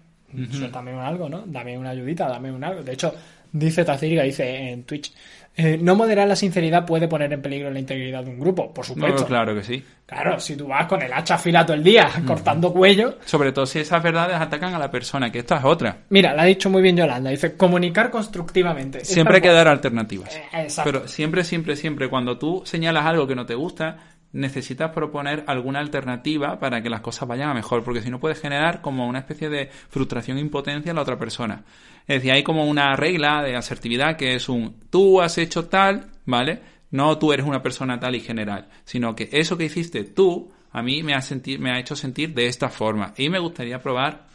suéltame 0.50 0.92
algo, 0.92 1.28
¿no? 1.28 1.42
Dame 1.46 1.76
una 1.76 1.90
ayudita, 1.90 2.28
dame 2.28 2.52
un 2.52 2.62
algo. 2.62 2.82
De 2.82 2.92
hecho, 2.92 3.14
dice 3.52 3.84
Tacirga, 3.84 4.22
dice 4.22 4.70
en 4.70 4.84
Twitch, 4.84 5.12
eh, 5.60 5.76
no 5.76 5.96
moderar 5.96 6.28
la 6.28 6.36
sinceridad 6.36 6.86
puede 6.86 7.08
poner 7.08 7.32
en 7.32 7.42
peligro 7.42 7.68
la 7.68 7.80
integridad 7.80 8.22
de 8.22 8.30
un 8.30 8.38
grupo, 8.38 8.72
por 8.72 8.86
supuesto. 8.86 9.26
claro 9.26 9.56
que 9.56 9.64
sí. 9.64 9.84
Claro, 10.06 10.38
si 10.38 10.54
tú 10.56 10.68
vas 10.68 10.86
con 10.86 11.02
el 11.02 11.12
hacha 11.12 11.34
afilado 11.34 11.66
todo 11.66 11.76
el 11.76 11.82
día, 11.82 12.08
cortando 12.24 12.72
cuello. 12.72 13.18
Sobre 13.24 13.50
todo 13.50 13.66
si 13.66 13.80
esas 13.80 14.00
verdades 14.00 14.36
atacan 14.36 14.72
a 14.72 14.78
la 14.78 14.88
persona, 14.88 15.32
que 15.32 15.40
esta 15.40 15.56
es 15.56 15.64
otra. 15.64 15.98
Mira, 16.10 16.32
la 16.32 16.42
ha 16.42 16.46
dicho 16.46 16.70
muy 16.70 16.80
bien 16.80 16.96
Yolanda, 16.96 17.30
dice 17.30 17.56
comunicar 17.56 18.08
constructivamente. 18.08 19.04
Siempre 19.04 19.36
hay 19.36 19.42
que 19.42 19.48
dar 19.48 19.66
alternativas. 19.66 20.32
Eh, 20.54 20.68
Pero 20.84 21.08
siempre, 21.08 21.42
siempre, 21.42 21.74
siempre, 21.74 22.08
cuando 22.08 22.38
tú 22.38 22.62
señalas 22.64 23.04
algo 23.04 23.26
que 23.26 23.34
no 23.34 23.44
te 23.44 23.56
gusta, 23.56 23.96
necesitas 24.32 24.90
proponer 24.92 25.44
alguna 25.46 25.78
alternativa 25.78 26.58
para 26.58 26.82
que 26.82 26.90
las 26.90 27.00
cosas 27.00 27.28
vayan 27.28 27.50
a 27.50 27.54
mejor, 27.54 27.82
porque 27.82 28.02
si 28.02 28.10
no 28.10 28.20
puedes 28.20 28.40
generar 28.40 28.82
como 28.82 29.06
una 29.06 29.20
especie 29.20 29.48
de 29.48 29.68
frustración 29.88 30.38
e 30.38 30.40
impotencia 30.40 30.90
en 30.90 30.96
la 30.96 31.02
otra 31.02 31.18
persona. 31.18 31.64
Es 32.06 32.16
decir, 32.16 32.32
hay 32.32 32.42
como 32.42 32.64
una 32.66 32.94
regla 32.96 33.42
de 33.42 33.56
asertividad 33.56 34.16
que 34.16 34.34
es 34.34 34.48
un 34.48 34.76
tú 34.90 35.20
has 35.20 35.38
hecho 35.38 35.66
tal, 35.66 36.10
¿vale? 36.26 36.60
No 36.90 37.18
tú 37.18 37.32
eres 37.32 37.46
una 37.46 37.62
persona 37.62 37.98
tal 37.98 38.14
y 38.14 38.20
general, 38.20 38.68
sino 38.84 39.14
que 39.14 39.28
eso 39.32 39.56
que 39.56 39.64
hiciste 39.64 40.04
tú 40.04 40.52
a 40.70 40.82
mí 40.82 41.02
me 41.02 41.14
ha, 41.14 41.20
me 41.58 41.70
ha 41.70 41.78
hecho 41.78 41.96
sentir 41.96 42.34
de 42.34 42.46
esta 42.46 42.68
forma 42.68 43.14
y 43.16 43.28
me 43.30 43.38
gustaría 43.38 43.80
probar 43.80 44.26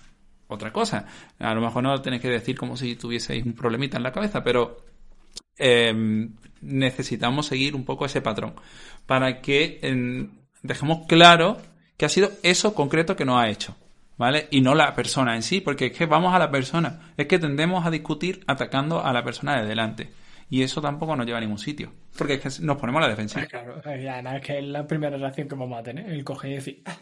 otra 0.48 0.72
cosa. 0.72 1.06
A 1.40 1.54
lo 1.54 1.62
mejor 1.62 1.84
no 1.84 1.92
lo 1.92 2.02
tenés 2.02 2.22
que 2.22 2.30
decir 2.30 2.58
como 2.58 2.78
si 2.78 2.96
tuvieseis 2.96 3.46
un 3.46 3.54
problemita 3.54 3.98
en 3.98 4.04
la 4.04 4.12
cabeza, 4.12 4.44
pero 4.44 4.78
em, 5.58 6.36
necesitamos 6.62 7.48
seguir 7.48 7.76
un 7.76 7.86
poco 7.86 8.06
ese 8.06 8.22
patrón 8.22 8.54
para 9.06 9.42
que 9.42 9.80
em, 9.82 10.30
dejemos 10.62 11.06
claro 11.08 11.58
que 11.98 12.06
ha 12.06 12.10
sido 12.10 12.32
eso 12.44 12.74
concreto 12.74 13.16
que 13.16 13.26
nos 13.26 13.42
ha 13.42 13.50
hecho. 13.50 13.76
¿vale? 14.18 14.48
Y 14.52 14.62
no 14.62 14.76
la 14.76 14.94
persona 14.96 15.36
en 15.36 15.44
sí, 15.44 15.62
porque 15.62 15.88
es 15.88 15.92
que 15.92 16.06
vamos 16.06 16.34
a 16.34 16.40
la 16.40 16.52
persona, 16.52 17.12
es 17.18 17.28
que 17.28 17.40
tendemos 17.40 17.86
a 17.86 17.92
discutir 17.92 18.44
atacando 18.48 19.04
a 19.04 19.12
la 19.14 19.24
persona 19.24 19.62
de 19.62 19.68
delante. 19.68 20.10
Y 20.50 20.62
eso 20.62 20.82
tampoco 20.82 21.16
nos 21.16 21.26
lleva 21.26 21.40
a 21.40 21.42
ningún 21.42 21.58
sitio, 21.58 21.92
porque 22.18 22.36
es 22.36 22.40
que 22.40 22.64
nos 22.64 22.78
ponemos 22.78 23.00
a 23.02 23.08
la 23.08 23.10
defensiva. 23.10 23.46
Claro, 23.48 23.82
además 23.84 24.42
que 24.42 24.60
es 24.60 24.66
la 24.66 24.86
primera 24.86 25.18
relación 25.18 25.48
que 25.48 25.56
vamos 25.56 25.80
a 25.80 25.84
tener, 25.84 26.10
el 26.10 26.24
coger 26.24 26.52
y 26.52 26.56
decir... 26.56 26.82
Ah". 26.86 26.96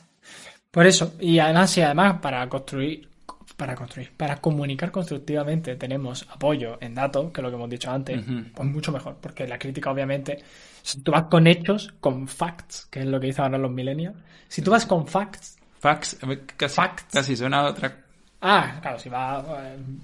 Por 0.69 0.87
eso, 0.87 1.15
y 1.19 1.37
además, 1.39 1.77
y 1.77 1.81
además 1.81 2.21
para 2.21 2.47
construir, 2.47 3.09
para 3.57 3.75
construir, 3.75 4.11
para 4.15 4.37
comunicar 4.37 4.91
constructivamente 4.91 5.75
tenemos 5.75 6.25
apoyo 6.29 6.77
en 6.81 6.95
datos, 6.95 7.31
que 7.31 7.41
es 7.41 7.43
lo 7.43 7.49
que 7.49 7.55
hemos 7.55 7.69
dicho 7.69 7.91
antes, 7.91 8.23
pues 8.55 8.69
mucho 8.69 8.91
mejor, 8.91 9.17
porque 9.21 9.47
la 9.47 9.59
crítica 9.59 9.91
obviamente, 9.91 10.39
si 10.81 11.01
tú 11.01 11.11
vas 11.11 11.23
con 11.23 11.45
hechos, 11.47 11.93
con 11.99 12.27
facts, 12.27 12.87
que 12.89 13.01
es 13.01 13.05
lo 13.05 13.19
que 13.19 13.27
dicen 13.27 13.45
ahora 13.45 13.57
los 13.57 13.71
millennials, 13.71 14.15
si 14.47 14.61
tú 14.61 14.71
vas 14.71 14.85
con 14.85 15.07
facts, 15.07 15.57
Fax, 15.79 16.17
casi, 16.57 16.75
Facts. 16.75 17.05
casi 17.11 17.35
suena 17.35 17.61
a 17.61 17.69
otra. 17.71 17.97
Ah, 18.41 18.77
claro, 18.81 18.99
si 18.99 19.09
vas, 19.09 19.43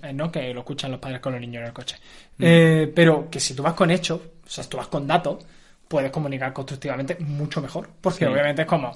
eh, 0.02 0.12
no, 0.12 0.32
que 0.32 0.52
lo 0.52 0.62
escuchan 0.62 0.90
los 0.90 1.00
padres 1.00 1.20
con 1.20 1.34
los 1.34 1.42
niños 1.42 1.62
en 1.62 1.68
el 1.68 1.74
coche. 1.74 1.98
Eh, 2.40 2.92
pero 2.96 3.30
que 3.30 3.40
si 3.40 3.54
tú 3.54 3.62
vas 3.62 3.74
con 3.76 3.92
hechos, 3.92 4.20
o 4.44 4.50
sea, 4.50 4.64
si 4.64 4.70
tú 4.72 4.78
vas 4.78 4.88
con 4.88 5.06
datos, 5.06 5.46
puedes 5.88 6.10
comunicar 6.12 6.52
constructivamente 6.52 7.18
mucho 7.20 7.62
mejor. 7.62 7.90
Porque 8.02 8.26
Sí. 8.26 8.32
obviamente 8.32 8.64
es 8.64 8.68
como, 8.68 8.92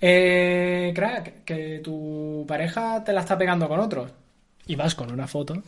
eh, 0.00 0.92
crack, 0.94 1.44
que 1.44 1.80
tu 1.82 2.44
pareja 2.48 3.02
te 3.04 3.12
la 3.12 3.20
está 3.20 3.36
pegando 3.36 3.68
con 3.68 3.80
otro. 3.80 4.06
Y 4.66 4.76
vas 4.76 4.94
con 4.94 5.12
una 5.12 5.26
foto. 5.26 5.62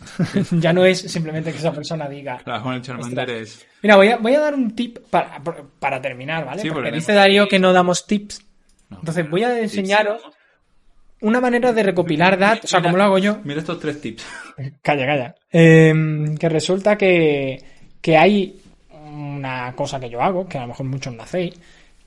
ya 0.52 0.72
no 0.72 0.84
es 0.84 1.00
simplemente 1.00 1.50
que 1.50 1.58
esa 1.58 1.72
persona 1.72 2.08
diga. 2.08 2.38
Claro, 2.38 2.62
con 2.62 2.74
el 2.74 2.82
Charmander 2.82 3.30
es. 3.30 3.66
Mira, 3.82 3.96
voy 3.96 4.08
a, 4.08 4.16
voy 4.16 4.34
a 4.34 4.40
dar 4.40 4.54
un 4.54 4.76
tip 4.76 4.98
para, 5.10 5.42
para 5.78 6.00
terminar, 6.00 6.44
¿vale? 6.44 6.62
Sí, 6.62 6.70
porque 6.70 6.92
dice 6.92 7.12
Darío 7.12 7.48
que 7.48 7.58
no 7.58 7.72
damos 7.72 8.06
tips. 8.06 8.44
No. 8.90 8.98
Entonces 8.98 9.28
voy 9.28 9.42
a 9.42 9.58
enseñaros 9.58 10.22
una 11.20 11.40
manera 11.40 11.72
de 11.72 11.82
recopilar 11.82 12.38
datos. 12.38 12.66
O 12.66 12.68
sea, 12.68 12.82
como 12.82 12.96
lo 12.96 13.02
hago 13.02 13.18
yo. 13.18 13.38
Mira 13.42 13.60
estos 13.60 13.80
tres 13.80 14.00
tips. 14.00 14.24
Calla, 14.82 15.06
calla. 15.06 15.34
Eh, 15.50 16.34
que 16.38 16.48
resulta 16.48 16.96
que, 16.96 17.62
que 18.00 18.16
hay 18.16 18.60
una 19.12 19.72
cosa 19.74 19.98
que 19.98 20.10
yo 20.10 20.20
hago, 20.20 20.46
que 20.48 20.58
a 20.58 20.62
lo 20.62 20.68
mejor 20.68 20.86
muchos 20.86 21.14
no 21.14 21.22
hacéis, 21.22 21.54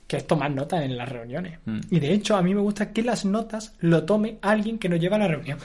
que 0.06 0.18
es 0.18 0.26
tomar 0.26 0.50
notas 0.50 0.82
en 0.82 0.96
las 0.96 1.08
reuniones. 1.08 1.58
Mm. 1.64 1.80
Y 1.90 2.00
de 2.00 2.12
hecho, 2.12 2.36
a 2.36 2.42
mí 2.42 2.54
me 2.54 2.60
gusta 2.60 2.92
que 2.92 3.02
las 3.02 3.24
notas 3.24 3.76
lo 3.80 4.04
tome 4.04 4.38
alguien 4.42 4.78
que 4.78 4.88
nos 4.88 5.00
lleva 5.00 5.16
a 5.16 5.20
la 5.20 5.28
reunión. 5.28 5.58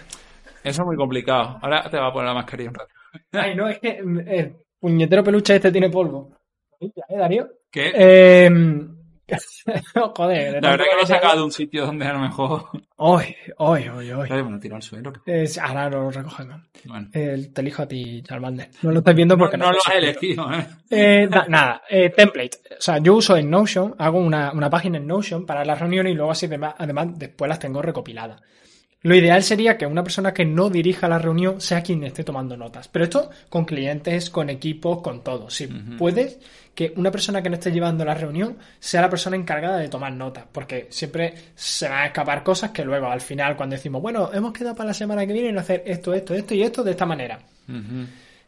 Eso 0.63 0.82
es 0.82 0.86
muy 0.86 0.95
complicado. 0.95 1.60
Ahora 1.62 1.89
te 1.89 1.97
va 1.97 2.08
a 2.08 2.13
poner 2.13 2.27
la 2.27 2.36
mascarilla 2.36 2.69
un 2.69 2.75
rato. 2.75 2.93
Ay, 3.34 3.56
no, 3.56 3.69
es 3.69 3.80
que 3.80 4.01
mm, 4.01 4.19
el 4.27 4.56
puñetero 4.80 5.23
peluche 5.23 5.56
este 5.56 5.71
tiene 5.71 5.89
polvo. 5.89 6.32
¿Ya, 6.80 7.04
eh, 7.10 7.17
Darío? 7.17 7.47
¿Qué? 7.69 7.91
Eh, 7.93 8.49
joder, 10.15 10.54
de 10.56 10.62
la 10.62 10.72
verdad 10.72 10.86
que 10.89 10.96
lo 10.96 11.02
he 11.04 11.06
sacado 11.08 11.38
de 11.38 11.44
un 11.44 11.52
sitio 11.52 11.86
donde 11.86 12.06
a 12.06 12.13
lo 12.13 12.20
mejor. 12.20 12.65
Hoy, 13.04 13.36
hoy, 13.58 13.88
hoy, 13.88 14.12
hoy. 14.12 14.30
Ay, 14.32 14.41
bueno, 14.44 14.60
tiro 14.60 14.76
al 14.76 14.84
suelo. 14.84 15.12
Es- 15.26 15.58
ahora 15.58 15.89
lo 15.89 16.12
recogemos. 16.12 16.62
Bueno. 16.86 17.10
El, 17.13 17.52
te 17.52 17.62
elijo 17.62 17.82
a 17.82 17.88
ti, 17.88 18.22
Charmander. 18.22 18.70
No 18.84 18.91
lo 18.91 19.00
estás 19.00 19.15
viendo 19.15 19.36
No, 19.36 19.39
porque 19.39 19.58
no 19.58 19.72
lo 19.72 19.80
sé 19.80 19.89
has 19.91 19.96
elegido, 19.98 20.54
¿eh? 20.54 20.67
Eh, 20.91 21.28
na- 21.28 21.46
nada, 21.48 21.82
eh, 21.89 22.12
template. 22.12 22.60
O 22.78 22.82
sea, 22.82 23.00
yo 23.00 23.15
uso 23.15 23.36
en 23.36 23.50
Notion, 23.50 23.96
hago 23.98 24.20
una, 24.20 24.52
una 24.52 24.70
página 24.70 24.98
en 24.98 25.08
Notion 25.08 25.48
para 25.48 25.65
las 25.65 25.80
reuniones 25.80 26.13
y 26.13 26.15
luego 26.15 26.32
así 26.32 26.46
además, 26.46 26.76
además 26.78 27.08
después 27.17 27.50
las 27.50 27.58
tengo 27.58 27.82
recopiladas. 27.82 28.39
Lo 29.04 29.15
ideal 29.15 29.41
sería 29.41 29.80
que 29.80 29.88
una 29.88 30.04
persona 30.04 30.32
que 30.32 30.46
no 30.46 30.70
dirija 30.70 31.08
la 31.10 31.17
reunión 31.17 31.60
sea 31.60 31.82
quien 31.82 32.04
esté 32.04 32.24
tomando 32.24 32.56
notas. 32.56 32.88
Pero 32.88 33.06
esto 33.06 33.32
con 33.50 33.65
clientes, 33.65 34.30
con 34.30 34.52
equipos, 34.52 35.02
con 35.02 35.24
todo. 35.24 35.50
Si 35.50 35.65
puedes, 35.65 36.38
que 36.74 36.94
una 36.96 37.12
persona 37.12 37.42
que 37.42 37.50
no 37.50 37.56
esté 37.56 37.72
llevando 37.72 38.06
la 38.06 38.14
reunión 38.14 38.58
sea 38.80 39.02
la 39.02 39.10
persona 39.10 39.36
encargada 39.36 39.78
de 39.78 39.90
tomar 39.90 40.14
notas. 40.14 40.46
Porque 40.52 40.88
siempre 40.90 41.34
se 41.56 41.90
van 41.90 42.00
a 42.00 42.06
escapar 42.08 42.44
cosas 42.44 42.72
que 42.72 42.86
luego 42.86 43.08
al 43.08 43.22
final 43.22 43.56
cuando 43.56 43.76
decimos, 43.76 44.02
bueno, 44.02 44.30
hemos 44.34 44.54
quedado 44.54 44.76
para 44.76 44.88
la 44.88 44.94
semana 44.94 45.26
que 45.26 45.34
viene 45.34 45.50
en 45.50 45.58
hacer 45.58 45.84
esto, 45.86 46.14
esto, 46.14 46.34
esto 46.34 46.54
y 46.54 46.64
esto 46.64 46.84
de 46.84 46.92
esta 46.92 47.06
manera 47.06 47.40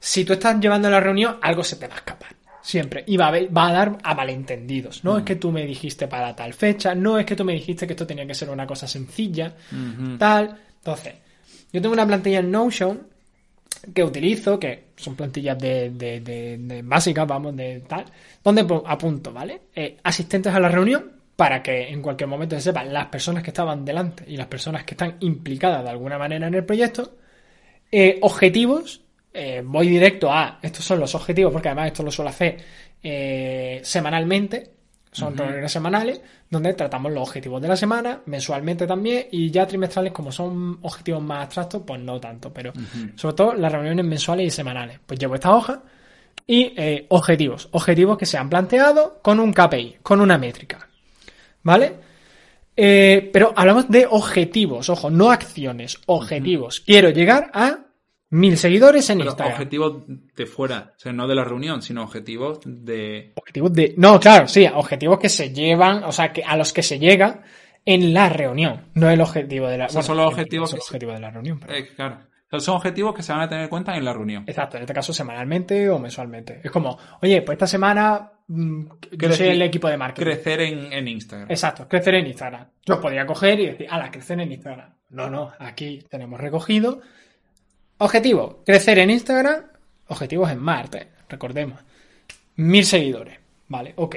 si 0.04 0.26
tú 0.26 0.34
estás 0.34 0.60
llevando 0.60 0.90
la 0.90 1.00
reunión, 1.00 1.38
algo 1.42 1.64
se 1.64 1.78
te 1.78 1.88
va 1.88 1.94
a 1.94 1.98
escapar. 1.98 2.36
Siempre. 2.62 3.06
Y 3.08 3.16
va 3.16 3.28
a, 3.28 3.32
va 3.32 3.70
a 3.70 3.72
dar 3.72 3.98
a 4.04 4.14
malentendidos. 4.14 5.04
No 5.06 5.18
es 5.18 5.24
que 5.24 5.38
tú 5.38 5.50
me 5.50 5.66
dijiste 5.66 6.10
para 6.10 6.36
tal 6.36 6.54
fecha, 6.54 6.94
no 6.94 7.18
es 7.18 7.26
que 7.26 7.38
tú 7.38 7.46
me 7.46 7.54
dijiste 7.54 7.88
que 7.88 7.94
esto 7.94 8.06
tenía 8.06 8.28
que 8.28 8.36
ser 8.36 8.50
una 8.50 8.68
cosa 8.68 8.86
sencilla, 8.86 9.54
tal. 10.18 10.60
Entonces, 10.78 11.14
yo 11.72 11.82
tengo 11.82 11.94
una 11.94 12.06
plantilla 12.06 12.40
en 12.40 12.52
Notion 12.52 13.08
que 13.94 14.04
utilizo, 14.04 14.60
que 14.60 14.86
son 14.96 15.16
plantillas 15.16 15.58
de, 15.58 15.90
de- 15.90 16.20
de- 16.22 16.82
básicas, 16.84 17.28
vamos, 17.28 17.56
de 17.56 17.82
tal, 17.82 18.06
donde 18.44 18.66
apunto, 18.86 19.34
¿vale? 19.34 19.62
Eh, 19.76 19.98
asistentes 20.04 20.54
a 20.54 20.60
la 20.60 20.70
reunión 20.70 21.12
para 21.36 21.62
que 21.64 21.90
en 21.90 22.02
cualquier 22.02 22.30
momento 22.30 22.56
se 22.56 22.62
sepan 22.62 22.94
las 22.94 23.08
personas 23.08 23.44
que 23.44 23.50
estaban 23.50 23.84
delante 23.84 24.24
y 24.28 24.38
las 24.38 24.48
personas 24.48 24.84
que 24.84 24.94
están 24.94 25.18
implicadas 25.22 25.84
de 25.84 25.90
alguna 25.90 26.18
manera 26.18 26.48
en 26.48 26.54
el 26.54 26.64
proyecto. 26.66 27.18
Eh, 27.92 28.20
objetivos, 28.22 29.02
eh, 29.34 29.62
voy 29.66 29.88
directo 29.90 30.32
a, 30.32 30.60
estos 30.62 30.86
son 30.86 31.00
los 31.00 31.14
objetivos, 31.16 31.52
porque 31.52 31.70
además 31.70 31.88
esto 31.88 32.04
lo 32.04 32.12
suelo 32.12 32.30
hacer 32.30 32.58
semanalmente, 33.84 34.72
son 35.14 35.38
reuniones 35.38 35.72
semanales, 35.72 36.22
donde 36.50 36.74
tratamos 36.74 37.12
los 37.12 37.28
objetivos 37.28 37.62
de 37.62 37.68
la 37.68 37.76
semana, 37.76 38.22
mensualmente 38.26 38.86
también, 38.86 39.28
y 39.32 39.50
ya 39.50 39.66
trimestrales, 39.66 40.12
como 40.12 40.32
son 40.32 40.80
objetivos 40.82 41.22
más 41.24 41.44
abstractos, 41.44 41.84
pues 41.86 42.02
no 42.02 42.20
tanto, 42.20 42.52
pero 42.54 42.74
sobre 43.16 43.36
todo 43.36 43.54
las 43.54 43.72
reuniones 43.72 44.06
mensuales 44.06 44.48
y 44.48 44.52
semanales. 44.52 45.00
Pues 45.06 45.20
llevo 45.20 45.36
esta 45.36 45.56
hoja 45.56 45.82
y 46.46 46.74
eh, 46.76 47.06
objetivos, 47.10 47.70
objetivos 47.72 48.18
que 48.18 48.26
se 48.26 48.38
han 48.38 48.50
planteado 48.50 49.20
con 49.22 49.40
un 49.40 49.54
KPI, 49.54 49.98
con 50.02 50.20
una 50.20 50.38
métrica, 50.38 50.88
¿vale? 51.64 51.94
Eh, 52.76 53.30
pero 53.32 53.54
hablamos 53.56 53.90
de 53.90 54.08
objetivos, 54.10 54.90
ojo, 54.90 55.10
no 55.10 55.32
acciones, 55.32 56.00
objetivos. 56.08 56.80
Quiero 56.82 57.12
llegar 57.12 57.52
a 57.54 57.80
mil 58.34 58.58
seguidores 58.58 59.10
en 59.10 59.20
Pero 59.20 59.30
Instagram. 59.32 59.54
objetivos 59.54 60.04
de 60.08 60.46
fuera, 60.46 60.94
o 60.96 61.00
sea, 61.00 61.14
no 61.14 61.28
de 61.28 61.36
la 61.36 61.44
reunión, 61.44 61.82
sino 61.82 62.04
objetivos 62.04 62.60
de. 62.66 63.32
Objetivos 63.36 63.74
de. 63.74 63.94
No, 63.98 64.20
claro, 64.20 64.48
sí, 64.48 64.68
objetivos 64.74 65.20
que 65.20 65.30
se 65.30 65.52
llevan, 65.54 66.04
o 66.04 66.12
sea, 66.12 66.32
que 66.34 66.44
a 66.44 66.56
los 66.58 66.74
que 66.74 66.84
se 66.84 67.00
llega 67.00 67.42
en 67.86 68.14
la 68.14 68.30
reunión. 68.30 68.88
No 68.94 69.10
el 69.10 69.22
objetivo 69.22 69.68
de 69.68 69.78
la. 69.78 69.90
sea, 69.90 70.02
son 70.04 70.18
los 70.18 70.28
objetivos 70.28 70.70
es 70.70 70.74
el 70.74 70.80
que 70.80 70.84
se- 70.84 70.90
objetivo 70.90 71.12
de 71.14 71.20
la 71.20 71.32
reunión. 71.32 71.60
pero- 71.60 71.74
eh, 71.74 71.88
claro. 71.96 72.18
O 72.52 72.60
son 72.60 72.76
objetivos 72.76 73.16
que 73.16 73.24
se 73.24 73.32
van 73.32 73.42
a 73.42 73.50
tener 73.50 73.64
en 73.64 73.70
cuenta 73.70 73.96
en 73.98 74.06
la 74.06 74.14
reunión. 74.14 74.44
Exacto, 74.46 74.78
en 74.78 74.84
este 74.84 74.94
caso 74.94 75.12
semanalmente 75.12 75.90
o 75.90 75.98
mensualmente. 75.98 76.62
Es 76.64 76.70
como, 76.70 77.00
oye, 77.24 77.42
pues 77.42 77.56
esta 77.56 77.66
semana 77.66 78.32
mm, 78.48 78.86
yo 79.14 79.32
soy 79.34 79.48
el 79.48 79.62
equipo 79.64 79.88
de 79.88 79.98
marketing. 79.98 80.24
Crecer 80.24 80.62
en, 80.62 80.94
en 80.94 81.08
Instagram. 81.08 81.50
Exacto, 81.50 81.88
crecer 81.88 82.14
en 82.14 82.28
Instagram. 82.28 82.68
Yo 82.86 83.02
podría 83.02 83.26
coger 83.26 83.60
y 83.60 83.66
decir, 83.66 83.88
ala, 83.90 84.12
crecer 84.12 84.40
en 84.40 84.52
Instagram. 84.52 84.94
No, 85.10 85.32
no, 85.32 85.52
aquí 85.58 86.04
tenemos 86.12 86.40
recogido. 86.40 87.02
Objetivo, 88.04 88.60
crecer 88.66 89.00
en 89.00 89.10
Instagram. 89.12 89.64
Objetivos 90.10 90.52
en 90.52 90.60
Marte, 90.60 91.08
recordemos. 91.30 91.80
Mil 92.58 92.84
seguidores. 92.86 93.40
Vale, 93.70 93.94
ok. 93.96 94.16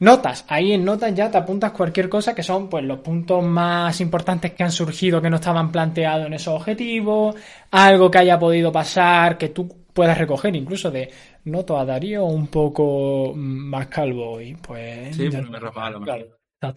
Notas, 0.00 0.44
ahí 0.48 0.72
en 0.72 0.84
notas 0.84 1.14
ya 1.14 1.30
te 1.30 1.38
apuntas 1.38 1.72
cualquier 1.72 2.08
cosa 2.10 2.34
que 2.34 2.42
son 2.42 2.68
pues 2.68 2.84
los 2.84 3.00
puntos 3.00 3.42
más 3.44 4.00
importantes 4.00 4.52
que 4.52 4.62
han 4.62 4.72
surgido 4.72 5.20
que 5.20 5.28
no 5.30 5.36
estaban 5.36 5.70
planteados 5.72 6.26
en 6.26 6.34
esos 6.34 6.54
objetivos, 6.54 7.36
algo 7.70 8.10
que 8.10 8.18
haya 8.18 8.38
podido 8.38 8.70
pasar, 8.72 9.36
que 9.38 9.48
tú 9.50 9.86
puedas 9.92 10.16
recoger 10.16 10.54
incluso 10.56 10.90
de 10.90 11.10
noto 11.44 11.78
a 11.78 11.84
Darío 11.84 12.24
un 12.24 12.46
poco 12.48 13.32
más 13.34 13.86
calvo 13.88 14.40
y 14.40 14.54
pues 14.54 15.16
Sí, 15.16 15.24
ya 15.24 15.30
porque 15.38 15.42
no- 15.46 15.50
me 15.52 15.58
rapaba 15.58 15.90
lo 15.90 16.00
claro. 16.02 16.26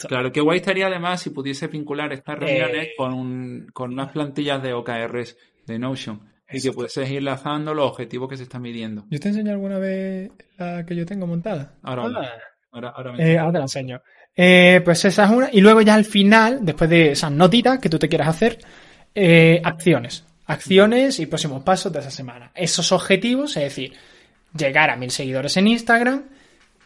Claro, 0.08 0.32
qué 0.32 0.40
guay 0.40 0.58
estaría 0.60 0.88
además 0.88 1.22
si 1.22 1.30
pudiese 1.32 1.68
vincular 1.68 2.12
estas 2.14 2.40
reuniones 2.40 2.88
Eh. 2.88 2.92
con, 2.98 3.14
un- 3.14 3.68
con 3.74 3.92
unas 3.94 4.12
plantillas 4.12 4.64
de 4.64 4.74
OKRs 4.74 5.38
de 5.66 5.80
Notion 5.80 6.22
y 6.52 6.62
que 6.62 6.72
pudieses 6.72 7.10
ir 7.10 7.24
lanzando 7.24 7.74
los 7.74 7.90
objetivos 7.90 8.30
que 8.30 8.38
se 8.38 8.44
están 8.44 8.62
midiendo. 8.62 9.06
¿Yo 9.10 9.20
te 9.20 9.30
enseño 9.30 9.52
alguna 9.52 9.80
vez 9.80 10.32
la 10.58 10.86
que 10.86 10.96
yo 10.96 11.06
tengo 11.06 11.26
montada? 11.26 11.74
Ahora, 11.82 12.04
Ah. 12.06 12.30
ahora, 12.72 12.90
ahora 12.90 13.12
me- 13.14 13.32
Eh, 13.34 13.38
ahora 13.40 13.52
te 13.54 13.58
la 13.60 13.64
enseño. 13.66 14.02
Eh, 14.36 14.82
pues 14.84 15.06
esa 15.06 15.26
es 15.26 15.32
una. 15.32 15.50
Y 15.52 15.62
luego 15.62 15.82
ya 15.82 15.94
al 15.96 16.06
final, 16.06 16.60
después 16.62 16.90
de 16.90 17.12
esas 17.12 17.32
notitas 17.32 17.80
que 17.80 17.90
tú 17.90 17.98
te 18.00 18.10
quieras 18.10 18.28
hacer, 18.30 18.60
eh, 19.16 19.62
acciones. 19.64 20.26
Acciones 20.46 21.20
y 21.20 21.26
próximos 21.26 21.64
pasos 21.64 21.92
de 21.94 22.00
esa 22.00 22.12
semana. 22.12 22.52
Esos 22.56 22.92
objetivos, 22.92 23.56
es 23.58 23.64
decir, 23.64 23.94
llegar 24.58 24.90
a 24.90 24.96
mil 24.96 25.10
seguidores 25.12 25.56
en 25.58 25.68
Instagram, 25.68 26.26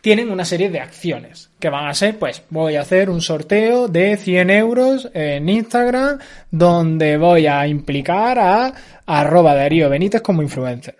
tienen 0.01 0.29
una 0.31 0.45
serie 0.45 0.69
de 0.69 0.79
acciones 0.79 1.49
que 1.60 1.69
van 1.69 1.88
a 1.88 1.93
ser, 1.93 2.17
pues, 2.17 2.43
voy 2.49 2.75
a 2.75 2.81
hacer 2.81 3.10
un 3.10 3.21
sorteo 3.21 3.88
de 3.88 4.15
100 4.17 4.49
euros 4.51 5.10
en 5.13 5.49
Instagram 5.49 6.19
donde 6.51 7.17
voy 7.17 7.47
a 7.47 7.67
implicar 7.67 8.39
a 8.39 8.73
arroba 9.05 9.55
Darío 9.55 9.89
Benítez 9.89 10.21
como 10.21 10.41
influencer. 10.41 10.95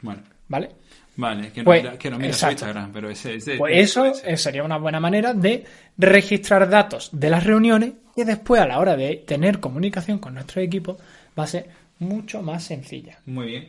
Bueno, 0.00 0.22
¿Vale? 0.48 0.70
vale, 1.16 1.50
que 1.50 1.60
no, 1.60 1.64
Pues, 1.64 1.84
que 1.98 2.10
no 2.10 2.16
mira 2.18 2.32
su 2.32 2.36
exacto. 2.46 2.64
Instagram, 2.66 2.92
pero 2.92 3.10
ese, 3.10 3.34
ese- 3.34 3.56
Pues 3.56 3.76
eso 3.76 4.12
sería 4.36 4.62
una 4.62 4.78
buena 4.78 5.00
manera 5.00 5.34
de 5.34 5.64
registrar 5.98 6.68
datos 6.70 7.10
de 7.12 7.30
las 7.30 7.44
reuniones 7.44 7.92
y 8.16 8.24
después 8.24 8.60
a 8.62 8.66
la 8.66 8.78
hora 8.78 8.96
de 8.96 9.16
tener 9.26 9.58
comunicación 9.60 10.18
con 10.18 10.34
nuestro 10.34 10.62
equipo 10.62 10.96
va 11.38 11.44
a 11.44 11.48
ser 11.48 11.66
mucho 11.98 12.40
más 12.42 12.62
sencilla. 12.64 13.18
Muy 13.26 13.46
bien. 13.46 13.68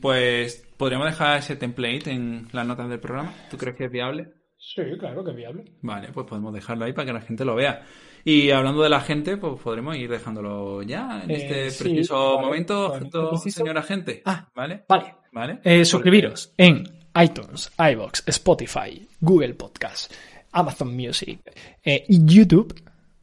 Pues 0.00 0.64
podríamos 0.80 1.06
dejar 1.08 1.38
ese 1.38 1.56
template 1.56 2.10
en 2.10 2.48
las 2.52 2.66
notas 2.66 2.88
del 2.88 2.98
programa. 3.00 3.34
¿Tú 3.50 3.58
crees 3.58 3.76
que 3.76 3.84
es 3.84 3.90
viable? 3.90 4.28
Sí, 4.56 4.82
claro 4.98 5.22
que 5.22 5.30
es 5.30 5.36
viable. 5.36 5.64
Vale, 5.82 6.08
pues 6.12 6.26
podemos 6.26 6.52
dejarlo 6.54 6.86
ahí 6.86 6.92
para 6.92 7.06
que 7.06 7.12
la 7.12 7.20
gente 7.20 7.44
lo 7.44 7.54
vea. 7.54 7.84
Y 8.24 8.50
hablando 8.50 8.82
de 8.82 8.88
la 8.88 9.00
gente, 9.00 9.36
pues 9.36 9.60
podremos 9.62 9.94
ir 9.96 10.10
dejándolo 10.10 10.82
ya 10.82 11.22
en 11.24 11.30
Eh, 11.30 11.34
este 11.34 11.70
sí, 11.70 11.84
preciso 11.84 12.36
vale, 12.36 12.46
momento, 12.46 12.88
bueno, 12.88 13.28
preciso. 13.30 13.60
señora 13.60 13.82
gente. 13.82 14.22
Ah, 14.24 14.48
¿vale? 14.54 14.84
Vale. 14.88 15.14
¿Vale? 15.32 15.60
Eh, 15.64 15.84
suscribiros 15.84 16.52
en 16.56 16.82
iTunes, 17.22 17.70
iBox, 17.78 18.24
Spotify, 18.26 19.06
Google 19.20 19.54
Podcast, 19.54 20.12
Amazon 20.52 20.94
Music 20.96 21.40
eh, 21.84 22.04
y 22.08 22.24
YouTube. 22.24 22.74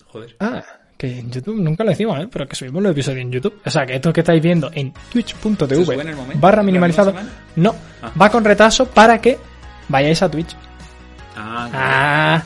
Joder. 0.05 0.35
Ah, 0.39 0.63
que 0.97 1.19
en 1.19 1.29
YouTube 1.31 1.57
nunca 1.61 1.83
lo 1.83 1.91
decimos, 1.91 2.19
¿eh? 2.19 2.27
pero 2.31 2.47
que 2.47 2.55
subimos 2.55 2.81
los 2.81 2.91
episodios 2.91 3.21
en 3.21 3.31
YouTube. 3.31 3.59
O 3.65 3.69
sea, 3.69 3.85
que 3.85 3.95
esto 3.95 4.11
que 4.11 4.21
estáis 4.21 4.41
viendo 4.41 4.69
en 4.73 4.91
¿Se 5.13 5.21
sube 5.21 6.01
en 6.01 6.07
el 6.07 6.15
twitch.tv 6.15 6.35
barra 6.39 6.57
¿La 6.57 6.63
minimalizado, 6.63 7.13
no, 7.55 7.75
Ah. 8.01 8.11
va 8.19 8.29
con 8.29 8.43
retraso 8.43 8.85
para 8.87 9.19
que 9.21 9.37
vayáis 9.89 10.21
a 10.21 10.29
Twitch. 10.29 10.55
Ah, 11.35 11.69
Ah, 11.73 12.43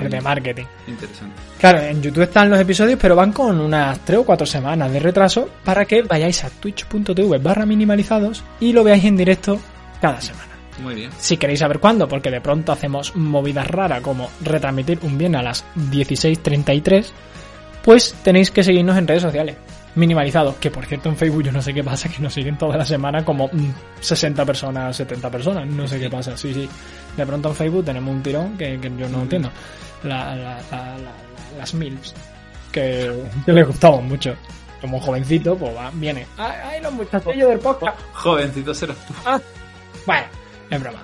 el 0.00 0.10
de 0.10 0.20
marketing. 0.20 0.64
Interesante. 0.88 1.34
Claro, 1.58 1.80
en 1.80 2.02
YouTube 2.02 2.22
están 2.24 2.50
los 2.50 2.58
episodios, 2.60 2.98
pero 3.00 3.14
van 3.16 3.32
con 3.32 3.58
unas 3.60 3.98
3 4.00 4.18
o 4.20 4.24
4 4.24 4.46
semanas 4.46 4.92
de 4.92 4.98
retraso 5.00 5.48
para 5.64 5.84
que 5.84 6.02
vayáis 6.02 6.42
a 6.44 6.50
twitch.tv 6.50 7.38
barra 7.38 7.64
minimalizados 7.66 8.42
y 8.60 8.72
lo 8.72 8.82
veáis 8.84 9.04
en 9.04 9.16
directo 9.16 9.58
cada 10.00 10.20
semana. 10.20 10.48
Muy 10.82 10.94
bien. 10.94 11.10
Si 11.18 11.36
queréis 11.36 11.60
saber 11.60 11.78
cuándo, 11.78 12.08
porque 12.08 12.30
de 12.30 12.40
pronto 12.40 12.72
hacemos 12.72 13.14
movidas 13.14 13.66
raras 13.68 14.00
como 14.00 14.28
retransmitir 14.42 14.98
un 15.02 15.16
viernes 15.16 15.40
a 15.40 15.44
las 15.44 15.64
16.33, 15.76 17.06
pues 17.84 18.14
tenéis 18.24 18.50
que 18.50 18.64
seguirnos 18.64 18.96
en 18.96 19.06
redes 19.06 19.22
sociales. 19.22 19.56
Minimalizados, 19.96 20.56
que 20.56 20.72
por 20.72 20.84
cierto 20.86 21.08
en 21.08 21.16
Facebook 21.16 21.44
yo 21.44 21.52
no 21.52 21.62
sé 21.62 21.72
qué 21.72 21.84
pasa, 21.84 22.08
que 22.08 22.20
nos 22.20 22.34
siguen 22.34 22.58
toda 22.58 22.76
la 22.76 22.84
semana 22.84 23.24
como 23.24 23.46
mm, 23.52 23.70
60 24.00 24.44
personas, 24.44 24.96
70 24.96 25.30
personas, 25.30 25.66
no 25.68 25.86
sé 25.86 26.00
qué 26.00 26.10
pasa, 26.10 26.36
sí, 26.36 26.52
sí. 26.52 26.68
De 27.16 27.24
pronto 27.24 27.50
en 27.50 27.54
Facebook 27.54 27.84
tenemos 27.84 28.12
un 28.12 28.20
tirón 28.20 28.58
que, 28.58 28.80
que 28.80 28.90
yo 28.96 29.08
no 29.08 29.22
entiendo. 29.22 29.50
La- 30.02 30.34
la- 30.34 30.58
la- 30.70 30.98
la- 30.98 31.58
las 31.58 31.72
MILFs, 31.74 32.12
que, 32.72 33.12
que 33.46 33.52
les 33.52 33.66
gustamos 33.66 34.02
mucho. 34.02 34.34
Como 34.80 34.98
jovencito, 35.00 35.56
pues 35.56 35.74
va, 35.76 35.90
viene. 35.94 36.26
¡Ay, 36.36 36.52
ay, 36.72 36.82
los 36.82 36.92
muchachillos 36.92 37.48
del 37.50 37.58
podcast! 37.60 37.96
Jovencito 38.14 38.74
serás 38.74 38.96
tú. 39.06 39.14
Ah, 39.24 39.40
bueno, 40.04 40.24
es 40.70 40.80
broma. 40.80 40.98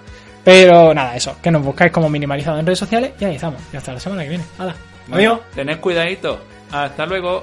Pero 0.44 0.92
nada, 0.92 1.14
eso, 1.16 1.36
que 1.40 1.50
nos 1.52 1.62
buscáis 1.62 1.92
como 1.92 2.08
minimalizado 2.10 2.58
en 2.58 2.66
redes 2.66 2.78
sociales 2.80 3.12
y 3.20 3.24
ahí 3.24 3.36
estamos. 3.36 3.62
Y 3.72 3.76
hasta 3.76 3.92
la 3.92 4.00
semana 4.00 4.24
que 4.24 4.30
viene. 4.30 4.44
¡Hala! 4.58 4.74
Adiós. 5.12 5.40
Tened 5.54 5.78
cuidadito. 5.80 6.40
Hasta 6.72 7.06
luego. 7.06 7.42